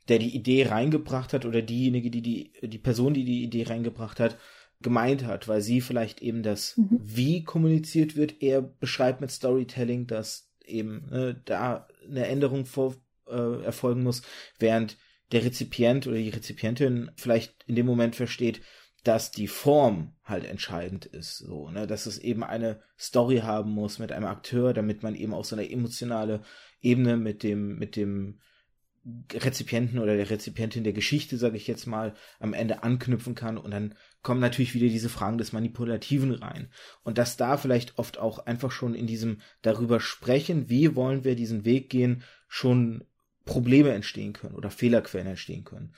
der 0.09 0.21
die 0.21 0.37
Idee 0.37 0.69
reingebracht 0.69 1.33
hat 1.33 1.45
oder 1.45 1.63
diejenige, 1.63 2.11
die 2.11 2.23
die 2.23 2.53
die 2.63 2.79
Person, 2.79 3.15
die 3.15 3.25
die 3.25 3.43
Idee 3.43 3.65
reingebracht 3.65 4.21
hat, 4.21 4.39
gemeint 4.81 5.25
hat, 5.25 5.49
weil 5.49 5.63
sie 5.63 5.81
vielleicht 5.81 6.23
eben 6.23 6.43
das, 6.43 6.77
mhm. 6.77 7.01
wie 7.03 7.43
kommuniziert 7.43 8.15
wird, 8.15 8.43
eher 8.43 8.63
beschreibt 8.63 9.21
mit 9.21 9.31
Storytelling, 9.31 10.07
dass 10.07 10.53
eben 10.65 11.11
äh, 11.11 11.35
da 11.45 11.89
eine 12.09 12.27
Änderung 12.27 12.67
vor, 12.67 12.95
äh, 13.29 13.63
erfolgen 13.63 14.03
muss, 14.03 14.23
während 14.59 14.97
der 15.33 15.45
Rezipient 15.45 16.07
oder 16.07 16.17
die 16.17 16.29
Rezipientin 16.29 17.11
vielleicht 17.17 17.65
in 17.67 17.75
dem 17.75 17.87
Moment 17.87 18.15
versteht, 18.17 18.61
dass 19.03 19.31
die 19.31 19.49
Form 19.49 20.17
halt 20.25 20.45
entscheidend 20.45 21.07
ist, 21.07 21.39
so, 21.39 21.71
ne, 21.71 21.87
dass 21.87 22.07
es 22.07 22.19
eben 22.19 22.43
eine 22.43 22.83
Story 22.99 23.39
haben 23.39 23.71
muss 23.71 23.99
mit 23.99 24.11
einem 24.11 24.27
Akteur, 24.27 24.75
damit 24.75 25.03
man 25.03 25.15
eben 25.15 25.33
auch 25.33 25.45
so 25.45 25.55
eine 25.55 25.71
emotionale 25.71 26.43
Ebene 26.81 27.17
mit 27.17 27.43
dem, 27.43 27.77
mit 27.77 27.95
dem 27.95 28.41
Rezipienten 29.33 29.99
oder 29.99 30.17
der 30.17 30.31
Rezipientin 30.31 30.83
der 30.83 30.93
Geschichte, 30.93 31.37
sage 31.37 31.57
ich 31.57 31.67
jetzt 31.67 31.87
mal, 31.87 32.15
am 32.41 32.55
Ende 32.55 32.83
anknüpfen 32.83 33.35
kann 33.35 33.57
und 33.57 33.71
dann 33.71 33.95
kommen 34.23 34.41
natürlich 34.41 34.75
wieder 34.75 34.89
diese 34.89 35.09
Fragen 35.09 35.39
des 35.39 35.53
Manipulativen 35.53 36.33
rein. 36.33 36.71
Und 37.05 37.17
dass 37.19 37.37
da 37.37 37.57
vielleicht 37.57 37.99
oft 37.99 38.19
auch 38.19 38.41
einfach 38.47 38.73
schon 38.73 38.95
in 38.95 39.07
diesem 39.07 39.41
darüber 39.63 40.01
sprechen, 40.01 40.69
wie 40.69 40.97
wollen 40.97 41.23
wir 41.23 41.37
diesen 41.37 41.65
Weg 41.65 41.89
gehen, 41.91 42.25
schon 42.49 43.05
Probleme 43.45 43.93
entstehen 43.93 44.33
können 44.33 44.57
oder 44.57 44.71
Fehlerquellen 44.71 45.29
entstehen 45.29 45.65
können 45.65 45.95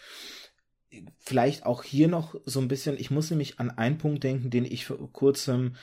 vielleicht 1.19 1.67
auch 1.67 1.83
hier 1.83 2.09
noch 2.09 2.35
so 2.45 2.61
ein 2.61 2.69
bisschen, 2.69 2.99
ich 2.99 3.11
muss 3.11 3.31
nämlich 3.31 3.61
an 3.61 3.71
einen 3.71 3.99
Punkt 3.99 4.25
denken, 4.25 4.51
den 4.51 4.65
ich 4.65 4.87
vor 4.87 5.13
kurzem 5.13 5.77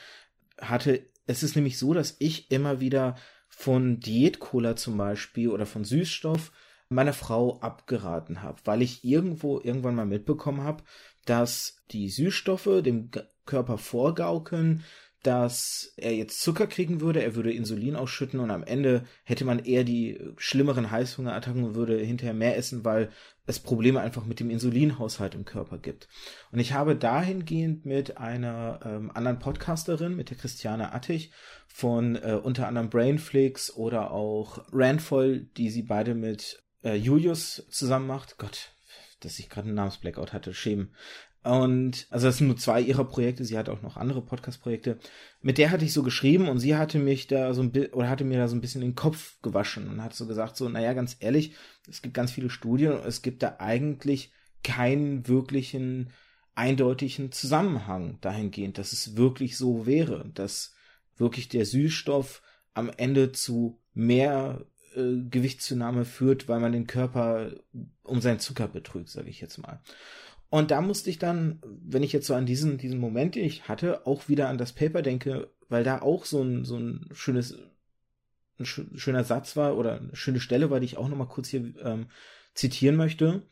hatte. 0.60 1.06
Es 1.26 1.42
ist 1.42 1.56
nämlich 1.56 1.78
so, 1.78 1.94
dass 1.94 2.16
ich 2.18 2.50
immer 2.50 2.80
wieder 2.80 3.16
von 3.48 4.00
Diät-Cola 4.00 4.76
zum 4.76 4.96
Beispiel 4.96 5.48
oder 5.48 5.66
von 5.66 5.84
Süßstoff 5.84 6.52
meiner 6.88 7.12
Frau 7.12 7.58
abgeraten 7.60 8.42
habe, 8.42 8.60
weil 8.64 8.82
ich 8.82 9.04
irgendwo 9.04 9.60
irgendwann 9.60 9.94
mal 9.94 10.06
mitbekommen 10.06 10.62
habe, 10.62 10.84
dass 11.24 11.82
die 11.90 12.08
Süßstoffe 12.08 12.82
dem 12.82 13.10
Körper 13.44 13.78
vorgaukeln, 13.78 14.84
dass 15.26 15.92
er 15.96 16.14
jetzt 16.14 16.40
Zucker 16.40 16.68
kriegen 16.68 17.00
würde, 17.00 17.20
er 17.20 17.34
würde 17.34 17.52
Insulin 17.52 17.96
ausschütten 17.96 18.38
und 18.38 18.52
am 18.52 18.62
Ende 18.62 19.04
hätte 19.24 19.44
man 19.44 19.58
eher 19.58 19.82
die 19.82 20.20
schlimmeren 20.36 20.92
Heißhungerattacken 20.92 21.64
und 21.64 21.74
würde 21.74 21.98
hinterher 21.98 22.34
mehr 22.34 22.56
essen, 22.56 22.84
weil 22.84 23.10
es 23.44 23.58
Probleme 23.58 24.00
einfach 24.00 24.24
mit 24.24 24.38
dem 24.38 24.50
Insulinhaushalt 24.50 25.34
im 25.34 25.44
Körper 25.44 25.78
gibt. 25.78 26.08
Und 26.52 26.60
ich 26.60 26.74
habe 26.74 26.94
dahingehend 26.94 27.86
mit 27.86 28.18
einer 28.18 28.80
ähm, 28.84 29.10
anderen 29.12 29.40
Podcasterin, 29.40 30.14
mit 30.14 30.30
der 30.30 30.36
Christiane 30.36 30.92
Attich 30.92 31.32
von 31.66 32.14
äh, 32.16 32.38
unter 32.40 32.68
anderem 32.68 32.88
Brainflix 32.88 33.74
oder 33.74 34.12
auch 34.12 34.64
Randvoll, 34.72 35.40
die 35.56 35.70
sie 35.70 35.82
beide 35.82 36.14
mit 36.14 36.62
äh, 36.86 36.94
Julius 36.94 37.66
zusammen 37.68 38.06
macht. 38.06 38.38
Gott, 38.38 38.72
dass 39.20 39.38
ich 39.38 39.50
gerade 39.50 39.66
einen 39.66 39.76
Namensblackout 39.76 40.32
hatte, 40.32 40.54
schämen. 40.54 40.94
Und 41.42 42.08
also 42.10 42.26
das 42.26 42.38
sind 42.38 42.48
nur 42.48 42.56
zwei 42.56 42.80
ihrer 42.80 43.04
Projekte, 43.04 43.44
sie 43.44 43.56
hat 43.56 43.68
auch 43.68 43.80
noch 43.80 43.96
andere 43.96 44.20
Podcast-Projekte. 44.20 44.98
Mit 45.42 45.58
der 45.58 45.70
hatte 45.70 45.84
ich 45.84 45.92
so 45.92 46.02
geschrieben 46.02 46.48
und 46.48 46.58
sie 46.58 46.74
hatte 46.74 46.98
mich 46.98 47.28
da 47.28 47.54
so 47.54 47.62
ein 47.62 47.70
bisschen 47.70 47.92
oder 47.92 48.08
hatte 48.08 48.24
mir 48.24 48.38
da 48.38 48.48
so 48.48 48.56
ein 48.56 48.60
bisschen 48.60 48.80
den 48.80 48.96
Kopf 48.96 49.40
gewaschen 49.42 49.88
und 49.88 50.02
hat 50.02 50.12
so 50.12 50.26
gesagt, 50.26 50.56
so, 50.56 50.68
naja, 50.68 50.92
ganz 50.92 51.16
ehrlich, 51.20 51.54
es 51.88 52.02
gibt 52.02 52.14
ganz 52.14 52.32
viele 52.32 52.50
Studien 52.50 52.92
und 52.92 53.06
es 53.06 53.22
gibt 53.22 53.44
da 53.44 53.56
eigentlich 53.58 54.32
keinen 54.64 55.28
wirklichen 55.28 56.10
eindeutigen 56.56 57.30
Zusammenhang 57.30 58.18
dahingehend, 58.22 58.78
dass 58.78 58.92
es 58.92 59.16
wirklich 59.16 59.56
so 59.56 59.86
wäre, 59.86 60.28
dass 60.34 60.74
wirklich 61.16 61.48
der 61.48 61.64
Süßstoff 61.64 62.42
am 62.74 62.90
Ende 62.96 63.30
zu 63.30 63.78
mehr 63.94 64.66
äh, 64.96 65.28
Gewichtszunahme 65.28 66.04
führt, 66.04 66.48
weil 66.48 66.60
man 66.60 66.72
den 66.72 66.86
Körper 66.86 67.52
um 68.02 68.20
seinen 68.20 68.40
Zucker 68.40 68.68
betrügt, 68.68 69.10
sage 69.10 69.30
ich 69.30 69.40
jetzt 69.40 69.58
mal. 69.58 69.80
Und 70.48 70.70
da 70.70 70.80
musste 70.80 71.10
ich 71.10 71.18
dann, 71.18 71.60
wenn 71.64 72.02
ich 72.02 72.12
jetzt 72.12 72.26
so 72.26 72.34
an 72.34 72.46
diesen, 72.46 72.78
diesen 72.78 72.98
Moment, 72.98 73.34
den 73.34 73.44
ich 73.44 73.68
hatte, 73.68 74.06
auch 74.06 74.28
wieder 74.28 74.48
an 74.48 74.58
das 74.58 74.72
Paper 74.72 75.02
denke, 75.02 75.50
weil 75.68 75.84
da 75.84 76.00
auch 76.00 76.24
so 76.24 76.42
ein, 76.42 76.64
so 76.64 76.78
ein 76.78 77.08
schönes, 77.12 77.58
ein 78.58 78.64
schöner 78.64 79.24
Satz 79.24 79.56
war 79.56 79.76
oder 79.76 79.98
eine 80.00 80.16
schöne 80.16 80.40
Stelle 80.40 80.70
war, 80.70 80.80
die 80.80 80.86
ich 80.86 80.96
auch 80.96 81.08
nochmal 81.08 81.28
kurz 81.28 81.48
hier 81.48 81.74
ähm, 81.82 82.06
zitieren 82.54 82.96
möchte. 82.96 83.42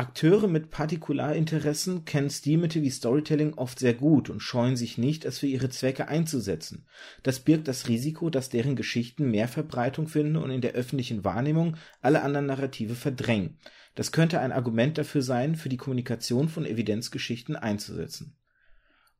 Akteure 0.00 0.48
mit 0.48 0.70
Partikularinteressen 0.70 2.06
kennen 2.06 2.30
Stilmittel 2.30 2.80
wie 2.80 2.88
Storytelling 2.88 3.52
oft 3.52 3.78
sehr 3.78 3.92
gut 3.92 4.30
und 4.30 4.40
scheuen 4.40 4.74
sich 4.74 4.96
nicht, 4.96 5.26
es 5.26 5.38
für 5.38 5.46
ihre 5.46 5.68
Zwecke 5.68 6.08
einzusetzen. 6.08 6.86
Das 7.22 7.40
birgt 7.40 7.68
das 7.68 7.86
Risiko, 7.86 8.30
dass 8.30 8.48
deren 8.48 8.76
Geschichten 8.76 9.30
mehr 9.30 9.46
Verbreitung 9.46 10.08
finden 10.08 10.36
und 10.36 10.50
in 10.50 10.62
der 10.62 10.72
öffentlichen 10.72 11.22
Wahrnehmung 11.22 11.76
alle 12.00 12.22
anderen 12.22 12.46
Narrative 12.46 12.94
verdrängen. 12.94 13.58
Das 13.94 14.10
könnte 14.10 14.40
ein 14.40 14.52
Argument 14.52 14.96
dafür 14.96 15.20
sein, 15.20 15.54
für 15.54 15.68
die 15.68 15.76
Kommunikation 15.76 16.48
von 16.48 16.64
Evidenzgeschichten 16.64 17.54
einzusetzen. 17.54 18.38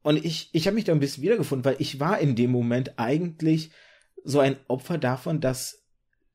Und 0.02 0.24
ich, 0.24 0.48
ich 0.52 0.66
habe 0.66 0.76
mich 0.76 0.84
da 0.84 0.92
ein 0.92 1.00
bisschen 1.00 1.22
wiedergefunden, 1.22 1.66
weil 1.66 1.76
ich 1.78 2.00
war 2.00 2.20
in 2.20 2.36
dem 2.36 2.50
Moment 2.50 2.98
eigentlich 2.98 3.70
so 4.24 4.40
ein 4.40 4.56
Opfer 4.66 4.96
davon, 4.96 5.42
dass 5.42 5.79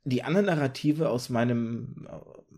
die 0.05 0.23
anderen 0.23 0.45
Narrative 0.45 1.09
aus 1.09 1.29
meinem 1.29 2.07
äh, 2.07 2.15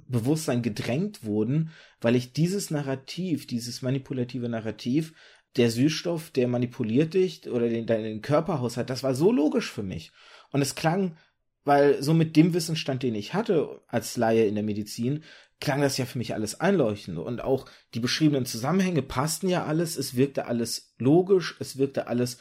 Bewusstsein 0.08 0.62
gedrängt 0.62 1.24
wurden, 1.24 1.72
weil 2.00 2.16
ich 2.16 2.34
dieses 2.34 2.72
Narrativ, 2.72 3.48
dieses 3.48 3.82
manipulative 3.82 4.48
Narrativ, 4.48 5.14
der 5.56 5.72
Süßstoff, 5.72 6.30
der 6.30 6.48
manipuliert 6.48 7.14
dich 7.14 7.50
oder 7.50 7.68
den, 7.68 7.88
deinen 7.88 8.22
Körperhaushalt, 8.22 8.89
das 8.89 9.04
war 9.04 9.16
so 9.16 9.32
logisch 9.32 9.72
für 9.72 9.84
mich. 9.84 10.12
Und 10.52 10.62
es 10.62 10.76
klang, 10.76 11.18
weil 11.64 12.02
so 12.02 12.14
mit 12.14 12.36
dem 12.36 12.54
Wissensstand, 12.54 13.04
den 13.04 13.16
ich 13.16 13.34
hatte 13.34 13.82
als 13.88 14.18
Laie 14.18 14.45
in 14.45 14.56
der 14.56 14.64
Medizin, 14.64 15.24
klang 15.60 15.82
das 15.82 15.98
ja 15.98 16.06
für 16.06 16.18
mich 16.18 16.34
alles 16.34 16.60
einleuchtend. 16.60 17.18
Und 17.18 17.41
auch 17.41 17.66
die 17.93 18.00
beschriebenen 18.00 18.45
Zusammenhänge 18.45 19.02
passten 19.02 19.50
ja 19.50 19.66
alles, 19.66 19.98
es 19.98 20.16
wirkte 20.16 20.45
alles 20.45 20.93
logisch, 20.98 21.56
es 21.60 21.78
wirkte 21.78 22.08
alles, 22.08 22.38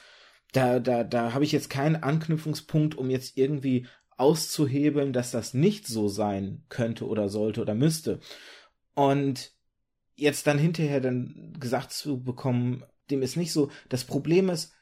da, 0.53 0.79
da, 0.79 1.03
da 1.03 1.33
habe 1.33 1.45
ich 1.45 1.53
jetzt 1.53 1.71
keinen 1.71 1.97
Anknüpfungspunkt, 1.97 2.95
um 2.95 3.11
jetzt 3.11 3.37
irgendwie 3.37 3.87
auszuhebeln, 4.17 5.13
dass 5.13 5.31
das 5.31 5.55
nicht 5.55 5.87
so 5.87 6.09
sein 6.09 6.65
könnte 6.69 7.07
oder 7.07 7.29
sollte 7.29 7.61
oder 7.61 7.75
müsste. 7.75 8.21
Und 8.95 9.53
jetzt 10.15 10.47
dann 10.47 10.59
hinterher 10.59 11.01
dann 11.01 11.57
gesagt 11.61 11.93
zu 11.93 12.23
bekommen, 12.23 12.85
dem 13.11 13.23
ist 13.23 13.37
nicht 13.37 13.53
so. 13.53 13.71
Das 13.89 14.05
Problem 14.05 14.49
ist, 14.49 14.73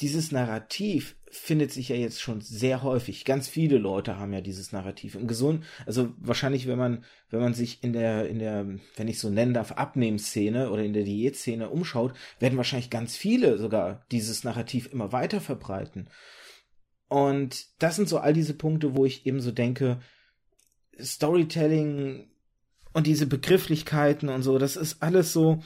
dieses 0.00 0.32
Narrativ 0.32 1.16
findet 1.30 1.70
sich 1.72 1.90
ja 1.90 1.96
jetzt 1.96 2.20
schon 2.20 2.40
sehr 2.40 2.82
häufig. 2.82 3.24
Ganz 3.24 3.48
viele 3.48 3.78
Leute 3.78 4.18
haben 4.18 4.32
ja 4.32 4.40
dieses 4.40 4.72
Narrativ. 4.72 5.14
Im 5.14 5.28
Gesund, 5.28 5.64
also 5.86 6.12
wahrscheinlich, 6.18 6.66
wenn 6.66 6.78
man, 6.78 7.04
wenn 7.28 7.40
man 7.40 7.54
sich 7.54 7.84
in 7.84 7.92
der, 7.92 8.28
in 8.28 8.38
der, 8.38 8.66
wenn 8.96 9.08
ich 9.08 9.20
so 9.20 9.30
nennen 9.30 9.54
darf, 9.54 9.72
Abnehmszene 9.72 10.70
oder 10.70 10.82
in 10.82 10.94
der 10.94 11.04
Diätszene 11.04 11.68
umschaut, 11.68 12.14
werden 12.40 12.56
wahrscheinlich 12.56 12.90
ganz 12.90 13.16
viele 13.16 13.58
sogar 13.58 14.04
dieses 14.10 14.42
Narrativ 14.42 14.90
immer 14.92 15.12
weiter 15.12 15.40
verbreiten. 15.40 16.08
Und 17.10 17.66
das 17.82 17.96
sind 17.96 18.08
so 18.08 18.18
all 18.18 18.32
diese 18.32 18.54
Punkte, 18.54 18.94
wo 18.94 19.04
ich 19.04 19.26
eben 19.26 19.40
so 19.40 19.50
denke, 19.50 20.00
Storytelling 20.98 22.30
und 22.92 23.06
diese 23.06 23.26
Begrifflichkeiten 23.26 24.28
und 24.28 24.42
so, 24.42 24.58
das 24.58 24.76
ist 24.76 25.02
alles 25.02 25.32
so, 25.32 25.60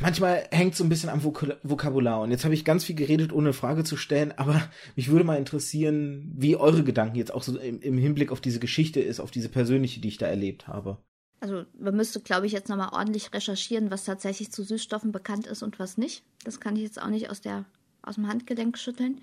manchmal 0.00 0.48
hängt 0.50 0.74
so 0.74 0.82
ein 0.82 0.88
bisschen 0.88 1.08
am 1.08 1.22
Vok 1.22 1.56
Vokabular. 1.62 2.20
Und 2.20 2.32
jetzt 2.32 2.44
habe 2.44 2.54
ich 2.54 2.64
ganz 2.64 2.84
viel 2.84 2.96
geredet, 2.96 3.32
ohne 3.32 3.52
Frage 3.52 3.84
zu 3.84 3.96
stellen, 3.96 4.32
aber 4.36 4.60
mich 4.96 5.08
würde 5.08 5.24
mal 5.24 5.38
interessieren, 5.38 6.32
wie 6.36 6.56
eure 6.56 6.82
Gedanken 6.82 7.16
jetzt 7.16 7.32
auch 7.32 7.44
so 7.44 7.56
im, 7.56 7.80
im 7.80 7.96
Hinblick 7.96 8.32
auf 8.32 8.40
diese 8.40 8.58
Geschichte 8.58 8.98
ist, 9.00 9.20
auf 9.20 9.30
diese 9.30 9.48
persönliche, 9.48 10.00
die 10.00 10.08
ich 10.08 10.18
da 10.18 10.26
erlebt 10.26 10.66
habe. 10.66 10.98
Also 11.38 11.64
man 11.78 11.94
müsste, 11.94 12.18
glaube 12.18 12.46
ich, 12.46 12.52
jetzt 12.52 12.68
nochmal 12.68 12.90
ordentlich 12.92 13.32
recherchieren, 13.32 13.92
was 13.92 14.04
tatsächlich 14.04 14.50
zu 14.50 14.64
Süßstoffen 14.64 15.12
bekannt 15.12 15.46
ist 15.46 15.62
und 15.62 15.78
was 15.78 15.96
nicht. 15.96 16.24
Das 16.42 16.58
kann 16.58 16.74
ich 16.74 16.82
jetzt 16.82 17.00
auch 17.00 17.08
nicht 17.08 17.30
aus, 17.30 17.40
der, 17.40 17.66
aus 18.02 18.16
dem 18.16 18.26
Handgelenk 18.26 18.76
schütteln. 18.76 19.20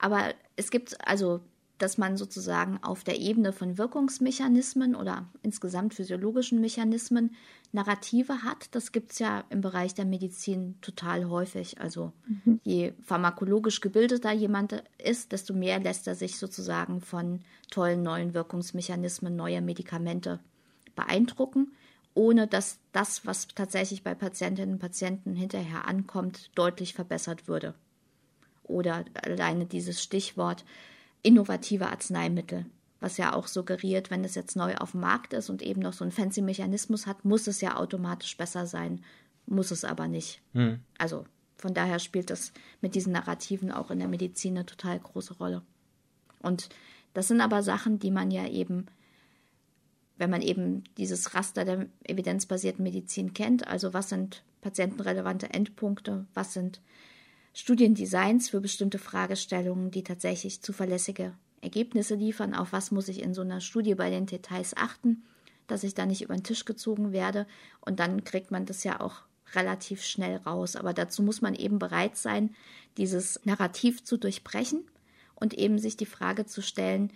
Aber 0.00 0.34
es 0.56 0.70
gibt 0.70 0.96
also, 1.06 1.40
dass 1.78 1.98
man 1.98 2.16
sozusagen 2.16 2.78
auf 2.82 3.04
der 3.04 3.18
Ebene 3.18 3.52
von 3.52 3.78
Wirkungsmechanismen 3.78 4.94
oder 4.94 5.28
insgesamt 5.42 5.94
physiologischen 5.94 6.60
Mechanismen 6.60 7.34
Narrative 7.72 8.42
hat. 8.42 8.74
Das 8.74 8.92
gibt 8.92 9.12
es 9.12 9.18
ja 9.18 9.44
im 9.50 9.60
Bereich 9.60 9.94
der 9.94 10.04
Medizin 10.04 10.74
total 10.80 11.28
häufig. 11.28 11.80
Also 11.80 12.12
mhm. 12.26 12.60
je 12.64 12.92
pharmakologisch 13.02 13.80
gebildeter 13.80 14.32
jemand 14.32 14.82
ist, 14.98 15.32
desto 15.32 15.54
mehr 15.54 15.78
lässt 15.80 16.06
er 16.06 16.14
sich 16.14 16.38
sozusagen 16.38 17.00
von 17.00 17.40
tollen 17.70 18.02
neuen 18.02 18.34
Wirkungsmechanismen, 18.34 19.36
neuer 19.36 19.60
Medikamente 19.60 20.40
beeindrucken, 20.96 21.72
ohne 22.14 22.46
dass 22.46 22.78
das, 22.92 23.24
was 23.24 23.48
tatsächlich 23.48 24.02
bei 24.02 24.14
Patientinnen 24.14 24.74
und 24.74 24.80
Patienten 24.80 25.34
hinterher 25.34 25.86
ankommt, 25.86 26.50
deutlich 26.56 26.94
verbessert 26.94 27.48
würde 27.48 27.74
oder 28.70 29.04
alleine 29.14 29.66
dieses 29.66 30.02
Stichwort 30.02 30.64
innovative 31.22 31.88
Arzneimittel, 31.88 32.66
was 33.00 33.16
ja 33.16 33.34
auch 33.34 33.46
suggeriert, 33.46 34.10
wenn 34.10 34.24
es 34.24 34.34
jetzt 34.34 34.56
neu 34.56 34.76
auf 34.76 34.92
dem 34.92 35.00
Markt 35.00 35.32
ist 35.32 35.50
und 35.50 35.62
eben 35.62 35.80
noch 35.80 35.92
so 35.92 36.04
einen 36.04 36.12
fancy 36.12 36.42
Mechanismus 36.42 37.06
hat, 37.06 37.24
muss 37.24 37.46
es 37.46 37.60
ja 37.60 37.76
automatisch 37.76 38.36
besser 38.36 38.66
sein, 38.66 39.02
muss 39.46 39.70
es 39.70 39.84
aber 39.84 40.08
nicht. 40.08 40.40
Hm. 40.52 40.80
Also 40.98 41.24
von 41.56 41.74
daher 41.74 41.98
spielt 41.98 42.30
das 42.30 42.52
mit 42.80 42.94
diesen 42.94 43.12
Narrativen 43.12 43.70
auch 43.70 43.90
in 43.90 43.98
der 43.98 44.08
Medizin 44.08 44.56
eine 44.56 44.66
total 44.66 44.98
große 44.98 45.34
Rolle. 45.34 45.62
Und 46.40 46.70
das 47.12 47.28
sind 47.28 47.40
aber 47.40 47.62
Sachen, 47.62 47.98
die 47.98 48.10
man 48.10 48.30
ja 48.30 48.46
eben, 48.48 48.86
wenn 50.16 50.30
man 50.30 50.42
eben 50.42 50.84
dieses 50.96 51.34
Raster 51.34 51.64
der 51.64 51.86
evidenzbasierten 52.04 52.82
Medizin 52.82 53.34
kennt, 53.34 53.66
also 53.66 53.92
was 53.92 54.08
sind 54.08 54.42
patientenrelevante 54.60 55.50
Endpunkte, 55.50 56.26
was 56.34 56.52
sind 56.54 56.80
Studiendesigns 57.52 58.48
für 58.48 58.60
bestimmte 58.60 58.98
Fragestellungen, 58.98 59.90
die 59.90 60.04
tatsächlich 60.04 60.62
zuverlässige 60.62 61.34
Ergebnisse 61.60 62.14
liefern. 62.14 62.54
Auf 62.54 62.72
was 62.72 62.90
muss 62.90 63.08
ich 63.08 63.22
in 63.22 63.34
so 63.34 63.42
einer 63.42 63.60
Studie 63.60 63.94
bei 63.94 64.10
den 64.10 64.26
Details 64.26 64.76
achten, 64.76 65.24
dass 65.66 65.84
ich 65.84 65.94
da 65.94 66.06
nicht 66.06 66.22
über 66.22 66.34
den 66.34 66.44
Tisch 66.44 66.64
gezogen 66.64 67.12
werde. 67.12 67.46
Und 67.80 68.00
dann 68.00 68.24
kriegt 68.24 68.50
man 68.50 68.66
das 68.66 68.84
ja 68.84 69.00
auch 69.00 69.22
relativ 69.54 70.02
schnell 70.02 70.36
raus. 70.36 70.76
Aber 70.76 70.92
dazu 70.92 71.22
muss 71.22 71.40
man 71.40 71.54
eben 71.54 71.78
bereit 71.78 72.16
sein, 72.16 72.54
dieses 72.96 73.40
Narrativ 73.44 74.04
zu 74.04 74.16
durchbrechen 74.16 74.84
und 75.34 75.54
eben 75.54 75.78
sich 75.78 75.96
die 75.96 76.06
Frage 76.06 76.46
zu 76.46 76.62
stellen, 76.62 77.12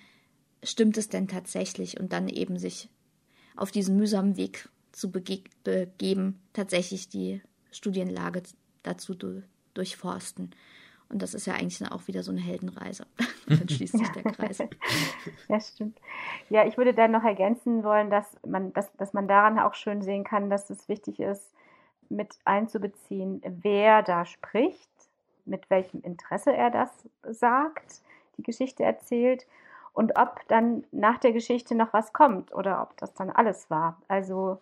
stimmt 0.62 0.96
es 0.96 1.08
denn 1.08 1.28
tatsächlich? 1.28 2.00
Und 2.00 2.12
dann 2.12 2.28
eben 2.28 2.58
sich 2.58 2.88
auf 3.56 3.70
diesen 3.70 3.96
mühsamen 3.96 4.36
Weg 4.36 4.68
zu 4.92 5.10
begeben, 5.10 6.40
tatsächlich 6.52 7.08
die 7.08 7.40
Studienlage 7.70 8.42
dazu 8.82 9.14
durchforsten. 9.74 10.54
Und 11.08 11.22
das 11.22 11.34
ist 11.34 11.46
ja 11.46 11.54
eigentlich 11.54 11.78
dann 11.78 11.92
auch 11.92 12.08
wieder 12.08 12.22
so 12.22 12.32
eine 12.32 12.40
Heldenreise. 12.40 13.06
dann 13.46 13.68
schließt 13.68 13.98
sich 13.98 14.08
der 14.12 14.22
Kreis. 14.22 14.58
ja, 15.48 15.60
stimmt. 15.60 16.00
Ja, 16.48 16.66
ich 16.66 16.76
würde 16.76 16.94
dann 16.94 17.10
noch 17.10 17.24
ergänzen 17.24 17.84
wollen, 17.84 18.10
dass 18.10 18.36
man, 18.46 18.72
dass, 18.72 18.92
dass 18.96 19.12
man 19.12 19.28
daran 19.28 19.58
auch 19.58 19.74
schön 19.74 20.02
sehen 20.02 20.24
kann, 20.24 20.50
dass 20.50 20.70
es 20.70 20.88
wichtig 20.88 21.20
ist, 21.20 21.52
mit 22.08 22.38
einzubeziehen, 22.44 23.42
wer 23.44 24.02
da 24.02 24.24
spricht, 24.24 24.90
mit 25.44 25.68
welchem 25.70 26.00
Interesse 26.02 26.52
er 26.54 26.70
das 26.70 26.90
sagt, 27.22 28.00
die 28.38 28.42
Geschichte 28.42 28.82
erzählt 28.82 29.46
und 29.92 30.18
ob 30.18 30.40
dann 30.48 30.84
nach 30.90 31.18
der 31.18 31.32
Geschichte 31.32 31.74
noch 31.74 31.92
was 31.92 32.12
kommt 32.12 32.54
oder 32.54 32.82
ob 32.82 32.96
das 32.96 33.14
dann 33.14 33.30
alles 33.30 33.70
war. 33.70 34.00
Also 34.08 34.58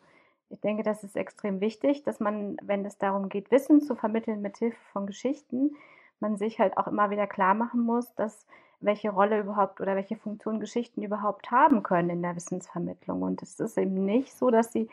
Ich 0.53 0.61
denke, 0.61 0.83
das 0.83 1.03
ist 1.03 1.17
extrem 1.17 1.61
wichtig, 1.63 2.03
dass 2.03 2.21
man, 2.21 2.59
wenn 2.63 2.85
es 2.85 2.99
darum 2.99 3.31
geht, 3.31 3.51
Wissen 3.51 3.81
zu 3.81 3.97
vermitteln 3.97 4.43
mit 4.43 4.59
Hilfe 4.59 4.79
von 4.93 5.07
Geschichten, 5.07 5.75
man 6.21 6.37
sich 6.37 6.61
halt 6.61 6.77
auch 6.77 6.87
immer 6.87 7.09
wieder 7.11 7.27
klar 7.27 7.55
machen 7.55 7.81
muss, 7.81 8.15
dass 8.15 8.47
welche 8.81 9.11
Rolle 9.11 9.41
überhaupt 9.41 9.81
oder 9.81 9.97
welche 9.97 10.17
Funktion 10.17 10.61
Geschichten 10.61 11.03
überhaupt 11.03 11.51
haben 11.51 11.83
können 11.83 12.11
in 12.11 12.23
der 12.23 12.37
Wissensvermittlung. 12.37 13.23
Und 13.23 13.43
es 13.43 13.59
ist 13.61 13.79
eben 13.79 14.05
nicht 14.05 14.35
so, 14.35 14.51
dass 14.51 14.73
sie 14.73 14.89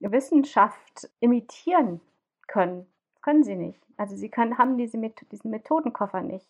Wissenschaft 0.00 1.08
imitieren 1.20 2.00
können. 2.48 2.86
Können 3.22 3.44
sie 3.44 3.54
nicht. 3.54 3.80
Also 3.96 4.16
sie 4.16 4.28
können, 4.28 4.58
haben 4.58 4.76
diese, 4.76 4.98
diesen 5.30 5.50
Methodenkoffer 5.52 6.20
nicht. 6.20 6.48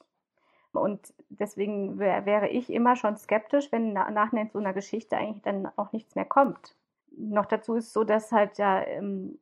Und 0.72 1.12
deswegen 1.28 1.98
wär, 1.98 2.24
wäre 2.24 2.48
ich 2.48 2.70
immer 2.70 2.96
schon 2.96 3.16
skeptisch, 3.18 3.70
wenn 3.70 3.92
nach 3.92 4.32
so 4.52 4.59
einer 4.59 4.72
Geschichte 4.72 5.16
eigentlich 5.16 5.42
dann 5.42 5.68
auch 5.76 5.92
nichts 5.92 6.14
mehr 6.14 6.24
kommt. 6.24 6.74
Noch 7.17 7.47
dazu 7.47 7.75
ist 7.75 7.87
es 7.87 7.93
so, 7.93 8.05
dass 8.05 8.33
halt 8.33 8.59
ja 8.59 8.83
ähm, 8.83 9.39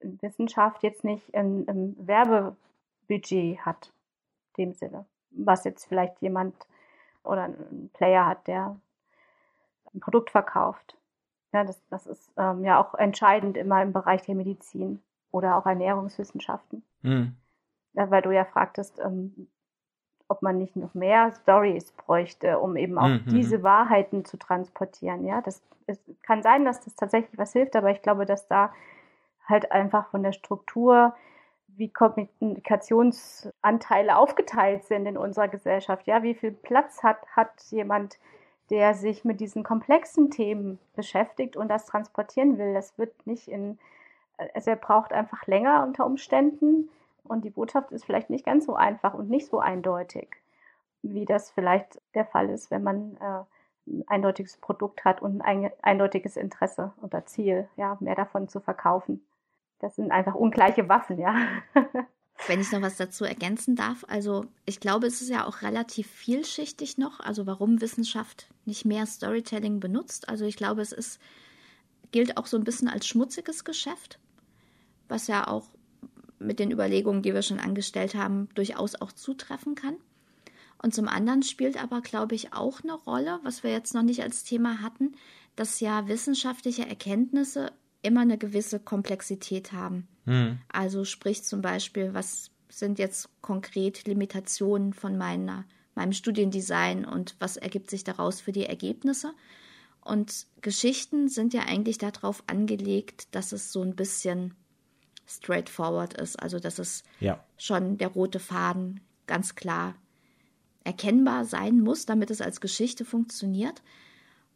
Wissenschaft 0.00 0.82
jetzt 0.82 1.04
nicht 1.04 1.34
ein, 1.34 1.66
ein 1.68 1.96
Werbebudget 2.06 3.64
hat, 3.64 3.92
in 4.56 4.64
dem 4.64 4.74
Sinne 4.74 5.06
was 5.30 5.64
jetzt 5.64 5.86
vielleicht 5.86 6.20
jemand 6.20 6.54
oder 7.22 7.44
ein 7.44 7.90
Player 7.94 8.26
hat, 8.26 8.46
der 8.46 8.76
ein 9.94 10.00
Produkt 10.00 10.30
verkauft. 10.30 10.96
Ja, 11.52 11.64
das, 11.64 11.82
das 11.88 12.06
ist 12.06 12.32
ähm, 12.36 12.64
ja 12.64 12.80
auch 12.80 12.94
entscheidend 12.94 13.56
immer 13.56 13.82
im 13.82 13.92
Bereich 13.92 14.22
der 14.22 14.34
Medizin 14.34 15.02
oder 15.32 15.56
auch 15.56 15.66
Ernährungswissenschaften. 15.66 16.84
Mhm. 17.02 17.36
Ja, 17.94 18.10
weil 18.10 18.22
du 18.22 18.30
ja 18.30 18.44
fragtest, 18.44 19.00
ähm, 19.00 19.48
ob 20.30 20.42
man 20.42 20.58
nicht 20.58 20.76
noch 20.76 20.94
mehr 20.94 21.32
Stories 21.42 21.92
bräuchte, 21.92 22.58
um 22.58 22.76
eben 22.76 22.98
auch 22.98 23.08
mhm. 23.08 23.24
diese 23.26 23.62
Wahrheiten 23.62 24.24
zu 24.24 24.38
transportieren. 24.38 25.26
Ja, 25.26 25.40
das 25.40 25.62
es 25.90 26.00
kann 26.22 26.42
sein, 26.42 26.64
dass 26.64 26.80
das 26.80 26.94
tatsächlich 26.94 27.38
was 27.38 27.52
hilft, 27.52 27.76
aber 27.76 27.90
ich 27.90 28.00
glaube, 28.02 28.24
dass 28.26 28.48
da 28.48 28.72
halt 29.46 29.70
einfach 29.72 30.10
von 30.10 30.22
der 30.22 30.32
Struktur 30.32 31.14
wie 31.68 31.88
Kommunikationsanteile 31.88 34.16
aufgeteilt 34.16 34.84
sind 34.84 35.06
in 35.06 35.16
unserer 35.16 35.48
Gesellschaft. 35.48 36.06
Ja, 36.06 36.22
wie 36.22 36.34
viel 36.34 36.52
Platz 36.52 37.02
hat, 37.02 37.26
hat 37.34 37.50
jemand, 37.70 38.18
der 38.70 38.94
sich 38.94 39.24
mit 39.24 39.40
diesen 39.40 39.64
komplexen 39.64 40.30
Themen 40.30 40.78
beschäftigt 40.94 41.56
und 41.56 41.68
das 41.68 41.86
transportieren 41.86 42.58
will. 42.58 42.74
Das 42.74 42.98
wird 42.98 43.26
nicht 43.26 43.48
in, 43.48 43.78
also 44.54 44.70
er 44.70 44.76
braucht 44.76 45.12
einfach 45.12 45.46
länger 45.46 45.84
unter 45.86 46.06
Umständen 46.06 46.88
und 47.30 47.44
die 47.44 47.50
Botschaft 47.50 47.92
ist 47.92 48.04
vielleicht 48.04 48.28
nicht 48.28 48.44
ganz 48.44 48.66
so 48.66 48.74
einfach 48.74 49.14
und 49.14 49.30
nicht 49.30 49.46
so 49.46 49.60
eindeutig, 49.60 50.36
wie 51.02 51.24
das 51.24 51.50
vielleicht 51.50 52.00
der 52.14 52.26
Fall 52.26 52.50
ist, 52.50 52.70
wenn 52.70 52.82
man 52.82 53.16
äh, 53.16 53.44
ein 53.86 54.04
eindeutiges 54.08 54.56
Produkt 54.56 55.04
hat 55.04 55.22
und 55.22 55.40
ein 55.40 55.70
eindeutiges 55.82 56.36
Interesse 56.36 56.92
oder 57.02 57.24
Ziel, 57.26 57.68
ja, 57.76 57.96
mehr 58.00 58.14
davon 58.14 58.48
zu 58.48 58.60
verkaufen. 58.60 59.24
Das 59.78 59.96
sind 59.96 60.10
einfach 60.10 60.34
ungleiche 60.34 60.88
Waffen, 60.88 61.18
ja. 61.18 61.34
Wenn 62.46 62.60
ich 62.60 62.72
noch 62.72 62.80
was 62.80 62.96
dazu 62.96 63.24
ergänzen 63.24 63.76
darf, 63.76 64.04
also 64.08 64.46
ich 64.64 64.80
glaube, 64.80 65.06
es 65.06 65.20
ist 65.20 65.28
ja 65.28 65.46
auch 65.46 65.62
relativ 65.62 66.10
vielschichtig 66.10 66.96
noch, 66.96 67.20
also 67.20 67.46
warum 67.46 67.80
Wissenschaft 67.80 68.48
nicht 68.64 68.84
mehr 68.84 69.04
Storytelling 69.06 69.78
benutzt. 69.78 70.28
Also 70.28 70.46
ich 70.46 70.56
glaube, 70.56 70.80
es 70.80 70.92
ist, 70.92 71.20
gilt 72.12 72.38
auch 72.38 72.46
so 72.46 72.56
ein 72.56 72.64
bisschen 72.64 72.88
als 72.88 73.06
schmutziges 73.06 73.64
Geschäft, 73.64 74.18
was 75.08 75.26
ja 75.26 75.48
auch 75.48 75.68
mit 76.40 76.58
den 76.58 76.70
Überlegungen, 76.70 77.22
die 77.22 77.34
wir 77.34 77.42
schon 77.42 77.60
angestellt 77.60 78.14
haben, 78.14 78.48
durchaus 78.54 78.94
auch 78.96 79.12
zutreffen 79.12 79.74
kann. 79.74 79.96
Und 80.82 80.94
zum 80.94 81.08
anderen 81.08 81.42
spielt 81.42 81.80
aber, 81.80 82.00
glaube 82.00 82.34
ich, 82.34 82.54
auch 82.54 82.82
eine 82.82 82.94
Rolle, 82.94 83.38
was 83.42 83.62
wir 83.62 83.70
jetzt 83.70 83.94
noch 83.94 84.02
nicht 84.02 84.22
als 84.22 84.44
Thema 84.44 84.80
hatten, 84.80 85.12
dass 85.54 85.80
ja 85.80 86.08
wissenschaftliche 86.08 86.86
Erkenntnisse 86.86 87.72
immer 88.02 88.22
eine 88.22 88.38
gewisse 88.38 88.80
Komplexität 88.80 89.72
haben. 89.72 90.08
Mhm. 90.24 90.58
Also 90.72 91.04
sprich 91.04 91.44
zum 91.44 91.60
Beispiel, 91.60 92.14
was 92.14 92.50
sind 92.70 92.98
jetzt 92.98 93.28
konkret 93.42 94.06
Limitationen 94.06 94.94
von 94.94 95.18
meiner, 95.18 95.66
meinem 95.94 96.12
Studiendesign 96.12 97.04
und 97.04 97.36
was 97.40 97.58
ergibt 97.58 97.90
sich 97.90 98.04
daraus 98.04 98.40
für 98.40 98.52
die 98.52 98.64
Ergebnisse? 98.64 99.34
Und 100.02 100.46
Geschichten 100.62 101.28
sind 101.28 101.52
ja 101.52 101.62
eigentlich 101.62 101.98
darauf 101.98 102.42
angelegt, 102.46 103.34
dass 103.34 103.52
es 103.52 103.70
so 103.70 103.82
ein 103.82 103.96
bisschen 103.96 104.54
straightforward 105.30 106.14
ist, 106.14 106.40
also 106.40 106.58
dass 106.58 106.78
es 106.78 107.02
ja. 107.20 107.42
schon 107.56 107.98
der 107.98 108.08
rote 108.08 108.40
Faden 108.40 109.00
ganz 109.26 109.54
klar 109.54 109.94
erkennbar 110.84 111.44
sein 111.44 111.80
muss, 111.80 112.06
damit 112.06 112.30
es 112.30 112.40
als 112.40 112.60
Geschichte 112.60 113.04
funktioniert. 113.04 113.82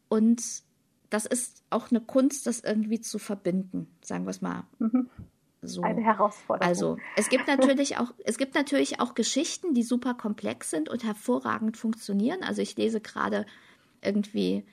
Und 0.09 0.41
das 1.09 1.25
ist 1.25 1.63
auch 1.69 1.91
eine 1.91 2.01
Kunst, 2.01 2.47
das 2.47 2.59
irgendwie 2.59 2.99
zu 2.99 3.19
verbinden, 3.19 3.87
sagen 4.01 4.25
wir 4.25 4.31
es 4.31 4.41
mal. 4.41 4.63
Mhm. 4.79 5.09
So. 5.61 5.81
Eine 5.81 6.03
Herausforderung. 6.03 6.67
Also 6.67 6.97
es 7.15 7.29
gibt 7.29 7.47
natürlich 7.47 7.97
auch, 7.97 8.13
es 8.25 8.37
gibt 8.37 8.55
natürlich 8.55 8.99
auch 8.99 9.15
Geschichten, 9.15 9.73
die 9.73 9.83
super 9.83 10.13
komplex 10.13 10.69
sind 10.69 10.89
und 10.89 11.03
hervorragend 11.03 11.77
funktionieren. 11.77 12.43
Also 12.43 12.61
ich 12.61 12.77
lese 12.77 13.01
gerade 13.01 13.45
irgendwie 14.01 14.65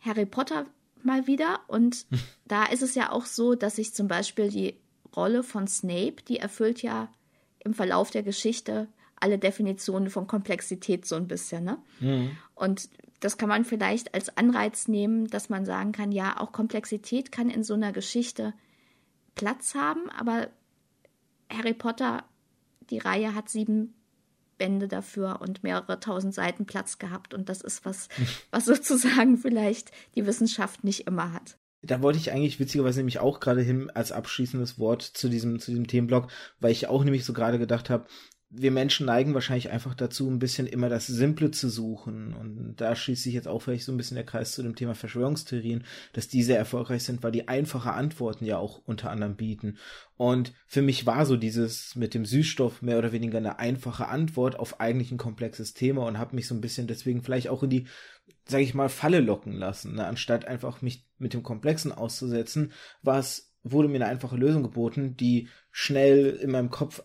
Harry 0.00 0.26
Potter 0.26 0.66
mal 1.02 1.26
wieder 1.26 1.60
und 1.68 2.06
da 2.46 2.64
ist 2.64 2.82
es 2.82 2.94
ja 2.94 3.12
auch 3.12 3.26
so, 3.26 3.54
dass 3.54 3.76
sich 3.76 3.94
zum 3.94 4.08
Beispiel 4.08 4.48
die 4.48 4.78
Rolle 5.16 5.42
von 5.42 5.66
Snape, 5.66 6.16
die 6.28 6.38
erfüllt 6.38 6.82
ja 6.82 7.08
im 7.60 7.74
Verlauf 7.74 8.10
der 8.10 8.22
Geschichte 8.22 8.88
alle 9.16 9.38
Definitionen 9.38 10.10
von 10.10 10.26
Komplexität 10.26 11.06
so 11.06 11.14
ein 11.14 11.28
bisschen. 11.28 11.64
Ne? 11.64 11.78
Mhm. 12.00 12.36
Und 12.54 12.88
das 13.20 13.38
kann 13.38 13.48
man 13.48 13.64
vielleicht 13.64 14.14
als 14.14 14.36
Anreiz 14.36 14.88
nehmen, 14.88 15.28
dass 15.28 15.48
man 15.48 15.64
sagen 15.64 15.92
kann, 15.92 16.10
ja, 16.10 16.40
auch 16.40 16.50
Komplexität 16.50 17.30
kann 17.30 17.48
in 17.48 17.62
so 17.62 17.74
einer 17.74 17.92
Geschichte 17.92 18.52
Platz 19.36 19.74
haben, 19.74 20.10
aber 20.10 20.48
Harry 21.48 21.74
Potter, 21.74 22.24
die 22.90 22.98
Reihe 22.98 23.34
hat 23.34 23.48
sieben 23.48 23.94
Bände 24.58 24.88
dafür 24.88 25.40
und 25.40 25.62
mehrere 25.62 26.00
tausend 26.00 26.34
Seiten 26.34 26.66
Platz 26.66 26.98
gehabt 26.98 27.32
und 27.32 27.48
das 27.48 27.60
ist 27.60 27.84
was, 27.84 28.08
was 28.50 28.64
sozusagen 28.64 29.38
vielleicht 29.38 29.92
die 30.14 30.26
Wissenschaft 30.26 30.82
nicht 30.82 31.06
immer 31.06 31.32
hat. 31.32 31.58
Da 31.82 32.00
wollte 32.00 32.18
ich 32.18 32.32
eigentlich 32.32 32.60
witzigerweise 32.60 33.00
nämlich 33.00 33.18
auch 33.18 33.40
gerade 33.40 33.62
hin 33.62 33.90
als 33.90 34.12
abschließendes 34.12 34.78
Wort 34.78 35.02
zu 35.02 35.28
diesem, 35.28 35.58
zu 35.58 35.72
diesem 35.72 35.88
Themenblock, 35.88 36.28
weil 36.60 36.72
ich 36.72 36.86
auch 36.86 37.02
nämlich 37.02 37.24
so 37.24 37.32
gerade 37.32 37.58
gedacht 37.58 37.90
habe, 37.90 38.06
wir 38.54 38.70
Menschen 38.70 39.06
neigen 39.06 39.32
wahrscheinlich 39.32 39.70
einfach 39.70 39.94
dazu, 39.94 40.28
ein 40.28 40.38
bisschen 40.38 40.66
immer 40.66 40.90
das 40.90 41.06
Simple 41.06 41.50
zu 41.52 41.70
suchen. 41.70 42.34
Und 42.34 42.76
da 42.76 42.94
schließt 42.94 43.22
sich 43.22 43.32
jetzt 43.32 43.48
auch 43.48 43.62
vielleicht 43.62 43.84
so 43.84 43.92
ein 43.92 43.96
bisschen 43.96 44.16
der 44.16 44.26
Kreis 44.26 44.52
zu 44.52 44.62
dem 44.62 44.76
Thema 44.76 44.94
Verschwörungstheorien, 44.94 45.84
dass 46.12 46.28
die 46.28 46.42
sehr 46.42 46.58
erfolgreich 46.58 47.02
sind, 47.02 47.22
weil 47.22 47.32
die 47.32 47.48
einfache 47.48 47.92
Antworten 47.92 48.44
ja 48.44 48.58
auch 48.58 48.82
unter 48.84 49.10
anderem 49.10 49.36
bieten. 49.36 49.78
Und 50.18 50.52
für 50.66 50.82
mich 50.82 51.06
war 51.06 51.24
so 51.24 51.36
dieses 51.36 51.96
mit 51.96 52.12
dem 52.12 52.26
Süßstoff 52.26 52.82
mehr 52.82 52.98
oder 52.98 53.12
weniger 53.12 53.38
eine 53.38 53.58
einfache 53.58 54.08
Antwort 54.08 54.58
auf 54.58 54.80
eigentlich 54.80 55.10
ein 55.10 55.18
komplexes 55.18 55.72
Thema 55.72 56.06
und 56.06 56.18
habe 56.18 56.36
mich 56.36 56.46
so 56.46 56.54
ein 56.54 56.60
bisschen 56.60 56.86
deswegen 56.86 57.22
vielleicht 57.22 57.48
auch 57.48 57.62
in 57.62 57.70
die, 57.70 57.86
sage 58.44 58.64
ich 58.64 58.74
mal, 58.74 58.88
Falle 58.88 59.20
locken 59.20 59.52
lassen. 59.52 59.94
Ne? 59.94 60.06
Anstatt 60.06 60.46
einfach 60.46 60.82
mich 60.82 61.06
mit 61.18 61.34
dem 61.34 61.42
Komplexen 61.42 61.92
auszusetzen, 61.92 62.72
war 63.02 63.18
es 63.18 63.52
wurde 63.64 63.88
mir 63.88 63.96
eine 63.96 64.06
einfache 64.06 64.36
Lösung 64.36 64.64
geboten, 64.64 65.16
die 65.16 65.48
schnell 65.70 66.30
in 66.30 66.50
meinem 66.50 66.70
Kopf 66.70 67.02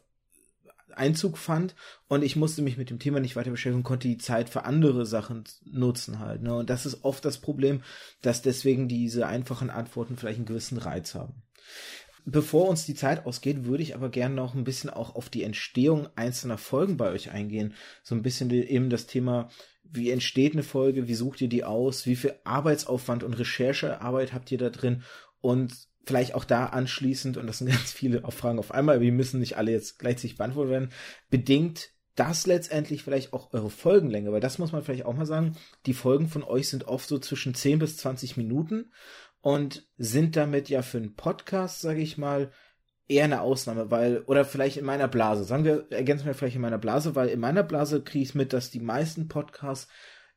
Einzug 0.98 1.38
fand 1.38 1.76
und 2.08 2.24
ich 2.24 2.36
musste 2.36 2.62
mich 2.62 2.78
mit 2.78 2.90
dem 2.90 3.00
Thema 3.00 3.20
nicht 3.20 3.36
weiter 3.36 3.52
beschäftigen, 3.52 3.84
konnte 3.84 4.08
die 4.08 4.18
Zeit 4.18 4.50
für 4.50 4.66
andere 4.66 5.06
Sachen 5.06 5.44
nutzen 5.64 6.20
halt. 6.20 6.42
Ne? 6.42 6.56
Und 6.56 6.70
das 6.70 6.86
ist 6.86 7.04
oft 7.04 7.24
das 7.24 7.38
Problem, 7.38 7.84
dass 8.22 8.42
deswegen 8.42 8.88
diese 8.88 9.28
einfachen 9.28 9.70
Antworten 9.70 10.18
vielleicht 10.18 10.38
einen 10.38 10.48
gewissen 10.48 10.78
Reiz 10.78 11.14
haben. 11.14 11.44
Bevor 12.30 12.68
uns 12.68 12.86
die 12.86 12.94
Zeit 12.94 13.26
ausgeht, 13.26 13.64
würde 13.64 13.82
ich 13.82 13.96
aber 13.96 14.10
gerne 14.10 14.36
noch 14.36 14.54
ein 14.54 14.66
bisschen 14.66 14.90
auch 14.90 15.16
auf 15.16 15.30
die 15.30 15.44
Entstehung 15.44 16.10
einzelner 16.18 16.58
Folgen 16.58 16.98
bei 16.98 17.10
euch 17.10 17.32
eingehen. 17.32 17.74
So 18.04 18.16
ein 18.16 18.22
bisschen 18.22 18.52
eben 18.52 18.90
das 18.90 19.08
Thema, 19.08 19.50
wie 19.86 20.12
entsteht 20.12 20.52
eine 20.52 20.64
Folge, 20.64 21.08
wie 21.08 21.14
sucht 21.14 21.40
ihr 21.40 21.48
die 21.48 21.64
aus, 21.64 22.06
wie 22.06 22.18
viel 22.18 22.36
Arbeitsaufwand 22.44 23.24
und 23.24 23.36
Recherchearbeit 23.36 24.34
habt 24.34 24.52
ihr 24.52 24.58
da 24.58 24.70
drin? 24.70 25.04
Und 25.40 25.74
vielleicht 26.04 26.36
auch 26.36 26.44
da 26.44 26.66
anschließend, 26.66 27.38
und 27.38 27.48
das 27.48 27.60
sind 27.60 27.70
ganz 27.72 27.94
viele 27.94 28.22
Fragen 28.30 28.60
auf 28.60 28.72
einmal, 28.72 29.00
wir 29.00 29.14
müssen 29.14 29.40
nicht 29.40 29.56
alle 29.56 29.72
jetzt 29.72 29.98
gleichzeitig 29.98 30.36
beantwortet 30.36 30.72
werden, 30.72 30.90
bedingt 31.30 31.92
das 32.18 32.46
letztendlich 32.46 33.04
vielleicht 33.04 33.32
auch 33.32 33.54
eure 33.54 33.70
Folgenlänge, 33.70 34.34
weil 34.34 34.42
das 34.42 34.58
muss 34.58 34.74
man 34.74 34.84
vielleicht 34.84 35.06
auch 35.06 35.16
mal 35.16 35.26
sagen, 35.26 35.56
die 35.86 35.94
Folgen 35.94 36.28
von 36.28 36.44
euch 36.44 36.68
sind 36.68 36.88
oft 36.88 37.08
so 37.08 37.20
zwischen 37.20 37.54
10 37.54 37.80
bis 37.80 37.96
20 37.98 38.36
Minuten 38.36 38.92
und 39.42 39.88
sind 39.98 40.36
damit 40.36 40.70
ja 40.70 40.82
für 40.82 40.98
einen 40.98 41.16
Podcast, 41.16 41.82
sage 41.82 42.02
ich 42.02 42.18
mal, 42.18 42.52
eher 43.08 43.24
eine 43.24 43.42
Ausnahme, 43.42 43.90
weil, 43.90 44.20
oder 44.26 44.44
vielleicht 44.44 44.78
in 44.78 44.86
meiner 44.86 45.08
Blase, 45.08 45.44
sagen 45.46 45.64
wir, 45.64 45.88
ergänzen 45.92 46.26
wir 46.26 46.34
vielleicht 46.34 46.56
in 46.56 46.62
meiner 46.62 46.78
Blase, 46.78 47.16
weil 47.16 47.30
in 47.30 47.40
meiner 47.40 47.64
Blase 47.64 48.04
kriege 48.04 48.24
ich 48.24 48.36
mit, 48.36 48.52
dass 48.52 48.70
die 48.70 48.82
meisten 48.82 49.28
Podcasts 49.28 49.88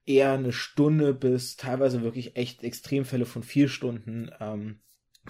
eher 0.07 0.32
eine 0.32 0.53
Stunde 0.53 1.12
bis 1.12 1.57
teilweise 1.57 2.03
wirklich 2.03 2.36
echt 2.36 2.62
Extremfälle 2.62 3.26
von 3.26 3.42
vier 3.42 3.68
Stunden 3.68 4.30
ähm, 4.40 4.80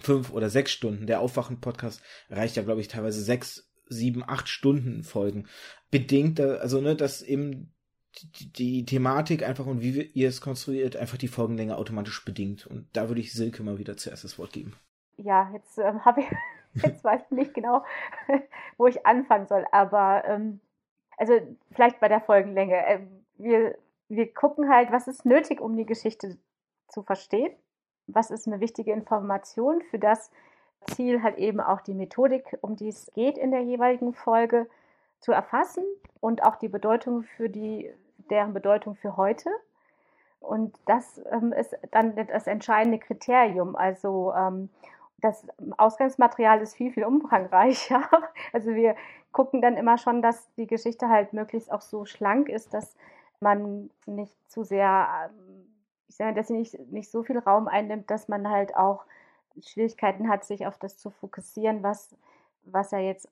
fünf 0.00 0.30
oder 0.30 0.50
sechs 0.50 0.72
Stunden. 0.72 1.06
Der 1.06 1.20
Aufwachen-Podcast 1.20 2.02
reicht 2.28 2.56
ja, 2.56 2.62
glaube 2.62 2.80
ich, 2.80 2.88
teilweise 2.88 3.22
sechs, 3.22 3.70
sieben, 3.88 4.22
acht 4.22 4.48
Stunden 4.48 5.02
Folgen. 5.02 5.48
Bedingt, 5.90 6.40
also, 6.40 6.80
ne, 6.80 6.94
dass 6.94 7.22
eben 7.22 7.72
die, 8.56 8.84
Thematik 8.84 9.42
einfach 9.42 9.66
und 9.66 9.80
wie 9.80 10.02
ihr 10.02 10.28
es 10.28 10.40
konstruiert, 10.40 10.96
einfach 10.96 11.18
die 11.18 11.28
Folgenlänge 11.28 11.76
automatisch 11.76 12.24
bedingt. 12.24 12.66
Und 12.66 12.86
da 12.92 13.08
würde 13.08 13.20
ich 13.20 13.32
Silke 13.32 13.62
mal 13.62 13.78
wieder 13.78 13.96
zuerst 13.96 14.24
das 14.24 14.38
Wort 14.38 14.52
geben. 14.52 14.74
ja, 15.16 15.50
jetzt 15.52 15.78
ähm, 15.78 16.04
habe 16.04 16.22
ich, 16.22 16.30
jetzt 16.82 17.04
weiß 17.04 17.22
ich 17.24 17.30
nicht 17.30 17.54
genau, 17.54 17.84
wo 18.76 18.86
ich 18.86 19.06
anfangen 19.06 19.46
soll, 19.46 19.66
aber 19.72 20.24
ähm, 20.26 20.60
also 21.16 21.34
vielleicht 21.72 22.00
bei 22.00 22.08
der 22.08 22.20
Folgenlänge. 22.20 22.76
Äh, 22.86 23.00
wir, 23.36 23.78
wir 24.08 24.32
gucken 24.32 24.68
halt, 24.68 24.90
was 24.90 25.06
ist 25.06 25.24
nötig, 25.24 25.60
um 25.60 25.76
die 25.76 25.86
Geschichte 25.86 26.38
zu 26.88 27.02
verstehen. 27.02 27.52
Was 28.06 28.30
ist 28.30 28.46
eine 28.46 28.60
wichtige 28.60 28.92
Information 28.92 29.82
für 29.90 29.98
das 29.98 30.30
Ziel, 30.94 31.22
halt 31.22 31.38
eben 31.38 31.60
auch 31.60 31.80
die 31.82 31.94
Methodik, 31.94 32.58
um 32.62 32.74
die 32.74 32.88
es 32.88 33.10
geht 33.14 33.38
in 33.38 33.50
der 33.50 33.62
jeweiligen 33.62 34.14
Folge, 34.14 34.66
zu 35.20 35.32
erfassen 35.32 35.84
und 36.20 36.42
auch 36.42 36.56
die 36.56 36.68
Bedeutung 36.68 37.22
für 37.22 37.48
die, 37.48 37.92
deren 38.30 38.52
Bedeutung 38.52 38.94
für 38.94 39.16
heute. 39.16 39.50
Und 40.40 40.74
das 40.86 41.20
ähm, 41.30 41.52
ist 41.52 41.76
dann 41.90 42.16
das 42.16 42.46
entscheidende 42.46 42.98
Kriterium. 42.98 43.76
Also 43.76 44.32
ähm, 44.34 44.70
das 45.18 45.46
Ausgangsmaterial 45.76 46.60
ist 46.62 46.74
viel, 46.74 46.92
viel 46.92 47.04
umfangreicher. 47.04 48.08
Also 48.52 48.74
wir 48.74 48.96
gucken 49.32 49.60
dann 49.60 49.76
immer 49.76 49.98
schon, 49.98 50.22
dass 50.22 50.52
die 50.54 50.66
Geschichte 50.66 51.08
halt 51.08 51.32
möglichst 51.32 51.70
auch 51.70 51.82
so 51.82 52.04
schlank 52.04 52.48
ist, 52.48 52.74
dass 52.74 52.96
man 53.40 53.90
nicht 54.06 54.34
zu 54.50 54.64
sehr, 54.64 55.08
ähm, 55.26 55.66
ich 56.08 56.16
sage, 56.16 56.34
dass 56.34 56.48
sie 56.48 56.56
nicht, 56.56 56.78
nicht 56.90 57.10
so 57.10 57.22
viel 57.22 57.38
Raum 57.38 57.68
einnimmt, 57.68 58.10
dass 58.10 58.28
man 58.28 58.48
halt 58.48 58.74
auch 58.76 59.04
Schwierigkeiten 59.62 60.28
hat, 60.28 60.44
sich 60.44 60.66
auf 60.66 60.78
das 60.78 60.96
zu 60.96 61.10
fokussieren, 61.10 61.82
was, 61.82 62.16
was 62.64 62.90
ja 62.90 62.98
jetzt 62.98 63.28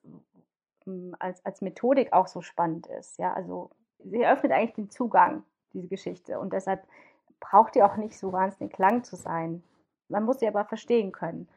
als, 1.18 1.44
als 1.44 1.60
Methodik 1.60 2.12
auch 2.12 2.26
so 2.26 2.42
spannend 2.42 2.86
ist. 2.86 3.18
Ja, 3.18 3.32
also 3.32 3.70
sie 4.04 4.26
öffnet 4.26 4.52
eigentlich 4.52 4.74
den 4.74 4.90
Zugang, 4.90 5.44
diese 5.72 5.88
Geschichte. 5.88 6.38
Und 6.38 6.52
deshalb 6.52 6.84
braucht 7.40 7.74
die 7.74 7.82
auch 7.82 7.96
nicht 7.96 8.18
so 8.18 8.32
wahnsinnig 8.32 8.76
lang 8.78 9.04
zu 9.04 9.16
sein. 9.16 9.62
Man 10.08 10.24
muss 10.24 10.40
sie 10.40 10.48
aber 10.48 10.64
verstehen 10.64 11.12
können. 11.12 11.48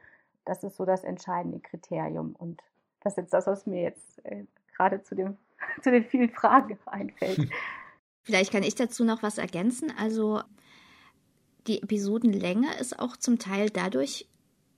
Das 0.45 0.63
ist 0.63 0.75
so 0.75 0.86
das 0.86 1.03
entscheidende 1.03 1.59
Kriterium. 1.59 2.36
Und 2.38 2.61
das 3.01 3.13
ist 3.13 3.17
jetzt 3.17 3.34
das, 3.34 3.47
was 3.47 3.65
mir 3.65 3.82
jetzt 3.82 4.23
äh, 4.25 4.45
gerade 4.75 5.03
zu, 5.03 5.15
dem, 5.15 5.38
zu 5.82 5.91
den 5.91 6.05
vielen 6.05 6.29
Fragen 6.29 6.77
einfällt. 6.86 7.49
Vielleicht 8.23 8.51
kann 8.51 8.63
ich 8.63 8.75
dazu 8.75 9.03
noch 9.03 9.23
was 9.23 9.38
ergänzen. 9.38 9.91
Also 9.97 10.41
die 11.67 11.82
Episodenlänge 11.82 12.67
ist 12.79 12.99
auch 12.99 13.17
zum 13.17 13.39
Teil 13.39 13.69
dadurch 13.69 14.27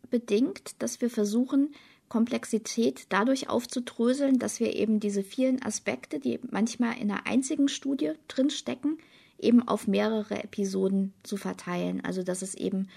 bedingt, 0.10 0.82
dass 0.82 1.01
wir 1.01 1.10
versuchen, 1.10 1.74
Komplexität 2.14 3.07
dadurch 3.09 3.49
aufzudröseln, 3.49 4.38
dass 4.38 4.59
wir 4.59 4.76
eben 4.76 4.99
diese 4.99 5.24
vielen 5.24 5.64
Aspekte, 5.64 6.20
die 6.20 6.39
manchmal 6.51 6.95
in 6.99 7.09
einer 7.09 7.26
einzigen 7.26 7.68
Studie 7.68 8.11
drinstecken, 8.28 8.99
eben 9.39 9.68
auf 9.68 9.88
mehrere 9.88 10.43
Episoden 10.43 11.16
zu 11.24 11.38
verteilen. 11.38 12.05
Also 12.05 12.22
dass 12.22 12.43
es 12.43 12.53
eben 12.53 12.88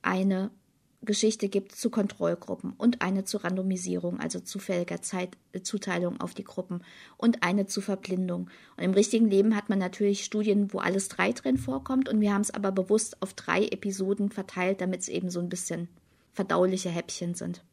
eine 0.00 0.52
Geschichte 1.00 1.48
gibt 1.48 1.72
zu 1.72 1.90
Kontrollgruppen 1.90 2.74
und 2.78 3.02
eine 3.02 3.24
zur 3.24 3.42
Randomisierung, 3.42 4.20
also 4.20 4.38
zufälliger 4.38 5.02
Zeit, 5.02 5.36
äh, 5.50 5.62
Zuteilung 5.62 6.20
auf 6.20 6.32
die 6.32 6.44
Gruppen 6.44 6.84
und 7.16 7.42
eine 7.42 7.66
zur 7.66 7.82
Verblindung. 7.82 8.48
Und 8.76 8.84
im 8.84 8.94
richtigen 8.94 9.28
Leben 9.28 9.56
hat 9.56 9.70
man 9.70 9.80
natürlich 9.80 10.22
Studien, 10.22 10.72
wo 10.72 10.78
alles 10.78 11.08
drei 11.08 11.32
drin 11.32 11.58
vorkommt 11.58 12.08
und 12.08 12.20
wir 12.20 12.32
haben 12.32 12.42
es 12.42 12.54
aber 12.54 12.70
bewusst 12.70 13.20
auf 13.22 13.34
drei 13.34 13.64
Episoden 13.66 14.30
verteilt, 14.30 14.80
damit 14.80 15.00
es 15.00 15.08
eben 15.08 15.30
so 15.30 15.40
ein 15.40 15.48
bisschen 15.48 15.88
verdauliche 16.32 16.90
Häppchen 16.90 17.34
sind. 17.34 17.64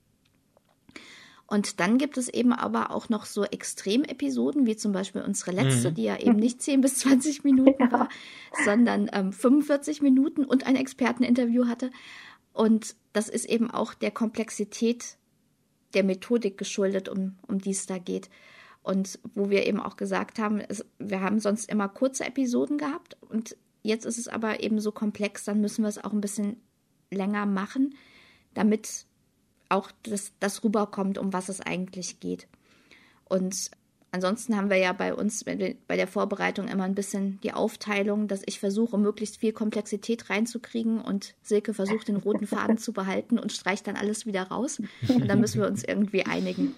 Und 1.49 1.79
dann 1.79 1.97
gibt 1.97 2.17
es 2.17 2.29
eben 2.29 2.53
aber 2.53 2.91
auch 2.91 3.09
noch 3.09 3.25
so 3.25 3.43
Extremepisoden, 3.43 4.67
wie 4.67 4.75
zum 4.75 4.91
Beispiel 4.91 5.23
unsere 5.23 5.51
letzte, 5.51 5.89
mhm. 5.89 5.95
die 5.95 6.03
ja 6.03 6.17
eben 6.19 6.35
nicht 6.35 6.61
10 6.61 6.81
bis 6.81 6.99
20 6.99 7.43
Minuten 7.43 7.81
ja. 7.83 7.91
war, 7.91 8.09
sondern 8.65 9.09
ähm, 9.11 9.33
45 9.33 10.03
Minuten 10.03 10.45
und 10.45 10.67
ein 10.67 10.75
Experteninterview 10.75 11.67
hatte. 11.67 11.89
Und 12.53 12.95
das 13.13 13.29
ist 13.29 13.45
eben 13.45 13.71
auch 13.71 13.95
der 13.95 14.11
Komplexität 14.11 15.17
der 15.95 16.03
Methodik 16.03 16.57
geschuldet, 16.57 17.09
um, 17.09 17.37
um 17.47 17.57
die 17.57 17.71
es 17.71 17.87
da 17.87 17.97
geht. 17.97 18.29
Und 18.83 19.19
wo 19.33 19.49
wir 19.49 19.65
eben 19.65 19.79
auch 19.79 19.97
gesagt 19.97 20.37
haben, 20.37 20.59
es, 20.59 20.85
wir 20.99 21.21
haben 21.21 21.39
sonst 21.39 21.69
immer 21.69 21.89
kurze 21.89 22.25
Episoden 22.25 22.77
gehabt 22.77 23.17
und 23.21 23.57
jetzt 23.81 24.05
ist 24.05 24.19
es 24.19 24.27
aber 24.27 24.61
eben 24.61 24.79
so 24.79 24.91
komplex, 24.91 25.45
dann 25.45 25.61
müssen 25.61 25.83
wir 25.83 25.89
es 25.89 26.03
auch 26.03 26.13
ein 26.13 26.21
bisschen 26.21 26.57
länger 27.11 27.45
machen, 27.45 27.95
damit 28.53 29.05
auch 29.69 29.91
das, 30.03 30.33
das 30.39 30.63
rüberkommt, 30.63 31.17
um 31.17 31.31
was 31.31 31.49
es 31.49 31.61
eigentlich 31.61 32.19
geht. 32.19 32.47
Und 33.25 33.71
Ansonsten 34.11 34.55
haben 34.55 34.71
wir 34.71 34.77
ja 34.77 34.91
bei 34.91 35.13
uns 35.13 35.43
bei 35.43 35.95
der 35.95 36.07
Vorbereitung 36.07 36.67
immer 36.67 36.83
ein 36.83 36.95
bisschen 36.95 37.39
die 37.41 37.53
Aufteilung, 37.53 38.27
dass 38.27 38.41
ich 38.45 38.59
versuche, 38.59 38.97
möglichst 38.97 39.37
viel 39.37 39.53
Komplexität 39.53 40.31
reinzukriegen 40.31 40.99
und 40.99 41.35
Silke 41.43 41.75
versucht, 41.75 42.07
den 42.07 42.15
roten 42.15 42.47
Faden 42.47 42.79
zu 42.79 42.91
behalten 42.91 43.37
und 43.37 43.51
streicht 43.51 43.85
dann 43.85 43.95
alles 43.95 44.25
wieder 44.25 44.43
raus. 44.43 44.81
Und 45.07 45.27
dann 45.27 45.39
müssen 45.39 45.61
wir 45.61 45.67
uns 45.67 45.83
irgendwie 45.83 46.25
einigen. 46.25 46.73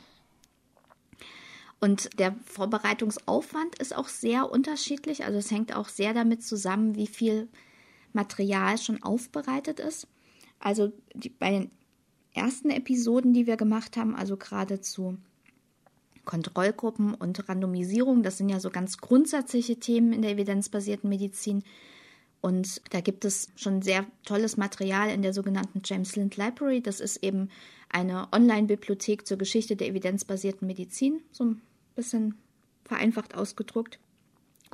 Und 1.80 2.20
der 2.20 2.36
Vorbereitungsaufwand 2.46 3.80
ist 3.80 3.96
auch 3.96 4.10
sehr 4.10 4.52
unterschiedlich. 4.52 5.24
Also 5.24 5.39
es 5.39 5.52
hängt 5.52 5.74
auch 5.74 5.88
sehr 5.88 6.14
damit 6.14 6.44
zusammen, 6.44 6.96
wie 6.96 7.08
viel 7.08 7.48
Material 8.12 8.78
schon 8.78 9.02
aufbereitet 9.02 9.80
ist. 9.80 10.06
Also 10.60 10.92
die, 11.16 11.30
bei 11.30 11.50
den 11.50 11.72
ersten 12.34 12.70
Episoden, 12.70 13.34
die 13.34 13.48
wir 13.48 13.58
gemacht 13.58 13.98
haben, 13.98 14.16
also 14.16 14.38
geradezu 14.38 15.18
Kontrollgruppen 16.26 17.14
und 17.14 17.50
Randomisierung. 17.50 18.24
Das 18.24 18.38
sind 18.38 18.50
ja 18.50 18.60
so 18.60 18.70
ganz 18.70 18.98
grundsätzliche 18.98 19.78
Themen 19.78 20.14
in 20.14 20.22
der 20.22 20.32
evidenzbasierten 20.32 21.10
Medizin. 21.10 21.64
Und 22.42 22.82
da 22.92 23.02
gibt 23.02 23.24
es 23.26 23.50
schon 23.56 23.82
sehr 23.82 24.06
tolles 24.26 24.58
Material 24.58 25.10
in 25.10 25.22
der 25.22 25.34
sogenannten 25.34 25.82
James 25.86 26.16
Lind 26.16 26.38
Library. 26.38 26.82
Das 26.82 27.00
ist 27.00 27.24
eben 27.24 27.50
eine 27.90 28.28
Online-Bibliothek 28.32 29.28
zur 29.28 29.38
Geschichte 29.38 29.76
der 29.76 29.88
evidenzbasierten 29.88 30.66
Medizin, 30.68 31.22
so 31.32 31.46
ein 31.46 31.62
bisschen 31.96 32.36
vereinfacht 32.86 33.36
ausgedruckt, 33.36 34.00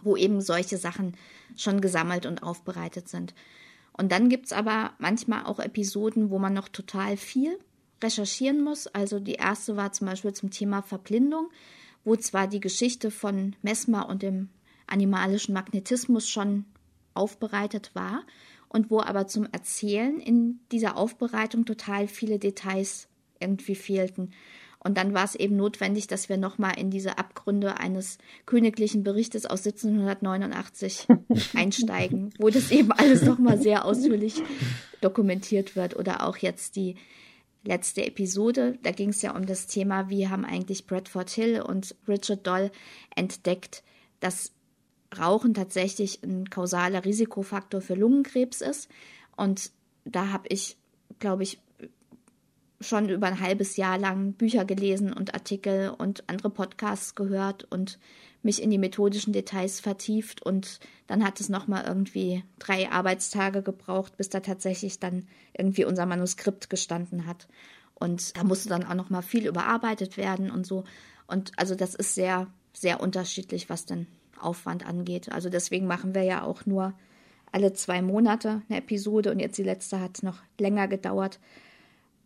wo 0.01 0.15
eben 0.15 0.41
solche 0.41 0.77
Sachen 0.77 1.15
schon 1.55 1.81
gesammelt 1.81 2.25
und 2.25 2.43
aufbereitet 2.43 3.09
sind. 3.09 3.33
Und 3.97 4.11
dann 4.11 4.29
gibt 4.29 4.45
es 4.47 4.53
aber 4.53 4.91
manchmal 4.99 5.45
auch 5.45 5.59
Episoden, 5.59 6.29
wo 6.29 6.39
man 6.39 6.53
noch 6.53 6.69
total 6.69 7.17
viel 7.17 7.57
recherchieren 8.01 8.63
muss. 8.63 8.87
Also 8.87 9.19
die 9.19 9.33
erste 9.33 9.75
war 9.75 9.91
zum 9.91 10.07
Beispiel 10.07 10.33
zum 10.33 10.51
Thema 10.51 10.83
Verblindung, 10.83 11.49
wo 12.03 12.15
zwar 12.15 12.47
die 12.47 12.59
Geschichte 12.59 13.11
von 13.11 13.55
Mesmer 13.61 14.07
und 14.07 14.21
dem 14.21 14.49
animalischen 14.85 15.53
Magnetismus 15.53 16.29
schon 16.29 16.65
aufbereitet 17.15 17.91
war 17.95 18.23
und 18.69 18.91
wo 18.91 19.01
aber 19.01 19.27
zum 19.27 19.47
Erzählen 19.51 20.19
in 20.19 20.59
dieser 20.71 20.95
Aufbereitung 20.95 21.65
total 21.65 22.07
viele 22.07 22.37
Details 22.37 23.07
irgendwie 23.39 23.75
fehlten. 23.75 24.31
Und 24.87 24.97
dann 24.97 25.13
war 25.13 25.25
es 25.25 25.35
eben 25.35 25.57
notwendig, 25.57 26.07
dass 26.07 26.29
wir 26.29 26.37
nochmal 26.37 26.79
in 26.79 26.89
diese 26.89 27.17
Abgründe 27.17 27.77
eines 27.77 28.19
königlichen 28.45 29.03
Berichtes 29.03 29.45
aus 29.45 29.67
1789 29.67 31.07
einsteigen, 31.53 32.33
wo 32.39 32.49
das 32.49 32.71
eben 32.71 32.93
alles 32.93 33.23
nochmal 33.23 33.61
sehr 33.61 33.83
ausführlich 33.83 34.41
dokumentiert 35.01 35.75
wird. 35.75 35.97
Oder 35.97 36.25
auch 36.25 36.37
jetzt 36.37 36.77
die 36.77 36.95
letzte 37.65 38.05
Episode. 38.05 38.79
Da 38.81 38.91
ging 38.91 39.09
es 39.09 39.21
ja 39.21 39.35
um 39.35 39.45
das 39.45 39.67
Thema, 39.67 40.09
wie 40.09 40.29
haben 40.29 40.45
eigentlich 40.45 40.87
Bradford 40.87 41.31
Hill 41.31 41.61
und 41.61 41.93
Richard 42.07 42.47
Doll 42.47 42.71
entdeckt, 43.13 43.83
dass 44.21 44.53
Rauchen 45.19 45.53
tatsächlich 45.53 46.23
ein 46.23 46.49
kausaler 46.49 47.03
Risikofaktor 47.03 47.81
für 47.81 47.95
Lungenkrebs 47.95 48.61
ist. 48.61 48.87
Und 49.35 49.71
da 50.05 50.29
habe 50.29 50.47
ich, 50.47 50.77
glaube 51.19 51.43
ich, 51.43 51.59
schon 52.79 53.09
über 53.09 53.27
ein 53.27 53.39
halbes 53.39 53.75
Jahr 53.77 53.97
lang 53.97 54.33
Bücher 54.33 54.65
gelesen 54.65 55.11
und 55.11 55.33
Artikel 55.33 55.89
und 55.89 56.23
andere 56.27 56.49
Podcasts 56.49 57.15
gehört 57.15 57.63
und 57.71 57.97
mich 58.43 58.61
in 58.61 58.69
die 58.69 58.77
methodischen 58.77 59.33
Details 59.33 59.79
vertieft 59.79 60.41
und 60.43 60.79
dann 61.07 61.23
hat 61.23 61.39
es 61.39 61.49
nochmal 61.49 61.85
irgendwie 61.85 62.43
drei 62.59 62.89
Arbeitstage 62.91 63.63
gebraucht, 63.63 64.15
bis 64.17 64.29
da 64.29 64.41
tatsächlich 64.41 64.99
dann 64.99 65.27
irgendwie 65.57 65.85
unser 65.85 66.05
Manuskript 66.05 66.69
gestanden 66.69 67.25
hat. 67.25 67.47
Und 67.95 68.37
da 68.37 68.43
musste 68.43 68.69
dann 68.69 68.85
auch 68.85 68.93
nochmal 68.93 69.23
viel 69.23 69.47
überarbeitet 69.47 70.17
werden 70.17 70.51
und 70.51 70.67
so. 70.67 70.83
Und 71.25 71.51
also 71.57 71.73
das 71.73 71.95
ist 71.95 72.13
sehr, 72.13 72.47
sehr 72.73 73.01
unterschiedlich, 73.01 73.69
was 73.69 73.85
den 73.85 74.05
Aufwand 74.39 74.85
angeht. 74.85 75.31
Also 75.31 75.49
deswegen 75.49 75.87
machen 75.87 76.13
wir 76.13 76.23
ja 76.23 76.43
auch 76.43 76.65
nur 76.65 76.93
alle 77.51 77.73
zwei 77.73 78.01
Monate 78.01 78.61
eine 78.69 78.79
Episode 78.79 79.31
und 79.31 79.39
jetzt 79.39 79.57
die 79.57 79.63
letzte 79.63 79.99
hat 79.99 80.21
noch 80.21 80.37
länger 80.59 80.87
gedauert. 80.87 81.39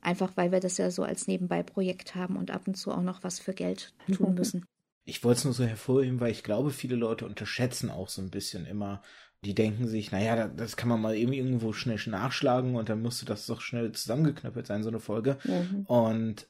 Einfach 0.01 0.31
weil 0.35 0.51
wir 0.51 0.59
das 0.59 0.77
ja 0.77 0.91
so 0.91 1.03
als 1.03 1.27
Nebenbei-Projekt 1.27 2.15
haben 2.15 2.35
und 2.35 2.51
ab 2.51 2.67
und 2.67 2.75
zu 2.75 2.91
auch 2.91 3.01
noch 3.01 3.23
was 3.23 3.39
für 3.39 3.53
Geld 3.53 3.93
tun 4.11 4.33
müssen. 4.33 4.65
Ich 5.03 5.23
wollte 5.23 5.39
es 5.39 5.45
nur 5.45 5.53
so 5.53 5.63
hervorheben, 5.63 6.19
weil 6.19 6.31
ich 6.31 6.43
glaube, 6.43 6.71
viele 6.71 6.95
Leute 6.95 7.25
unterschätzen 7.25 7.89
auch 7.89 8.09
so 8.09 8.21
ein 8.21 8.29
bisschen 8.29 8.65
immer. 8.65 9.01
Die 9.43 9.55
denken 9.55 9.87
sich, 9.87 10.11
naja, 10.11 10.47
das 10.47 10.77
kann 10.77 10.89
man 10.89 11.01
mal 11.01 11.15
eben 11.15 11.33
irgendwo 11.33 11.73
schnell 11.73 11.99
nachschlagen 12.05 12.75
und 12.75 12.89
dann 12.89 13.01
musste 13.01 13.25
das 13.25 13.47
doch 13.47 13.61
schnell 13.61 13.91
zusammengeknöppelt 13.91 14.67
sein, 14.67 14.83
so 14.83 14.89
eine 14.89 14.99
Folge. 14.99 15.39
Mhm. 15.43 15.85
Und 15.87 16.47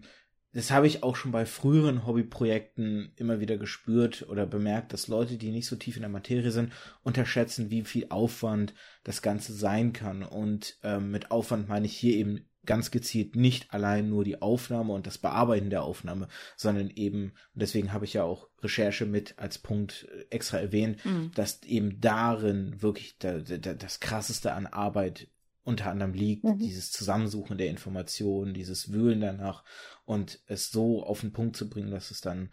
das 0.53 0.71
habe 0.71 0.87
ich 0.87 1.01
auch 1.01 1.15
schon 1.15 1.31
bei 1.31 1.45
früheren 1.45 2.05
Hobbyprojekten 2.05 3.13
immer 3.15 3.39
wieder 3.39 3.57
gespürt 3.57 4.27
oder 4.27 4.45
bemerkt, 4.45 4.91
dass 4.91 5.07
Leute, 5.07 5.37
die 5.37 5.51
nicht 5.51 5.67
so 5.67 5.77
tief 5.77 5.95
in 5.95 6.01
der 6.01 6.09
Materie 6.09 6.51
sind, 6.51 6.73
unterschätzen, 7.03 7.69
wie 7.69 7.83
viel 7.83 8.07
Aufwand 8.09 8.73
das 9.05 9.21
Ganze 9.21 9.53
sein 9.53 9.93
kann. 9.93 10.23
Und 10.23 10.77
ähm, 10.83 11.11
mit 11.11 11.31
Aufwand 11.31 11.69
meine 11.69 11.85
ich 11.85 11.95
hier 11.95 12.15
eben 12.15 12.49
ganz 12.65 12.91
gezielt 12.91 13.35
nicht 13.35 13.73
allein 13.73 14.09
nur 14.09 14.23
die 14.23 14.41
Aufnahme 14.41 14.93
und 14.93 15.07
das 15.07 15.17
Bearbeiten 15.17 15.69
der 15.69 15.83
Aufnahme, 15.83 16.27
sondern 16.55 16.89
eben, 16.89 17.33
und 17.53 17.61
deswegen 17.61 17.93
habe 17.93 18.05
ich 18.05 18.13
ja 18.13 18.23
auch 18.23 18.49
Recherche 18.61 19.05
mit 19.05 19.37
als 19.37 19.57
Punkt 19.57 20.07
äh, 20.11 20.25
extra 20.29 20.59
erwähnt, 20.59 21.03
mhm. 21.05 21.31
dass 21.33 21.63
eben 21.63 21.99
darin 21.99 22.81
wirklich 22.81 23.17
da, 23.17 23.39
da, 23.39 23.73
das 23.73 23.99
krasseste 23.99 24.53
an 24.53 24.67
Arbeit 24.67 25.27
unter 25.63 25.89
anderem 25.89 26.13
liegt, 26.13 26.43
mhm. 26.43 26.57
dieses 26.57 26.91
Zusammensuchen 26.91 27.57
der 27.57 27.69
Informationen, 27.69 28.53
dieses 28.53 28.91
Wühlen 28.91 29.21
danach 29.21 29.63
und 30.05 30.41
es 30.47 30.69
so 30.69 31.03
auf 31.03 31.21
den 31.21 31.33
Punkt 31.33 31.55
zu 31.55 31.69
bringen, 31.69 31.91
dass 31.91 32.11
es 32.11 32.21
dann 32.21 32.49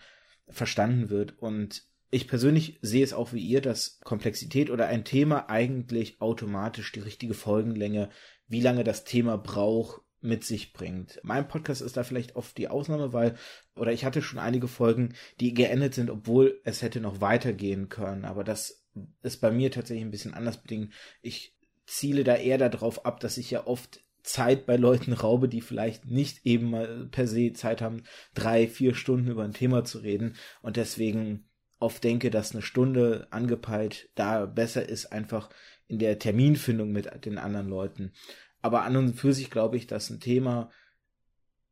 verstanden 0.49 1.11
wird. 1.11 1.39
Und 1.39 1.85
ich 2.11 2.29
persönlich 2.29 2.79
sehe 2.81 3.05
es 3.05 3.13
auch 3.13 3.33
wie 3.33 3.41
ihr, 3.45 3.61
dass 3.61 4.01
Komplexität 4.01 4.71
oder 4.71 4.87
ein 4.87 5.05
Thema 5.05 5.49
eigentlich 5.51 6.21
automatisch 6.21 6.93
die 6.93 7.01
richtige 7.01 7.35
Folgenlänge 7.35 8.09
wie 8.49 8.61
lange 8.61 8.85
das 8.85 9.05
Thema 9.05 9.37
braucht, 9.37 10.03
mit 10.21 10.45
sich 10.45 10.73
bringt. 10.73 11.21
Mein 11.23 11.47
Podcast 11.47 11.81
ist 11.81 11.97
da 11.97 12.03
vielleicht 12.03 12.35
oft 12.35 12.59
die 12.59 12.69
Ausnahme, 12.69 13.13
weil, 13.13 13.37
oder 13.77 13.93
ich 13.93 14.05
hatte 14.05 14.21
schon 14.21 14.41
einige 14.41 14.67
Folgen, 14.67 15.15
die 15.39 15.55
geendet 15.55 15.95
sind, 15.95 16.11
obwohl 16.11 16.61
es 16.65 16.83
hätte 16.83 17.01
noch 17.01 17.21
weitergehen 17.21 17.89
können. 17.89 18.25
Aber 18.25 18.43
das 18.43 18.85
ist 19.23 19.41
bei 19.41 19.51
mir 19.51 19.71
tatsächlich 19.71 20.05
ein 20.05 20.11
bisschen 20.11 20.35
anders 20.35 20.61
bedingt. 20.61 20.93
Ich 21.23 21.55
ziele 21.87 22.25
da 22.25 22.35
eher 22.35 22.59
darauf 22.59 23.07
ab, 23.07 23.21
dass 23.21 23.39
ich 23.39 23.51
ja 23.51 23.67
oft 23.67 24.01
Zeit 24.23 24.67
bei 24.67 24.77
Leuten 24.77 25.13
raube, 25.13 25.49
die 25.49 25.61
vielleicht 25.61 26.07
nicht 26.07 26.45
eben 26.45 26.71
mal 26.71 27.09
per 27.11 27.27
se 27.27 27.53
Zeit 27.53 27.81
haben, 27.81 28.03
drei, 28.35 28.67
vier 28.67 28.95
Stunden 28.95 29.29
über 29.29 29.45
ein 29.45 29.55
Thema 29.55 29.85
zu 29.85 29.99
reden 29.99 30.37
und 30.61 30.77
deswegen 30.77 31.49
oft 31.79 32.03
denke, 32.03 32.31
dass 32.31 32.53
eine 32.53 32.63
Stunde 32.63 33.29
angepeilt 33.31 34.11
da 34.17 34.47
besser 34.47 34.87
ist, 34.87 35.07
einfach 35.07 35.49
in 35.89 35.99
der 35.99 36.19
Terminfindung 36.19 36.93
mit 36.93 37.25
den 37.25 37.39
anderen 37.39 37.69
Leuten. 37.69 38.13
Aber 38.61 38.83
an 38.83 38.97
und 38.97 39.15
für 39.15 39.33
sich 39.33 39.51
glaube 39.51 39.77
ich, 39.77 39.87
dass 39.87 40.11
ein 40.11 40.21
Thema, 40.21 40.71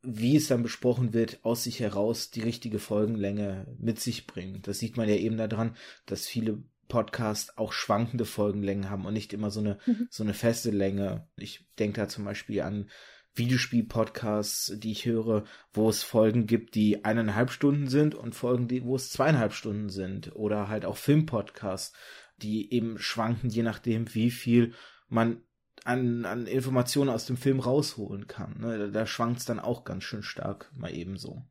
wie 0.03 0.37
es 0.37 0.49
dann 0.49 0.63
besprochen 0.63 1.13
wird, 1.13 1.41
aus 1.43 1.65
sich 1.65 1.81
heraus 1.81 2.31
die 2.31 2.43
richtige 2.43 2.79
Folgenlänge 2.79 3.67
mit 3.79 4.01
sich 4.01 4.27
bringt. 4.27 4.67
Das 4.69 4.79
sieht 4.79 4.97
man 4.97 5.09
ja 5.09 5.17
eben 5.17 5.37
daran, 5.37 5.77
dass 6.07 6.27
viele 6.27 6.63
Podcasts 6.89 7.59
auch 7.59 7.73
schwankende 7.73 8.25
Folgenlängen 8.25 8.89
haben 8.91 9.07
und 9.07 9.15
nicht 9.15 9.33
immer 9.33 9.51
so 9.51 9.61
eine, 9.61 9.79
mhm. 9.87 10.07
so 10.11 10.23
eine 10.23 10.35
feste 10.35 10.71
Länge. 10.71 11.29
Ich 11.37 11.67
denke 11.79 12.01
da 12.01 12.09
zum 12.09 12.25
Beispiel 12.25 12.63
an 12.63 12.89
Videospiel-Podcasts, 13.35 14.75
die 14.79 14.93
ich 14.93 15.05
höre, 15.05 15.45
wo 15.73 15.89
es 15.89 16.03
Folgen 16.03 16.47
gibt, 16.47 16.75
die 16.75 17.05
eineinhalb 17.05 17.51
Stunden 17.51 17.89
sind 17.89 18.15
und 18.15 18.35
Folgen, 18.35 18.69
die, 18.69 18.85
wo 18.85 18.97
es 18.97 19.11
zweieinhalb 19.11 19.53
Stunden 19.53 19.91
sind. 19.91 20.35
Oder 20.35 20.69
halt 20.69 20.85
auch 20.85 20.97
Film-Podcasts, 20.97 21.93
die 22.39 22.73
eben 22.73 22.99
schwanken, 22.99 23.51
je 23.51 23.63
nachdem, 23.63 24.15
wie 24.15 24.31
viel 24.31 24.75
man 25.09 25.41
an, 25.85 26.25
an 26.25 26.47
Informationen 26.47 27.11
aus 27.11 27.27
dem 27.27 27.37
Film 27.37 27.61
rausholen 27.61 28.27
kann. 28.27 28.59
Ne? 28.59 28.79
Da, 28.79 28.87
da 28.89 29.07
schwankt 29.07 29.41
es 29.41 29.45
dann 29.45 29.61
auch 29.61 29.85
ganz 29.85 30.05
schön 30.05 30.23
stark, 30.23 30.71
mal 30.75 30.95
eben 30.95 31.17
so. 31.17 31.45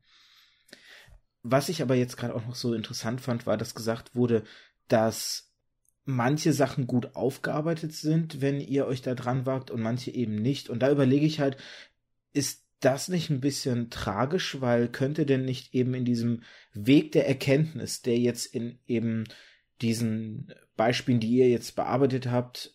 Was 1.42 1.68
ich 1.68 1.80
aber 1.80 1.94
jetzt 1.94 2.16
gerade 2.16 2.34
auch 2.34 2.44
noch 2.46 2.54
so 2.54 2.74
interessant 2.74 3.20
fand, 3.20 3.46
war, 3.46 3.56
dass 3.56 3.74
gesagt 3.74 4.14
wurde, 4.14 4.44
dass 4.88 5.52
manche 6.04 6.52
Sachen 6.52 6.86
gut 6.86 7.16
aufgearbeitet 7.16 7.92
sind, 7.92 8.40
wenn 8.40 8.60
ihr 8.60 8.86
euch 8.86 9.02
da 9.02 9.14
dran 9.14 9.46
wagt 9.46 9.70
und 9.70 9.80
manche 9.80 10.10
eben 10.10 10.36
nicht. 10.36 10.68
Und 10.68 10.80
da 10.80 10.90
überlege 10.90 11.26
ich 11.26 11.40
halt, 11.40 11.56
ist 12.32 12.66
das 12.80 13.08
nicht 13.08 13.30
ein 13.30 13.40
bisschen 13.40 13.90
tragisch, 13.90 14.60
weil 14.60 14.88
könnte 14.88 15.24
denn 15.24 15.44
nicht 15.44 15.74
eben 15.74 15.94
in 15.94 16.04
diesem 16.04 16.42
Weg 16.72 17.12
der 17.12 17.26
Erkenntnis, 17.26 18.02
der 18.02 18.18
jetzt 18.18 18.46
in 18.46 18.78
eben 18.86 19.24
diesen 19.82 20.52
Beispielen, 20.76 21.20
die 21.20 21.30
ihr 21.30 21.48
jetzt 21.48 21.76
bearbeitet 21.76 22.30
habt, 22.30 22.74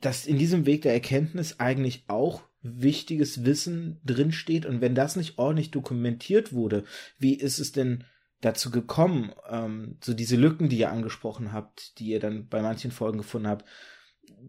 dass 0.00 0.26
in 0.26 0.38
diesem 0.38 0.66
Weg 0.66 0.82
der 0.82 0.92
Erkenntnis 0.92 1.58
eigentlich 1.60 2.04
auch 2.08 2.42
wichtiges 2.62 3.44
Wissen 3.44 4.00
drinsteht? 4.04 4.66
Und 4.66 4.80
wenn 4.80 4.94
das 4.94 5.16
nicht 5.16 5.38
ordentlich 5.38 5.70
dokumentiert 5.70 6.52
wurde, 6.52 6.84
wie 7.18 7.34
ist 7.34 7.58
es 7.58 7.72
denn 7.72 8.04
dazu 8.40 8.70
gekommen, 8.70 9.32
ähm, 9.48 9.96
so 10.00 10.14
diese 10.14 10.36
Lücken, 10.36 10.68
die 10.68 10.78
ihr 10.78 10.92
angesprochen 10.92 11.52
habt, 11.52 11.98
die 11.98 12.06
ihr 12.08 12.20
dann 12.20 12.48
bei 12.48 12.62
manchen 12.62 12.92
Folgen 12.92 13.18
gefunden 13.18 13.48
habt, 13.48 13.64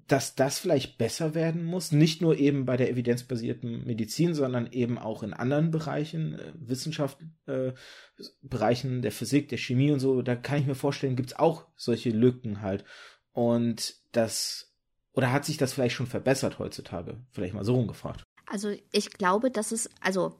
dass 0.07 0.35
das 0.35 0.59
vielleicht 0.59 0.97
besser 0.97 1.35
werden 1.35 1.63
muss, 1.63 1.91
nicht 1.91 2.21
nur 2.21 2.37
eben 2.37 2.65
bei 2.65 2.77
der 2.77 2.89
evidenzbasierten 2.89 3.85
Medizin, 3.85 4.33
sondern 4.33 4.71
eben 4.71 4.97
auch 4.97 5.23
in 5.23 5.33
anderen 5.33 5.71
Bereichen, 5.71 6.33
äh, 6.33 6.53
Wissenschaft, 6.55 7.19
äh, 7.45 7.73
Bereichen 8.41 9.01
der 9.01 9.11
Physik, 9.11 9.49
der 9.49 9.57
Chemie 9.57 9.91
und 9.91 9.99
so, 9.99 10.21
da 10.21 10.35
kann 10.35 10.59
ich 10.59 10.67
mir 10.67 10.75
vorstellen, 10.75 11.15
gibt's 11.15 11.35
auch 11.35 11.67
solche 11.75 12.09
Lücken 12.09 12.61
halt. 12.61 12.85
Und 13.31 13.95
das, 14.11 14.73
oder 15.13 15.31
hat 15.31 15.45
sich 15.45 15.57
das 15.57 15.73
vielleicht 15.73 15.95
schon 15.95 16.07
verbessert 16.07 16.59
heutzutage? 16.59 17.21
Vielleicht 17.31 17.53
mal 17.53 17.63
so 17.63 17.75
rumgefragt. 17.75 18.23
Also 18.47 18.73
ich 18.91 19.11
glaube, 19.11 19.51
dass 19.51 19.71
es, 19.71 19.89
also 20.01 20.39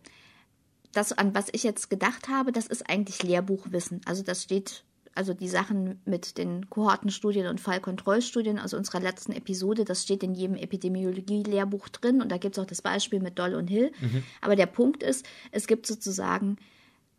das, 0.92 1.12
an 1.12 1.36
was 1.36 1.48
ich 1.52 1.64
jetzt 1.64 1.90
gedacht 1.90 2.28
habe, 2.28 2.52
das 2.52 2.66
ist 2.66 2.90
eigentlich 2.90 3.22
Lehrbuchwissen. 3.22 4.02
Also 4.06 4.24
das 4.24 4.44
steht 4.44 4.84
also 5.16 5.34
die 5.34 5.48
Sachen 5.48 6.00
mit 6.06 6.38
den 6.38 6.70
Kohortenstudien 6.70 7.48
und 7.48 7.60
Fallkontrollstudien 7.60 8.60
aus 8.60 8.74
unserer 8.74 9.00
letzten 9.00 9.32
Episode, 9.34 9.86
das 9.86 10.04
steht 10.04 10.24
in 10.24 10.34
jedem 10.34 10.56
Epidemiologie-Lehrbuch 10.56 11.90
drin 11.90 12.22
und 12.22 12.32
da 12.32 12.38
gibt 12.38 12.58
es 12.58 12.64
auch 12.64 12.68
das 12.68 12.82
Beispiel 12.82 13.20
mit 13.20 13.38
Doll 13.38 13.56
und 13.56 13.68
Hill. 13.68 13.92
Mhm. 14.00 14.24
Aber 14.42 14.56
der 14.56 14.68
Punkt 14.68 15.04
ist, 15.04 15.26
es 15.52 15.68
gibt 15.68 15.88
sozusagen 15.88 16.58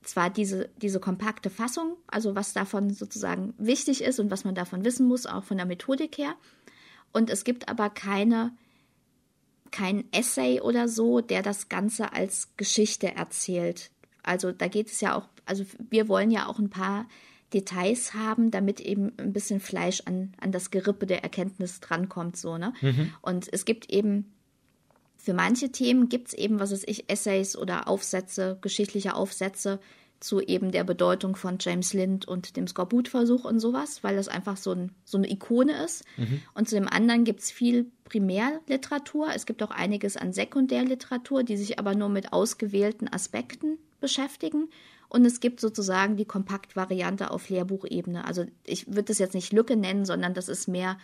zwar 0.03 0.30
diese, 0.30 0.70
diese 0.80 1.01
kompakte 1.01 1.51
Fassung, 1.51 1.97
also 2.07 2.34
was 2.34 2.53
davon 2.53 2.91
sozusagen 2.91 3.55
wichtig 3.59 4.03
ist 4.03 4.18
und 4.18 4.30
was 4.30 4.45
man 4.45 4.55
davon 4.55 4.84
wissen 4.84 5.07
muss, 5.07 5.26
auch 5.26 5.45
von 5.45 5.57
der 5.57 5.66
Methodik 5.66 6.16
her. 6.16 6.34
Und 7.12 7.28
es 7.28 7.45
gibt 7.45 7.68
aber 7.68 7.91
keine, 7.91 8.53
kein 9.70 10.05
Essay 10.12 10.61
oder 10.61 10.88
so, 10.88 11.20
der 11.20 11.43
das 11.43 11.68
Ganze 11.68 12.12
als 12.12 12.49
Geschichte 12.57 13.14
erzählt. 13.14 13.91
Also 14.22 14.53
da 14.53 14.68
geht 14.68 14.86
es 14.86 15.01
ja 15.01 15.16
auch, 15.16 15.28
also 15.45 15.64
wir 15.91 16.09
wollen 16.09 16.30
ja 16.30 16.47
auch 16.47 16.59
ein 16.59 16.70
paar 16.70 17.07
Details 17.53 18.14
haben, 18.14 18.51
damit 18.51 18.80
eben 18.80 19.12
ein 19.18 19.32
bisschen 19.32 19.61
Fleisch 19.61 20.03
an, 20.05 20.34
an 20.40 20.53
das 20.53 20.70
Gerippe 20.70 21.07
der 21.07 21.22
Erkenntnis 21.22 21.80
drankommt, 21.80 22.36
so, 22.36 22.59
ne? 22.59 22.72
Mhm. 22.80 23.12
Und 23.22 23.53
es 23.53 23.64
gibt 23.64 23.90
eben 23.90 24.32
für 25.22 25.34
manche 25.34 25.70
Themen 25.70 26.09
gibt 26.09 26.28
es 26.28 26.34
eben, 26.34 26.61
was 26.61 26.72
weiß 26.72 26.84
ich, 26.86 27.11
Essays 27.11 27.55
oder 27.55 27.88
Aufsätze, 27.88 28.57
geschichtliche 28.62 29.14
Aufsätze 29.14 29.78
zu 30.18 30.40
eben 30.40 30.70
der 30.70 30.84
Bedeutung 30.84 31.34
von 31.34 31.57
James 31.61 31.92
Lind 31.94 32.28
und 32.28 32.57
dem 32.57 32.66
Skorbut-Versuch 32.66 33.44
und 33.44 33.59
sowas, 33.59 34.03
weil 34.05 34.16
das 34.16 34.28
einfach 34.28 34.57
so, 34.57 34.72
ein, 34.72 34.92
so 35.05 35.18
eine 35.18 35.30
Ikone 35.30 35.82
ist. 35.84 36.05
Mhm. 36.16 36.42
Und 36.55 36.68
zu 36.68 36.74
dem 36.74 36.88
anderen 36.88 37.24
gibt 37.24 37.40
es 37.40 37.51
viel 37.51 37.90
Primärliteratur. 38.05 39.28
Es 39.34 39.46
gibt 39.46 39.62
auch 39.62 39.70
einiges 39.70 40.16
an 40.16 40.32
Sekundärliteratur, 40.32 41.42
die 41.42 41.57
sich 41.57 41.78
aber 41.78 41.94
nur 41.94 42.11
mit 42.11 42.32
ausgewählten 42.32 43.09
Aspekten 43.09 43.78
beschäftigen. 44.01 44.68
Und 45.11 45.26
es 45.26 45.40
gibt 45.40 45.61
sozusagen 45.61 46.16
die 46.16 46.24
Kompaktvariante 46.24 47.30
auf 47.30 47.48
Lehrbuchebene. 47.50 48.24
Also 48.24 48.46
ich 48.64 48.86
würde 48.86 49.04
das 49.04 49.18
jetzt 49.18 49.34
nicht 49.34 49.52
Lücke 49.52 49.76
nennen, 49.76 50.06
sondern 50.06 50.32
das 50.34 50.48
ist 50.48 50.68
mehr 50.68 50.96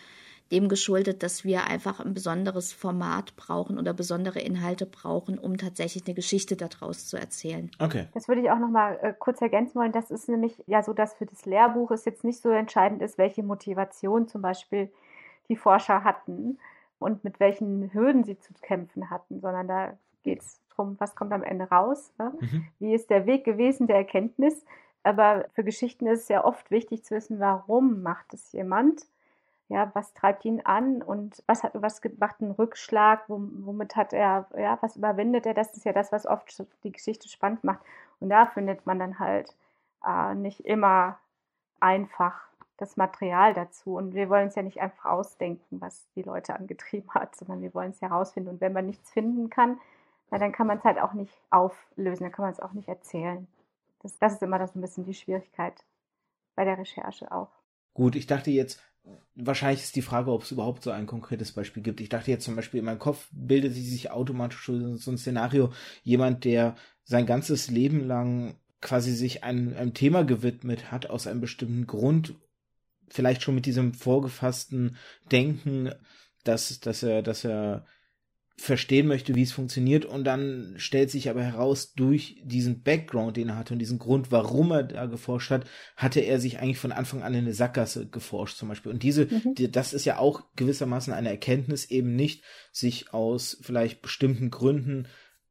dem 0.52 0.68
geschuldet, 0.68 1.24
dass 1.24 1.44
wir 1.44 1.64
einfach 1.66 1.98
ein 1.98 2.14
besonderes 2.14 2.72
Format 2.72 3.34
brauchen 3.36 3.78
oder 3.78 3.92
besondere 3.92 4.38
Inhalte 4.38 4.86
brauchen, 4.86 5.38
um 5.38 5.56
tatsächlich 5.56 6.06
eine 6.06 6.14
Geschichte 6.14 6.56
daraus 6.56 7.08
zu 7.08 7.16
erzählen. 7.16 7.70
Okay. 7.80 8.06
Das 8.14 8.28
würde 8.28 8.42
ich 8.42 8.50
auch 8.50 8.58
noch 8.58 8.70
mal 8.70 8.96
äh, 9.02 9.12
kurz 9.18 9.42
ergänzen 9.42 9.74
wollen. 9.74 9.90
Das 9.90 10.10
ist 10.10 10.28
nämlich 10.28 10.62
ja 10.66 10.84
so, 10.84 10.92
dass 10.92 11.14
für 11.14 11.26
das 11.26 11.46
Lehrbuch 11.46 11.90
es 11.90 12.04
jetzt 12.04 12.22
nicht 12.22 12.40
so 12.40 12.50
entscheidend 12.50 13.02
ist, 13.02 13.18
welche 13.18 13.42
Motivation 13.42 14.28
zum 14.28 14.40
Beispiel 14.40 14.88
die 15.48 15.56
Forscher 15.56 16.04
hatten 16.04 16.58
und 16.98 17.24
mit 17.24 17.40
welchen 17.40 17.92
Hürden 17.92 18.22
sie 18.22 18.38
zu 18.38 18.52
kämpfen 18.62 19.10
hatten, 19.10 19.40
sondern 19.40 19.66
da 19.66 19.98
geht 20.26 20.42
es 20.42 20.60
drum, 20.74 20.96
was 20.98 21.14
kommt 21.14 21.32
am 21.32 21.42
Ende 21.42 21.64
raus, 21.70 22.12
ne? 22.18 22.32
mhm. 22.38 22.66
wie 22.78 22.94
ist 22.94 23.08
der 23.08 23.24
Weg 23.26 23.44
gewesen 23.44 23.86
der 23.86 23.96
Erkenntnis. 23.96 24.64
Aber 25.02 25.46
für 25.54 25.62
Geschichten 25.62 26.06
ist 26.06 26.22
es 26.22 26.28
ja 26.28 26.44
oft 26.44 26.70
wichtig 26.70 27.04
zu 27.04 27.14
wissen, 27.14 27.38
warum 27.38 28.02
macht 28.02 28.34
es 28.34 28.50
jemand, 28.52 29.06
ja, 29.68 29.90
was 29.94 30.12
treibt 30.14 30.44
ihn 30.44 30.60
an 30.64 31.02
und 31.02 31.42
was 31.46 31.62
hat 31.62 31.72
was 31.74 32.00
gemacht 32.00 32.36
einen 32.40 32.52
Rückschlag, 32.52 33.24
womit 33.28 33.96
hat 33.96 34.12
er, 34.12 34.46
ja, 34.56 34.78
was 34.80 34.96
überwindet 34.96 35.46
er? 35.46 35.54
Das 35.54 35.76
ist 35.76 35.84
ja 35.84 35.92
das, 35.92 36.12
was 36.12 36.26
oft 36.26 36.64
die 36.84 36.92
Geschichte 36.92 37.28
spannend 37.28 37.64
macht. 37.64 37.80
Und 38.20 38.30
da 38.30 38.46
findet 38.46 38.86
man 38.86 38.98
dann 38.98 39.18
halt 39.18 39.56
äh, 40.04 40.34
nicht 40.34 40.60
immer 40.60 41.18
einfach 41.80 42.46
das 42.76 42.96
Material 42.96 43.54
dazu. 43.54 43.96
Und 43.96 44.14
wir 44.14 44.28
wollen 44.28 44.48
es 44.48 44.54
ja 44.54 44.62
nicht 44.62 44.80
einfach 44.80 45.06
ausdenken, 45.06 45.80
was 45.80 46.06
die 46.14 46.22
Leute 46.22 46.54
angetrieben 46.54 47.10
hat, 47.14 47.34
sondern 47.34 47.62
wir 47.62 47.74
wollen 47.74 47.90
es 47.90 48.02
herausfinden. 48.02 48.50
Und 48.50 48.60
wenn 48.60 48.72
man 48.72 48.86
nichts 48.86 49.10
finden 49.10 49.50
kann, 49.50 49.80
na, 50.30 50.38
dann 50.38 50.52
kann 50.52 50.66
man 50.66 50.78
es 50.78 50.84
halt 50.84 50.98
auch 50.98 51.12
nicht 51.12 51.32
auflösen, 51.50 52.24
dann 52.24 52.32
kann 52.32 52.44
man 52.44 52.52
es 52.52 52.60
auch 52.60 52.72
nicht 52.72 52.88
erzählen. 52.88 53.46
Das, 54.02 54.18
das 54.18 54.34
ist 54.34 54.42
immer 54.42 54.58
das 54.58 54.74
ein 54.74 54.80
bisschen 54.80 55.04
die 55.04 55.14
Schwierigkeit 55.14 55.74
bei 56.54 56.64
der 56.64 56.78
Recherche 56.78 57.30
auch. 57.32 57.50
Gut, 57.94 58.16
ich 58.16 58.26
dachte 58.26 58.50
jetzt, 58.50 58.82
wahrscheinlich 59.34 59.82
ist 59.82 59.96
die 59.96 60.02
Frage, 60.02 60.32
ob 60.32 60.42
es 60.42 60.50
überhaupt 60.50 60.82
so 60.82 60.90
ein 60.90 61.06
konkretes 61.06 61.52
Beispiel 61.52 61.82
gibt. 61.82 62.00
Ich 62.00 62.08
dachte 62.08 62.30
jetzt 62.30 62.44
zum 62.44 62.56
Beispiel, 62.56 62.80
in 62.80 62.86
meinem 62.86 62.98
Kopf 62.98 63.28
bildet 63.30 63.74
sich 63.74 64.10
automatisch 64.10 64.66
so 64.66 65.10
ein 65.10 65.18
Szenario, 65.18 65.72
jemand, 66.02 66.44
der 66.44 66.74
sein 67.04 67.26
ganzes 67.26 67.70
Leben 67.70 68.06
lang 68.06 68.56
quasi 68.80 69.12
sich 69.12 69.44
einem, 69.44 69.76
einem 69.76 69.94
Thema 69.94 70.24
gewidmet 70.24 70.90
hat, 70.90 71.08
aus 71.08 71.26
einem 71.26 71.40
bestimmten 71.40 71.86
Grund, 71.86 72.34
vielleicht 73.08 73.42
schon 73.42 73.54
mit 73.54 73.66
diesem 73.66 73.94
vorgefassten 73.94 74.96
Denken, 75.30 75.92
dass, 76.44 76.80
dass 76.80 77.02
er, 77.02 77.22
dass 77.22 77.44
er 77.44 77.86
verstehen 78.58 79.06
möchte, 79.06 79.34
wie 79.34 79.42
es 79.42 79.52
funktioniert 79.52 80.06
und 80.06 80.24
dann 80.24 80.74
stellt 80.78 81.10
sich 81.10 81.28
aber 81.28 81.42
heraus, 81.42 81.92
durch 81.92 82.40
diesen 82.42 82.82
Background, 82.82 83.36
den 83.36 83.50
er 83.50 83.56
hatte 83.56 83.74
und 83.74 83.78
diesen 83.78 83.98
Grund, 83.98 84.32
warum 84.32 84.70
er 84.70 84.82
da 84.84 85.06
geforscht 85.06 85.50
hat, 85.50 85.66
hatte 85.94 86.20
er 86.20 86.40
sich 86.40 86.58
eigentlich 86.58 86.78
von 86.78 86.92
Anfang 86.92 87.22
an 87.22 87.34
in 87.34 87.40
eine 87.40 87.52
Sackgasse 87.52 88.08
geforscht 88.08 88.56
zum 88.56 88.68
Beispiel. 88.68 88.92
Und 88.92 89.02
diese, 89.02 89.26
mhm. 89.26 89.54
die, 89.54 89.70
das 89.70 89.92
ist 89.92 90.06
ja 90.06 90.18
auch 90.18 90.42
gewissermaßen 90.56 91.12
eine 91.12 91.28
Erkenntnis, 91.28 91.90
eben 91.90 92.16
nicht 92.16 92.44
sich 92.72 93.12
aus 93.12 93.58
vielleicht 93.60 94.00
bestimmten 94.00 94.50
Gründen 94.50 95.06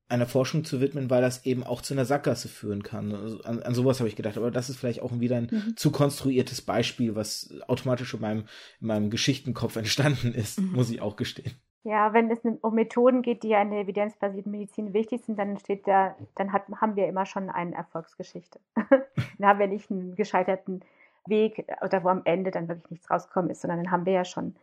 einer 0.07 0.27
Forschung 0.27 0.65
zu 0.65 0.81
widmen, 0.81 1.09
weil 1.09 1.21
das 1.21 1.45
eben 1.45 1.63
auch 1.63 1.81
zu 1.81 1.93
einer 1.93 2.05
Sackgasse 2.05 2.47
führen 2.47 2.83
kann. 2.83 3.13
Also 3.13 3.41
an, 3.41 3.61
an 3.61 3.75
sowas 3.75 3.99
habe 3.99 4.09
ich 4.09 4.15
gedacht, 4.15 4.37
aber 4.37 4.51
das 4.51 4.69
ist 4.69 4.77
vielleicht 4.77 5.01
auch 5.01 5.19
wieder 5.19 5.37
ein 5.37 5.49
mhm. 5.51 5.77
zu 5.77 5.91
konstruiertes 5.91 6.61
Beispiel, 6.61 7.15
was 7.15 7.53
automatisch 7.67 8.13
in 8.15 8.21
meinem, 8.21 8.45
in 8.81 8.87
meinem 8.87 9.09
Geschichtenkopf 9.11 9.75
entstanden 9.75 10.33
ist, 10.33 10.59
mhm. 10.59 10.73
muss 10.73 10.89
ich 10.89 11.01
auch 11.01 11.15
gestehen. 11.15 11.53
Ja, 11.85 12.13
wenn 12.13 12.31
es 12.31 12.39
um 12.61 12.73
Methoden 12.73 13.21
geht, 13.21 13.43
die 13.43 13.49
ja 13.49 13.61
in 13.61 13.69
der 13.69 13.81
evidenzbasierten 13.81 14.51
Medizin 14.51 14.93
wichtig 14.93 15.23
sind, 15.23 15.37
dann 15.37 15.55
steht 15.59 15.87
da, 15.87 16.15
dann 16.33 16.51
hat, 16.51 16.63
haben 16.81 16.95
wir 16.95 17.07
immer 17.07 17.27
schon 17.27 17.51
eine 17.51 17.75
Erfolgsgeschichte. 17.75 18.59
dann 18.75 19.47
haben 19.47 19.59
wir 19.59 19.67
nicht 19.67 19.91
einen 19.91 20.15
gescheiterten 20.15 20.81
Weg 21.27 21.67
oder 21.83 22.03
wo 22.03 22.09
am 22.09 22.23
Ende 22.25 22.49
dann 22.49 22.67
wirklich 22.67 22.89
nichts 22.89 23.11
rausgekommen 23.11 23.51
ist, 23.51 23.61
sondern 23.61 23.83
dann 23.83 23.91
haben 23.91 24.07
wir 24.07 24.13
ja 24.13 24.25
schon 24.25 24.55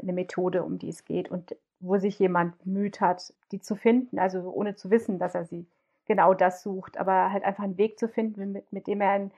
eine 0.00 0.12
Methode, 0.12 0.64
um 0.64 0.80
die 0.80 0.88
es 0.88 1.04
geht 1.04 1.30
und 1.30 1.54
wo 1.78 1.98
sich 1.98 2.18
jemand 2.18 2.66
müht 2.66 3.00
hat, 3.00 3.32
die 3.52 3.60
zu 3.60 3.76
finden, 3.76 4.18
also 4.18 4.40
ohne 4.52 4.74
zu 4.74 4.90
wissen, 4.90 5.20
dass 5.20 5.36
er 5.36 5.44
sie 5.44 5.66
genau 6.06 6.34
das 6.34 6.64
sucht, 6.64 6.98
aber 6.98 7.30
halt 7.30 7.44
einfach 7.44 7.62
einen 7.62 7.78
Weg 7.78 8.00
zu 8.00 8.08
finden, 8.08 8.50
mit, 8.50 8.72
mit 8.72 8.88
dem 8.88 9.00
er 9.00 9.10
ein, 9.10 9.30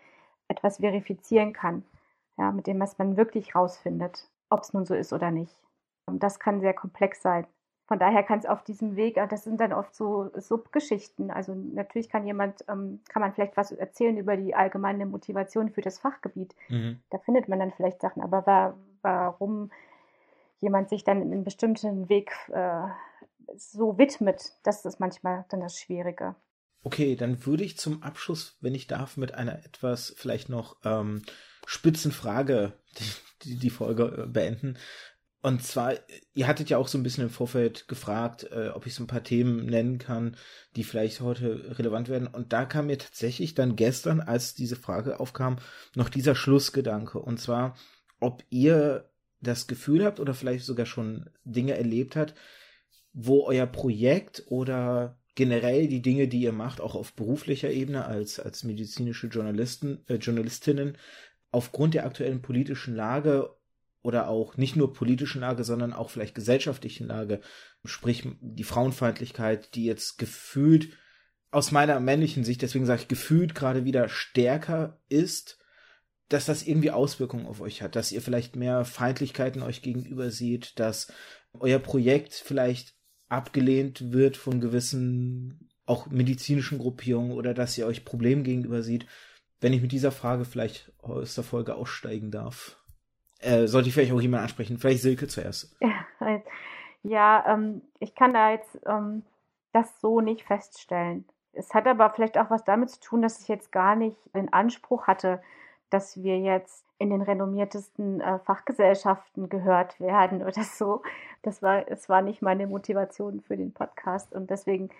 etwas 0.48 0.78
verifizieren 0.78 1.52
kann, 1.52 1.84
ja, 2.38 2.50
mit 2.50 2.66
dem 2.66 2.78
man 2.78 3.16
wirklich 3.18 3.54
rausfindet, 3.54 4.26
ob 4.48 4.62
es 4.62 4.72
nun 4.72 4.86
so 4.86 4.94
ist 4.94 5.12
oder 5.12 5.30
nicht. 5.30 5.54
Und 6.06 6.22
das 6.22 6.38
kann 6.38 6.60
sehr 6.60 6.74
komplex 6.74 7.22
sein. 7.22 7.46
Von 7.86 8.00
daher 8.00 8.24
kann 8.24 8.40
es 8.40 8.46
auf 8.46 8.64
diesem 8.64 8.96
Weg, 8.96 9.14
das 9.28 9.44
sind 9.44 9.60
dann 9.60 9.72
oft 9.72 9.94
so 9.94 10.30
Subgeschichten. 10.34 11.30
Also 11.30 11.54
natürlich 11.54 12.08
kann 12.08 12.26
jemand, 12.26 12.64
ähm, 12.68 13.00
kann 13.08 13.22
man 13.22 13.32
vielleicht 13.32 13.56
was 13.56 13.70
erzählen 13.70 14.16
über 14.16 14.36
die 14.36 14.56
allgemeine 14.56 15.06
Motivation 15.06 15.70
für 15.70 15.82
das 15.82 16.00
Fachgebiet. 16.00 16.56
Mhm. 16.68 17.00
Da 17.10 17.18
findet 17.18 17.48
man 17.48 17.60
dann 17.60 17.72
vielleicht 17.72 18.00
Sachen. 18.00 18.22
Aber 18.22 18.44
war, 18.44 18.76
warum 19.02 19.70
jemand 20.58 20.88
sich 20.88 21.04
dann 21.04 21.22
in 21.22 21.32
einen 21.32 21.44
bestimmten 21.44 22.08
Weg 22.08 22.32
äh, 22.52 22.88
so 23.56 23.98
widmet, 23.98 24.52
das 24.64 24.84
ist 24.84 24.98
manchmal 24.98 25.44
dann 25.50 25.60
das 25.60 25.78
Schwierige. 25.78 26.34
Okay, 26.82 27.16
dann 27.16 27.44
würde 27.46 27.64
ich 27.64 27.78
zum 27.78 28.02
Abschluss, 28.02 28.56
wenn 28.60 28.74
ich 28.74 28.86
darf, 28.86 29.16
mit 29.16 29.34
einer 29.34 29.64
etwas 29.64 30.14
vielleicht 30.16 30.48
noch 30.48 30.76
ähm, 30.84 31.22
spitzen 31.66 32.12
Frage 32.12 32.72
die, 32.98 33.04
die, 33.42 33.58
die 33.58 33.70
Folge 33.70 34.24
äh, 34.24 34.26
beenden. 34.26 34.78
Und 35.42 35.62
zwar, 35.62 35.94
ihr 36.34 36.48
hattet 36.48 36.70
ja 36.70 36.78
auch 36.78 36.88
so 36.88 36.98
ein 36.98 37.02
bisschen 37.02 37.24
im 37.24 37.30
Vorfeld 37.30 37.86
gefragt, 37.88 38.48
äh, 38.50 38.70
ob 38.70 38.86
ich 38.86 38.94
so 38.94 39.04
ein 39.04 39.06
paar 39.06 39.22
Themen 39.22 39.66
nennen 39.66 39.98
kann, 39.98 40.36
die 40.74 40.82
vielleicht 40.82 41.20
heute 41.20 41.78
relevant 41.78 42.08
werden. 42.08 42.26
Und 42.26 42.52
da 42.52 42.64
kam 42.64 42.86
mir 42.86 42.98
tatsächlich 42.98 43.54
dann 43.54 43.76
gestern, 43.76 44.20
als 44.20 44.54
diese 44.54 44.76
Frage 44.76 45.20
aufkam, 45.20 45.58
noch 45.94 46.08
dieser 46.08 46.34
Schlussgedanke. 46.34 47.20
Und 47.20 47.38
zwar, 47.38 47.76
ob 48.18 48.42
ihr 48.50 49.08
das 49.40 49.66
Gefühl 49.66 50.04
habt 50.04 50.20
oder 50.20 50.34
vielleicht 50.34 50.64
sogar 50.64 50.86
schon 50.86 51.30
Dinge 51.44 51.76
erlebt 51.76 52.16
habt, 52.16 52.34
wo 53.12 53.44
euer 53.44 53.66
Projekt 53.66 54.44
oder 54.46 55.18
generell 55.36 55.86
die 55.86 56.02
Dinge, 56.02 56.28
die 56.28 56.40
ihr 56.40 56.52
macht, 56.52 56.80
auch 56.80 56.94
auf 56.94 57.12
beruflicher 57.14 57.70
Ebene 57.70 58.06
als, 58.06 58.40
als 58.40 58.64
medizinische 58.64 59.28
Journalisten, 59.28 60.02
äh, 60.08 60.14
Journalistinnen, 60.14 60.98
aufgrund 61.50 61.94
der 61.94 62.04
aktuellen 62.04 62.42
politischen 62.42 62.94
Lage 62.94 63.55
oder 64.06 64.28
auch 64.28 64.56
nicht 64.56 64.76
nur 64.76 64.92
politischen 64.92 65.40
Lage, 65.40 65.64
sondern 65.64 65.92
auch 65.92 66.10
vielleicht 66.10 66.36
gesellschaftlichen 66.36 67.08
Lage, 67.08 67.40
sprich 67.84 68.22
die 68.40 68.62
Frauenfeindlichkeit, 68.62 69.74
die 69.74 69.84
jetzt 69.84 70.16
gefühlt 70.16 70.90
aus 71.50 71.72
meiner 71.72 71.98
männlichen 71.98 72.44
Sicht, 72.44 72.62
deswegen 72.62 72.86
sage 72.86 73.02
ich 73.02 73.08
gefühlt 73.08 73.56
gerade 73.56 73.84
wieder 73.84 74.08
stärker 74.08 75.00
ist, 75.08 75.58
dass 76.28 76.46
das 76.46 76.64
irgendwie 76.64 76.92
Auswirkungen 76.92 77.46
auf 77.46 77.60
euch 77.60 77.82
hat, 77.82 77.96
dass 77.96 78.12
ihr 78.12 78.22
vielleicht 78.22 78.54
mehr 78.54 78.84
Feindlichkeiten 78.84 79.62
euch 79.62 79.82
gegenüber 79.82 80.30
seht, 80.30 80.78
dass 80.78 81.12
euer 81.52 81.80
Projekt 81.80 82.34
vielleicht 82.34 82.94
abgelehnt 83.28 84.12
wird 84.12 84.36
von 84.36 84.60
gewissen 84.60 85.68
auch 85.84 86.06
medizinischen 86.06 86.78
Gruppierungen 86.78 87.32
oder 87.32 87.54
dass 87.54 87.76
ihr 87.76 87.88
euch 87.88 88.04
Problemen 88.04 88.44
gegenüber 88.44 88.84
seht, 88.84 89.04
wenn 89.60 89.72
ich 89.72 89.82
mit 89.82 89.90
dieser 89.90 90.12
Frage 90.12 90.44
vielleicht 90.44 90.92
aus 90.98 91.34
der 91.34 91.42
Folge 91.42 91.74
aussteigen 91.74 92.30
darf. 92.30 92.76
Äh, 93.40 93.66
sollte 93.66 93.88
ich 93.88 93.94
vielleicht 93.94 94.12
auch 94.12 94.20
jemand 94.20 94.42
ansprechen? 94.42 94.78
Vielleicht 94.78 95.02
Silke 95.02 95.28
zuerst. 95.28 95.76
Ja, 95.80 96.40
ja 97.02 97.44
ähm, 97.48 97.82
ich 97.98 98.14
kann 98.14 98.32
da 98.32 98.50
jetzt 98.50 98.78
ähm, 98.86 99.22
das 99.72 100.00
so 100.00 100.20
nicht 100.20 100.44
feststellen. 100.44 101.24
Es 101.52 101.72
hat 101.74 101.86
aber 101.86 102.10
vielleicht 102.10 102.38
auch 102.38 102.50
was 102.50 102.64
damit 102.64 102.90
zu 102.90 103.00
tun, 103.00 103.22
dass 103.22 103.40
ich 103.40 103.48
jetzt 103.48 103.72
gar 103.72 103.96
nicht 103.96 104.16
den 104.34 104.52
Anspruch 104.52 105.06
hatte, 105.06 105.40
dass 105.90 106.22
wir 106.22 106.38
jetzt 106.38 106.84
in 106.98 107.10
den 107.10 107.22
renommiertesten 107.22 108.20
äh, 108.20 108.38
Fachgesellschaften 108.40 109.48
gehört 109.48 109.98
werden 110.00 110.42
oder 110.42 110.62
so. 110.62 111.02
Das 111.42 111.62
war, 111.62 111.88
es 111.88 112.08
war 112.08 112.22
nicht 112.22 112.42
meine 112.42 112.66
Motivation 112.66 113.40
für 113.40 113.56
den 113.56 113.72
Podcast 113.72 114.32
und 114.34 114.50
deswegen 114.50 114.90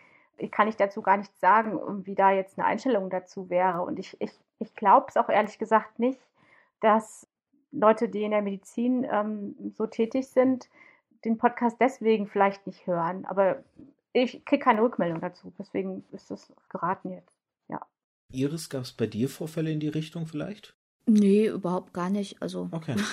kann 0.51 0.69
ich 0.69 0.77
dazu 0.77 1.01
gar 1.01 1.17
nichts 1.17 1.41
sagen, 1.41 2.05
wie 2.05 2.15
da 2.15 2.31
jetzt 2.31 2.59
eine 2.59 2.67
Einstellung 2.67 3.09
dazu 3.09 3.49
wäre. 3.49 3.83
Und 3.83 3.99
ich, 3.99 4.21
ich, 4.21 4.33
ich 4.59 4.75
glaube 4.75 5.07
es 5.09 5.17
auch 5.17 5.31
ehrlich 5.31 5.59
gesagt 5.59 5.99
nicht, 5.99 6.21
dass 6.81 7.27
Leute, 7.73 8.09
die 8.09 8.23
in 8.23 8.31
der 8.31 8.43
Medizin 8.43 9.07
ähm, 9.11 9.55
so 9.77 9.87
tätig 9.87 10.29
sind, 10.29 10.69
den 11.25 11.39
Podcast 11.39 11.77
deswegen 11.81 12.27
vielleicht 12.27 12.67
nicht 12.67 12.87
hören. 12.87 13.25
Aber 13.25 13.63
ich 14.13 14.45
kriege 14.45 14.65
keine 14.65 14.83
Rückmeldung 14.83 15.21
dazu. 15.21 15.53
Deswegen 15.59 16.05
ist 16.13 16.31
das 16.31 16.53
geraten 16.69 17.11
jetzt. 17.11 17.35
Ja. 17.69 17.81
Iris, 18.33 18.71
gab 18.71 18.83
es 18.83 18.93
bei 18.93 19.07
dir 19.07 19.29
Vorfälle 19.29 19.71
in 19.71 19.81
die 19.81 19.89
Richtung 19.89 20.27
vielleicht? 20.27 20.75
Nee, 21.09 21.47
überhaupt 21.47 21.93
gar 21.93 22.11
nicht. 22.11 22.43
Also. 22.43 22.69
Okay. 22.73 22.97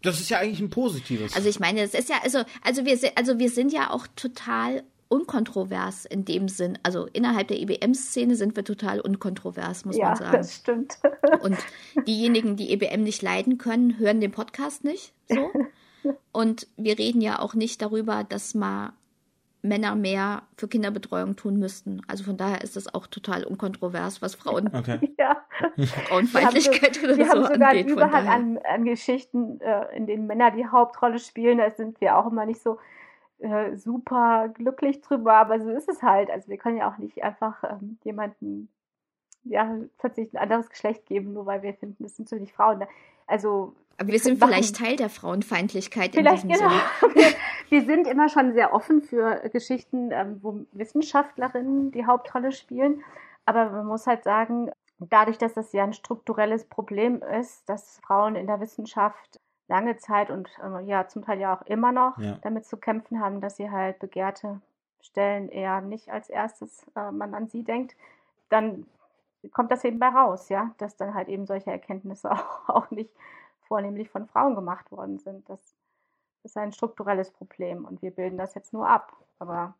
Das 0.00 0.18
ist 0.18 0.30
ja 0.30 0.38
eigentlich 0.38 0.58
ein 0.58 0.70
positives. 0.70 1.36
Also 1.36 1.48
ich 1.48 1.60
meine, 1.60 1.80
es 1.80 1.94
ist 1.94 2.08
ja, 2.08 2.16
also, 2.24 2.42
also 2.62 2.84
wir 2.84 2.98
also 3.14 3.38
wir 3.38 3.50
sind 3.50 3.72
ja 3.72 3.90
auch 3.90 4.08
total 4.16 4.82
unkontrovers 5.12 6.06
in 6.06 6.24
dem 6.24 6.48
Sinn. 6.48 6.78
Also 6.82 7.06
innerhalb 7.12 7.48
der 7.48 7.60
EBM-Szene 7.60 8.34
sind 8.34 8.56
wir 8.56 8.64
total 8.64 8.98
unkontrovers, 8.98 9.84
muss 9.84 9.98
ja, 9.98 10.08
man 10.08 10.16
sagen. 10.16 10.32
Ja, 10.32 10.38
das 10.38 10.54
stimmt. 10.54 10.98
Und 11.42 11.58
diejenigen, 12.06 12.56
die 12.56 12.72
EBM 12.72 13.02
nicht 13.02 13.20
leiden 13.20 13.58
können, 13.58 13.98
hören 13.98 14.22
den 14.22 14.30
Podcast 14.30 14.84
nicht. 14.84 15.12
So. 15.28 15.50
Und 16.32 16.66
wir 16.78 16.98
reden 16.98 17.20
ja 17.20 17.40
auch 17.40 17.52
nicht 17.52 17.82
darüber, 17.82 18.24
dass 18.24 18.54
mal 18.54 18.94
Männer 19.60 19.94
mehr 19.94 20.44
für 20.56 20.66
Kinderbetreuung 20.66 21.36
tun 21.36 21.58
müssten. 21.58 22.00
Also 22.08 22.24
von 22.24 22.38
daher 22.38 22.62
ist 22.62 22.74
das 22.74 22.92
auch 22.92 23.06
total 23.06 23.44
unkontrovers, 23.44 24.22
was 24.22 24.34
Frauen 24.34 24.70
okay. 24.74 25.14
ja. 25.18 25.44
Frauenfeindlichkeit 26.08 27.00
wir 27.02 27.10
haben, 27.10 27.12
so, 27.12 27.18
wir 27.18 27.28
haben 27.28 27.42
sogar 27.42 27.68
angeht. 27.68 27.90
Überall 27.90 28.26
an, 28.26 28.58
an 28.58 28.84
Geschichten, 28.86 29.60
äh, 29.60 29.94
in 29.94 30.06
denen 30.06 30.26
Männer 30.26 30.50
die 30.50 30.66
Hauptrolle 30.66 31.18
spielen, 31.18 31.58
da 31.58 31.70
sind 31.70 32.00
wir 32.00 32.16
auch 32.16 32.32
immer 32.32 32.46
nicht 32.46 32.62
so 32.62 32.78
äh, 33.42 33.76
super 33.76 34.48
glücklich 34.48 35.00
drüber, 35.00 35.34
aber 35.34 35.60
so 35.60 35.70
ist 35.70 35.88
es 35.88 36.02
halt. 36.02 36.30
Also 36.30 36.48
wir 36.48 36.58
können 36.58 36.78
ja 36.78 36.90
auch 36.90 36.98
nicht 36.98 37.22
einfach 37.22 37.62
ähm, 37.64 37.98
jemanden 38.04 38.68
ja 39.44 39.78
plötzlich 39.98 40.32
ein 40.32 40.38
anderes 40.38 40.70
Geschlecht 40.70 41.06
geben, 41.06 41.32
nur 41.32 41.46
weil 41.46 41.62
wir 41.62 41.74
finden, 41.74 42.02
das 42.04 42.16
sind 42.16 42.28
so 42.28 42.36
nicht 42.36 42.54
Frauen. 42.54 42.84
Also 43.26 43.74
aber 43.98 44.12
wir 44.12 44.18
sind 44.18 44.42
vielleicht 44.42 44.76
Teil 44.76 44.96
der 44.96 45.10
Frauenfeindlichkeit 45.10 46.14
vielleicht, 46.14 46.44
in 46.44 46.50
diesem 46.50 46.68
genau. 46.68 46.80
Sinne. 47.00 47.34
wir 47.68 47.84
sind 47.84 48.06
immer 48.06 48.28
schon 48.28 48.52
sehr 48.52 48.72
offen 48.72 49.02
für 49.02 49.48
Geschichten, 49.52 50.10
ähm, 50.12 50.38
wo 50.42 50.64
Wissenschaftlerinnen 50.72 51.92
die 51.92 52.06
Hauptrolle 52.06 52.52
spielen. 52.52 53.02
Aber 53.44 53.70
man 53.70 53.86
muss 53.86 54.06
halt 54.06 54.24
sagen, 54.24 54.70
dadurch, 54.98 55.38
dass 55.38 55.54
das 55.54 55.72
ja 55.72 55.84
ein 55.84 55.92
strukturelles 55.92 56.64
Problem 56.64 57.22
ist, 57.22 57.68
dass 57.68 57.98
Frauen 57.98 58.36
in 58.36 58.46
der 58.46 58.60
Wissenschaft 58.60 59.40
lange 59.72 59.96
Zeit 59.96 60.30
und 60.30 60.50
äh, 60.62 60.84
ja 60.84 61.08
zum 61.08 61.24
Teil 61.24 61.40
ja 61.40 61.56
auch 61.56 61.62
immer 61.62 61.92
noch 61.92 62.18
ja. 62.18 62.38
damit 62.42 62.66
zu 62.66 62.76
kämpfen 62.76 63.20
haben, 63.20 63.40
dass 63.40 63.56
sie 63.56 63.70
halt 63.70 63.98
begehrte 64.00 64.60
Stellen 65.00 65.48
eher 65.48 65.80
nicht 65.80 66.10
als 66.10 66.28
erstes 66.28 66.86
äh, 66.94 67.10
man 67.10 67.34
an 67.34 67.48
sie 67.48 67.64
denkt, 67.64 67.96
dann 68.50 68.86
kommt 69.50 69.72
das 69.72 69.82
eben 69.84 69.98
bei 69.98 70.08
raus, 70.08 70.50
ja, 70.50 70.74
dass 70.76 70.96
dann 70.96 71.14
halt 71.14 71.28
eben 71.28 71.46
solche 71.46 71.70
Erkenntnisse 71.70 72.30
auch, 72.30 72.68
auch 72.68 72.90
nicht 72.90 73.10
vornehmlich 73.66 74.10
von 74.10 74.26
Frauen 74.26 74.54
gemacht 74.54 74.92
worden 74.92 75.18
sind. 75.18 75.48
Das 75.48 75.74
ist 76.42 76.56
ein 76.58 76.72
strukturelles 76.72 77.30
Problem 77.30 77.86
und 77.86 78.02
wir 78.02 78.10
bilden 78.10 78.36
das 78.36 78.54
jetzt 78.54 78.74
nur 78.74 78.86
ab. 78.86 79.16
Aber 79.38 79.74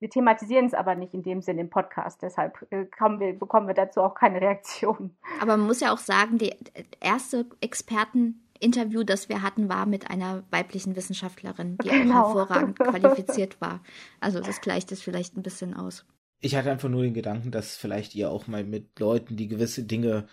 wir 0.00 0.08
thematisieren 0.08 0.64
es 0.64 0.74
aber 0.74 0.94
nicht 0.94 1.12
in 1.12 1.22
dem 1.22 1.42
Sinn 1.42 1.58
im 1.58 1.68
Podcast, 1.68 2.22
deshalb 2.22 2.66
äh, 2.72 2.86
wir, 3.18 3.38
bekommen 3.38 3.66
wir 3.66 3.74
dazu 3.74 4.00
auch 4.00 4.14
keine 4.14 4.40
Reaktion. 4.46 5.14
Aber 5.42 5.58
man 5.58 5.66
muss 5.66 5.80
ja 5.80 5.92
auch 5.92 5.98
sagen, 5.98 6.38
die 6.38 6.54
erste 7.00 7.44
Experten 7.60 8.45
Interview, 8.60 9.02
das 9.02 9.28
wir 9.28 9.42
hatten, 9.42 9.68
war 9.68 9.86
mit 9.86 10.10
einer 10.10 10.44
weiblichen 10.50 10.96
Wissenschaftlerin, 10.96 11.78
die 11.82 11.88
genau. 11.88 12.22
auch 12.22 12.34
hervorragend 12.36 12.78
qualifiziert 12.78 13.60
war. 13.60 13.82
Also 14.20 14.40
das 14.40 14.60
gleicht 14.60 14.92
es 14.92 15.02
vielleicht 15.02 15.36
ein 15.36 15.42
bisschen 15.42 15.74
aus. 15.74 16.04
Ich 16.40 16.54
hatte 16.54 16.70
einfach 16.70 16.88
nur 16.88 17.02
den 17.02 17.14
Gedanken, 17.14 17.50
dass 17.50 17.76
vielleicht 17.76 18.14
ihr 18.14 18.30
auch 18.30 18.46
mal 18.46 18.64
mit 18.64 18.98
Leuten, 18.98 19.36
die 19.36 19.48
gewisse 19.48 19.84
Dinge 19.84 20.28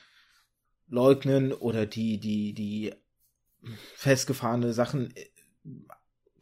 leugnen 0.88 1.54
oder 1.54 1.86
die, 1.86 2.20
die, 2.20 2.54
die 2.54 2.94
festgefahrene 3.96 4.74
Sachen 4.74 5.14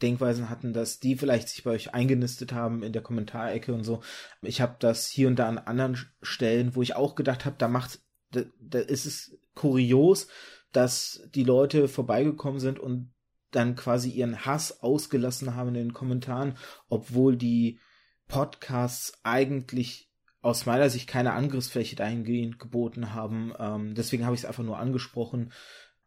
Denkweisen 0.01 0.49
hatten, 0.49 0.73
dass 0.73 0.99
die 0.99 1.15
vielleicht 1.15 1.49
sich 1.49 1.63
bei 1.63 1.71
euch 1.71 1.93
eingenistet 1.93 2.53
haben 2.53 2.84
in 2.84 2.93
der 2.93 3.03
Kommentarecke 3.03 3.73
und 3.73 3.84
so. 3.84 4.01
Ich 4.41 4.61
habe 4.61 4.75
das 4.79 5.07
hier 5.07 5.27
und 5.27 5.38
da 5.38 5.47
an 5.47 5.59
anderen 5.59 5.97
Stellen, 6.21 6.75
wo 6.75 6.82
ich 6.82 6.95
auch 6.95 7.15
gedacht 7.15 7.45
habe, 7.45 7.55
da 7.57 7.67
macht, 7.67 7.99
da, 8.32 8.41
da 8.59 8.79
ist 8.79 9.05
es 9.05 9.38
kurios, 9.53 10.27
dass 10.72 11.28
die 11.34 11.43
Leute 11.43 11.88
vorbeigekommen 11.88 12.59
sind 12.59 12.80
und 12.80 13.13
dann 13.51 13.76
quasi 13.76 14.09
ihren 14.09 14.45
Hass 14.45 14.82
ausgelassen 14.82 15.55
haben 15.55 15.69
in 15.69 15.74
den 15.76 15.93
Kommentaren, 15.93 16.55
obwohl 16.88 17.36
die 17.36 17.80
Podcasts 18.28 19.19
eigentlich 19.24 20.09
aus 20.41 20.65
meiner 20.65 20.89
Sicht 20.89 21.07
keine 21.07 21.34
Angriffsfläche 21.34 21.95
dahingehend 21.95 22.59
geboten 22.59 23.13
haben. 23.13 23.53
Ähm, 23.59 23.93
deswegen 23.93 24.26
habe 24.26 24.36
ich 24.36 24.41
es 24.41 24.45
einfach 24.45 24.63
nur 24.63 24.80
angesprochen. 24.80 25.51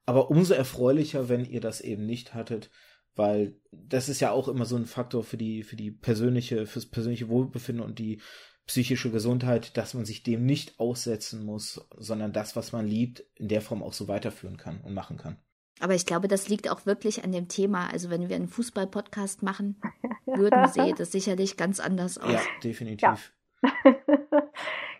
Aber 0.06 0.30
umso 0.30 0.54
erfreulicher, 0.54 1.28
wenn 1.28 1.44
ihr 1.44 1.60
das 1.60 1.80
eben 1.80 2.04
nicht 2.04 2.34
hattet, 2.34 2.70
weil 3.14 3.56
das 3.70 4.08
ist 4.08 4.20
ja 4.20 4.32
auch 4.32 4.48
immer 4.48 4.64
so 4.64 4.76
ein 4.76 4.86
Faktor 4.86 5.22
für 5.22 5.36
die, 5.36 5.62
für 5.62 5.76
die 5.76 5.90
persönliche, 5.90 6.66
fürs 6.66 6.86
persönliche 6.86 7.28
Wohlbefinden 7.28 7.84
und 7.84 7.98
die 7.98 8.20
psychische 8.66 9.10
Gesundheit, 9.10 9.76
dass 9.76 9.94
man 9.94 10.04
sich 10.04 10.22
dem 10.22 10.46
nicht 10.46 10.80
aussetzen 10.80 11.44
muss, 11.44 11.86
sondern 11.96 12.32
das, 12.32 12.56
was 12.56 12.72
man 12.72 12.86
liebt, 12.86 13.24
in 13.34 13.48
der 13.48 13.60
Form 13.60 13.82
auch 13.82 13.92
so 13.92 14.08
weiterführen 14.08 14.56
kann 14.56 14.80
und 14.82 14.94
machen 14.94 15.16
kann. 15.18 15.36
Aber 15.80 15.94
ich 15.94 16.06
glaube, 16.06 16.28
das 16.28 16.48
liegt 16.48 16.70
auch 16.70 16.86
wirklich 16.86 17.24
an 17.24 17.32
dem 17.32 17.48
Thema. 17.48 17.88
Also 17.90 18.08
wenn 18.08 18.28
wir 18.28 18.36
einen 18.36 18.48
Fußball-Podcast 18.48 19.42
machen 19.42 19.80
würden, 20.24 20.68
sähe 20.68 20.94
das 20.94 21.12
sicherlich 21.12 21.56
ganz 21.56 21.80
anders 21.80 22.16
aus. 22.16 22.32
Ja, 22.32 22.40
definitiv. 22.62 23.32
Ja. 23.62 23.72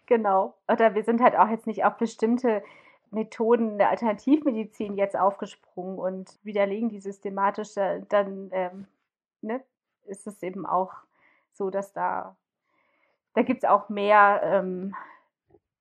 genau. 0.07 0.55
Oder 0.69 0.95
wir 0.95 1.05
sind 1.05 1.23
halt 1.23 1.37
auch 1.37 1.49
jetzt 1.49 1.67
nicht 1.67 1.85
auf 1.85 1.97
bestimmte 1.97 2.63
Methoden 3.11 3.79
der 3.79 3.91
Alternativmedizin 3.91 4.97
jetzt 4.97 5.17
aufgesprungen 5.17 5.99
und 5.99 6.39
widerlegen 6.43 6.89
die 6.89 7.01
systematisch, 7.01 7.75
dann 7.75 8.51
ähm, 8.53 8.87
ne, 9.41 9.63
ist 10.07 10.27
es 10.27 10.43
eben 10.43 10.67
auch 10.67 10.93
so, 11.53 11.71
dass 11.71 11.93
da, 11.93 12.37
da 13.35 13.43
gibt 13.43 13.65
es 13.65 13.69
auch 13.69 13.89
mehr 13.89 14.41
ähm, 14.43 14.95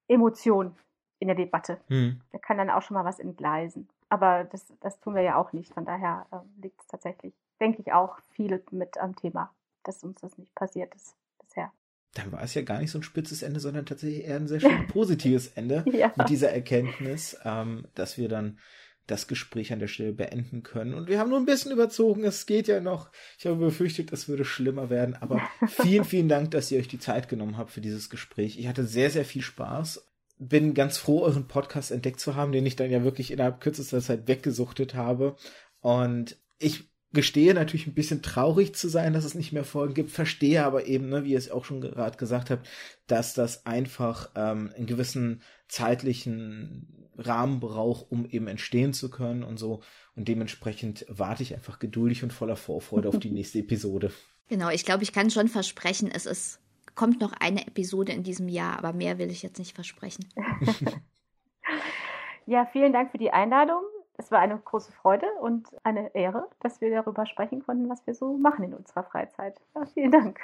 Emotionen 0.07 0.75
in 1.19 1.27
der 1.27 1.37
Debatte. 1.37 1.79
Hm. 1.87 2.21
Da 2.31 2.37
kann 2.37 2.57
dann 2.57 2.69
auch 2.69 2.81
schon 2.81 2.95
mal 2.95 3.05
was 3.05 3.19
entgleisen. 3.19 3.87
Aber 4.09 4.43
das, 4.43 4.73
das 4.81 4.99
tun 4.99 5.15
wir 5.15 5.21
ja 5.21 5.37
auch 5.37 5.53
nicht. 5.53 5.73
Von 5.73 5.85
daher 5.85 6.27
äh, 6.31 6.61
liegt 6.61 6.81
es 6.81 6.87
tatsächlich, 6.87 7.33
denke 7.59 7.81
ich, 7.81 7.93
auch 7.93 8.19
viel 8.31 8.63
mit 8.71 8.97
am 8.97 9.15
Thema, 9.15 9.53
dass 9.83 10.03
uns 10.03 10.21
das 10.21 10.37
nicht 10.37 10.53
passiert 10.53 10.93
ist 10.93 11.15
bisher. 11.39 11.71
Dann 12.13 12.31
war 12.31 12.43
es 12.43 12.53
ja 12.53 12.61
gar 12.61 12.79
nicht 12.79 12.91
so 12.91 12.99
ein 12.99 13.03
spitzes 13.03 13.41
Ende, 13.41 13.59
sondern 13.59 13.85
tatsächlich 13.85 14.25
eher 14.25 14.35
ein 14.35 14.47
sehr 14.47 14.59
schön 14.59 14.87
positives 14.91 15.47
Ende 15.47 15.83
ja. 15.87 16.11
mit 16.15 16.29
dieser 16.29 16.51
Erkenntnis, 16.51 17.39
ähm, 17.43 17.87
dass 17.95 18.17
wir 18.17 18.29
dann 18.29 18.59
das 19.07 19.27
Gespräch 19.27 19.73
an 19.73 19.79
der 19.79 19.87
Stelle 19.87 20.13
beenden 20.13 20.63
können. 20.63 20.93
Und 20.93 21.07
wir 21.07 21.19
haben 21.19 21.29
nur 21.29 21.39
ein 21.39 21.45
bisschen 21.45 21.71
überzogen. 21.71 22.23
Es 22.23 22.45
geht 22.45 22.67
ja 22.67 22.79
noch. 22.79 23.11
Ich 23.37 23.45
habe 23.45 23.57
befürchtet, 23.57 24.13
es 24.13 24.27
würde 24.27 24.45
schlimmer 24.45 24.89
werden. 24.89 25.15
Aber 25.15 25.41
vielen, 25.67 26.05
vielen 26.05 26.29
Dank, 26.29 26.51
dass 26.51 26.71
ihr 26.71 26.79
euch 26.79 26.87
die 26.87 26.99
Zeit 26.99 27.27
genommen 27.27 27.57
habt 27.57 27.71
für 27.71 27.81
dieses 27.81 28.09
Gespräch. 28.09 28.57
Ich 28.57 28.67
hatte 28.67 28.85
sehr, 28.85 29.09
sehr 29.09 29.25
viel 29.25 29.41
Spaß 29.41 30.07
bin 30.39 30.73
ganz 30.73 30.97
froh, 30.97 31.21
euren 31.21 31.47
Podcast 31.47 31.91
entdeckt 31.91 32.19
zu 32.19 32.35
haben, 32.35 32.51
den 32.51 32.65
ich 32.65 32.75
dann 32.75 32.91
ja 32.91 33.03
wirklich 33.03 33.31
innerhalb 33.31 33.61
kürzester 33.61 34.01
Zeit 34.01 34.27
weggesuchtet 34.27 34.95
habe. 34.95 35.35
Und 35.79 36.37
ich 36.59 36.92
gestehe 37.13 37.53
natürlich 37.53 37.87
ein 37.87 37.93
bisschen 37.93 38.21
traurig 38.21 38.75
zu 38.75 38.89
sein, 38.89 39.13
dass 39.13 39.25
es 39.25 39.35
nicht 39.35 39.53
mehr 39.53 39.63
Folgen 39.63 39.93
gibt, 39.93 40.11
verstehe 40.11 40.63
aber 40.63 40.87
eben, 40.87 41.09
ne, 41.09 41.23
wie 41.23 41.31
ihr 41.31 41.37
es 41.37 41.51
auch 41.51 41.65
schon 41.65 41.81
gerade 41.81 42.17
gesagt 42.17 42.49
habt, 42.49 42.67
dass 43.07 43.33
das 43.33 43.65
einfach 43.65 44.31
ähm, 44.35 44.71
einen 44.75 44.87
gewissen 44.87 45.41
zeitlichen 45.67 47.11
Rahmen 47.17 47.59
braucht, 47.59 48.11
um 48.11 48.25
eben 48.25 48.47
entstehen 48.47 48.93
zu 48.93 49.09
können 49.09 49.43
und 49.43 49.57
so. 49.57 49.81
Und 50.15 50.27
dementsprechend 50.27 51.05
warte 51.07 51.43
ich 51.43 51.53
einfach 51.53 51.79
geduldig 51.79 52.23
und 52.23 52.33
voller 52.33 52.55
Vorfreude 52.55 53.09
auf 53.09 53.19
die 53.19 53.31
nächste 53.31 53.59
Episode. 53.59 54.11
Genau, 54.49 54.69
ich 54.69 54.83
glaube, 54.83 55.03
ich 55.03 55.13
kann 55.13 55.29
schon 55.29 55.47
versprechen, 55.47 56.11
es 56.11 56.25
ist 56.25 56.59
kommt 56.95 57.21
noch 57.21 57.33
eine 57.33 57.65
Episode 57.65 58.11
in 58.11 58.21
diesem 58.21 58.47
Jahr, 58.47 58.77
aber 58.77 58.93
mehr 58.93 59.17
will 59.17 59.31
ich 59.31 59.41
jetzt 59.41 59.57
nicht 59.57 59.73
versprechen. 59.73 60.25
ja, 62.45 62.67
vielen 62.71 62.93
Dank 62.93 63.11
für 63.11 63.17
die 63.17 63.31
Einladung. 63.31 63.81
Es 64.17 64.31
war 64.31 64.39
eine 64.39 64.57
große 64.57 64.91
Freude 64.91 65.25
und 65.41 65.67
eine 65.83 66.13
Ehre, 66.15 66.47
dass 66.59 66.81
wir 66.81 66.91
darüber 66.91 67.25
sprechen 67.25 67.63
konnten, 67.65 67.89
was 67.89 68.05
wir 68.05 68.13
so 68.13 68.37
machen 68.37 68.63
in 68.63 68.73
unserer 68.73 69.03
Freizeit. 69.03 69.59
Ja, 69.75 69.85
vielen 69.85 70.11
Dank. 70.11 70.39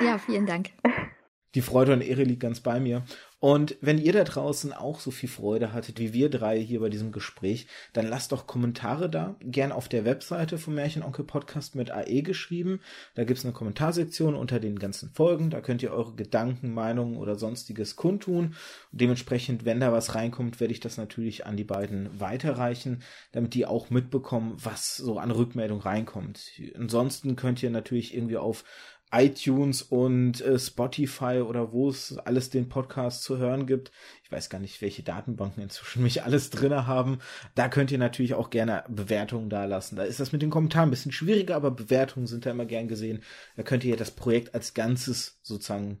Ja, 0.00 0.18
vielen 0.18 0.46
Dank. 0.46 0.70
Die 1.54 1.62
Freude 1.62 1.92
und 1.92 2.02
Ehre 2.02 2.24
liegt 2.24 2.40
ganz 2.40 2.60
bei 2.60 2.78
mir. 2.78 3.04
Und 3.40 3.76
wenn 3.80 3.98
ihr 3.98 4.12
da 4.12 4.24
draußen 4.24 4.72
auch 4.72 4.98
so 4.98 5.12
viel 5.12 5.28
Freude 5.28 5.72
hattet 5.72 6.00
wie 6.00 6.12
wir 6.12 6.28
drei 6.28 6.58
hier 6.58 6.80
bei 6.80 6.88
diesem 6.88 7.12
Gespräch, 7.12 7.68
dann 7.92 8.08
lasst 8.08 8.32
doch 8.32 8.48
Kommentare 8.48 9.08
da. 9.08 9.36
Gern 9.40 9.70
auf 9.70 9.88
der 9.88 10.04
Webseite 10.04 10.58
vom 10.58 10.74
Märchenonkel 10.74 11.24
Podcast 11.24 11.76
mit 11.76 11.92
AE 11.92 12.22
geschrieben. 12.22 12.80
Da 13.14 13.22
gibt's 13.22 13.44
eine 13.44 13.54
Kommentarsektion 13.54 14.34
unter 14.34 14.58
den 14.58 14.78
ganzen 14.80 15.10
Folgen. 15.10 15.50
Da 15.50 15.60
könnt 15.60 15.84
ihr 15.84 15.92
eure 15.92 16.16
Gedanken, 16.16 16.74
Meinungen 16.74 17.16
oder 17.16 17.36
sonstiges 17.36 17.94
kundtun. 17.94 18.56
Und 18.90 19.00
dementsprechend, 19.00 19.64
wenn 19.64 19.78
da 19.78 19.92
was 19.92 20.16
reinkommt, 20.16 20.58
werde 20.58 20.72
ich 20.72 20.80
das 20.80 20.96
natürlich 20.96 21.46
an 21.46 21.56
die 21.56 21.64
beiden 21.64 22.18
weiterreichen, 22.18 23.02
damit 23.30 23.54
die 23.54 23.66
auch 23.66 23.88
mitbekommen, 23.88 24.56
was 24.56 24.96
so 24.96 25.18
an 25.18 25.30
Rückmeldung 25.30 25.80
reinkommt. 25.80 26.50
Ansonsten 26.74 27.36
könnt 27.36 27.62
ihr 27.62 27.70
natürlich 27.70 28.14
irgendwie 28.14 28.36
auf 28.36 28.64
iTunes 29.12 29.82
und 29.82 30.40
äh, 30.40 30.58
Spotify 30.58 31.40
oder 31.40 31.72
wo 31.72 31.88
es 31.88 32.18
alles 32.18 32.50
den 32.50 32.68
Podcast 32.68 33.22
zu 33.22 33.38
hören 33.38 33.66
gibt. 33.66 33.90
Ich 34.22 34.30
weiß 34.30 34.50
gar 34.50 34.58
nicht, 34.58 34.82
welche 34.82 35.02
Datenbanken 35.02 35.62
inzwischen 35.62 36.02
mich 36.04 36.22
alles 36.22 36.50
drinne 36.50 36.86
haben. 36.86 37.18
Da 37.54 37.68
könnt 37.68 37.90
ihr 37.90 37.98
natürlich 37.98 38.34
auch 38.34 38.50
gerne 38.50 38.84
Bewertungen 38.88 39.50
da 39.50 39.64
lassen. 39.64 39.96
Da 39.96 40.02
ist 40.02 40.20
das 40.20 40.32
mit 40.32 40.42
den 40.42 40.50
Kommentaren 40.50 40.88
ein 40.88 40.90
bisschen 40.90 41.12
schwieriger, 41.12 41.56
aber 41.56 41.70
Bewertungen 41.70 42.26
sind 42.26 42.46
da 42.46 42.50
immer 42.50 42.66
gern 42.66 42.88
gesehen. 42.88 43.22
Da 43.56 43.62
könnt 43.62 43.84
ihr 43.84 43.96
das 43.96 44.10
Projekt 44.10 44.54
als 44.54 44.74
Ganzes 44.74 45.38
sozusagen 45.42 46.00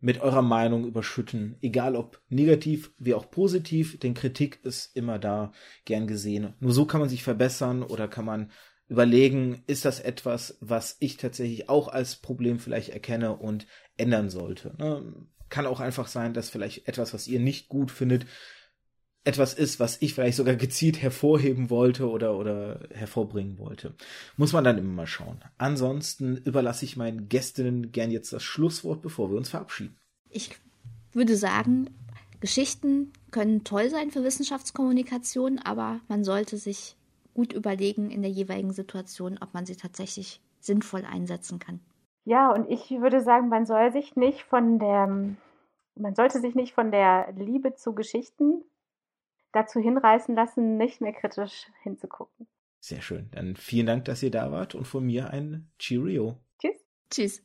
mit 0.00 0.20
eurer 0.20 0.42
Meinung 0.42 0.84
überschütten. 0.86 1.56
Egal 1.62 1.96
ob 1.96 2.20
negativ 2.28 2.92
wie 2.98 3.14
auch 3.14 3.30
positiv, 3.30 3.98
denn 3.98 4.12
Kritik 4.12 4.58
ist 4.62 4.94
immer 4.94 5.18
da 5.18 5.52
gern 5.86 6.06
gesehen. 6.06 6.52
Nur 6.60 6.72
so 6.72 6.84
kann 6.84 7.00
man 7.00 7.08
sich 7.08 7.22
verbessern 7.22 7.82
oder 7.82 8.06
kann 8.06 8.26
man 8.26 8.50
überlegen, 8.88 9.62
ist 9.66 9.84
das 9.84 10.00
etwas, 10.00 10.56
was 10.60 10.96
ich 11.00 11.16
tatsächlich 11.16 11.68
auch 11.68 11.88
als 11.88 12.16
Problem 12.16 12.58
vielleicht 12.58 12.90
erkenne 12.90 13.36
und 13.36 13.66
ändern 13.96 14.30
sollte. 14.30 14.74
Ne? 14.78 15.26
Kann 15.48 15.66
auch 15.66 15.80
einfach 15.80 16.06
sein, 16.06 16.34
dass 16.34 16.50
vielleicht 16.50 16.88
etwas, 16.88 17.14
was 17.14 17.26
ihr 17.26 17.40
nicht 17.40 17.68
gut 17.68 17.90
findet, 17.90 18.26
etwas 19.24 19.54
ist, 19.54 19.80
was 19.80 20.02
ich 20.02 20.14
vielleicht 20.14 20.36
sogar 20.36 20.54
gezielt 20.54 21.00
hervorheben 21.00 21.70
wollte 21.70 22.08
oder, 22.08 22.36
oder 22.36 22.86
hervorbringen 22.90 23.58
wollte. 23.58 23.94
Muss 24.36 24.52
man 24.52 24.64
dann 24.64 24.76
immer 24.76 24.92
mal 24.92 25.06
schauen. 25.06 25.42
Ansonsten 25.56 26.36
überlasse 26.36 26.84
ich 26.84 26.96
meinen 26.96 27.28
Gästinnen 27.30 27.90
gern 27.90 28.10
jetzt 28.10 28.32
das 28.34 28.42
Schlusswort, 28.42 29.00
bevor 29.00 29.30
wir 29.30 29.38
uns 29.38 29.48
verabschieden. 29.48 29.96
Ich 30.28 30.50
würde 31.14 31.36
sagen, 31.36 31.88
Geschichten 32.40 33.12
können 33.30 33.64
toll 33.64 33.88
sein 33.88 34.10
für 34.10 34.24
Wissenschaftskommunikation, 34.24 35.58
aber 35.58 36.00
man 36.08 36.24
sollte 36.24 36.58
sich 36.58 36.96
gut 37.34 37.52
überlegen 37.52 38.10
in 38.10 38.22
der 38.22 38.30
jeweiligen 38.30 38.72
Situation, 38.72 39.38
ob 39.40 39.52
man 39.52 39.66
sie 39.66 39.76
tatsächlich 39.76 40.40
sinnvoll 40.60 41.04
einsetzen 41.04 41.58
kann. 41.58 41.80
Ja, 42.24 42.50
und 42.50 42.70
ich 42.70 42.90
würde 42.90 43.20
sagen, 43.20 43.48
man 43.48 43.66
soll 43.66 43.92
sich 43.92 44.16
nicht 44.16 44.44
von 44.44 44.78
der, 44.78 45.06
man 45.06 46.14
sollte 46.14 46.40
sich 46.40 46.54
nicht 46.54 46.72
von 46.72 46.90
der 46.90 47.32
Liebe 47.32 47.74
zu 47.74 47.94
Geschichten 47.94 48.64
dazu 49.52 49.78
hinreißen 49.78 50.34
lassen, 50.34 50.76
nicht 50.78 51.00
mehr 51.00 51.12
kritisch 51.12 51.70
hinzugucken. 51.82 52.46
Sehr 52.80 53.02
schön. 53.02 53.30
Dann 53.32 53.56
vielen 53.56 53.86
Dank, 53.86 54.04
dass 54.06 54.22
ihr 54.22 54.30
da 54.30 54.50
wart 54.50 54.74
und 54.74 54.86
von 54.86 55.04
mir 55.04 55.30
ein 55.30 55.70
Cheerio. 55.78 56.36
Tschüss. 56.58 56.84
Tschüss. 57.10 57.44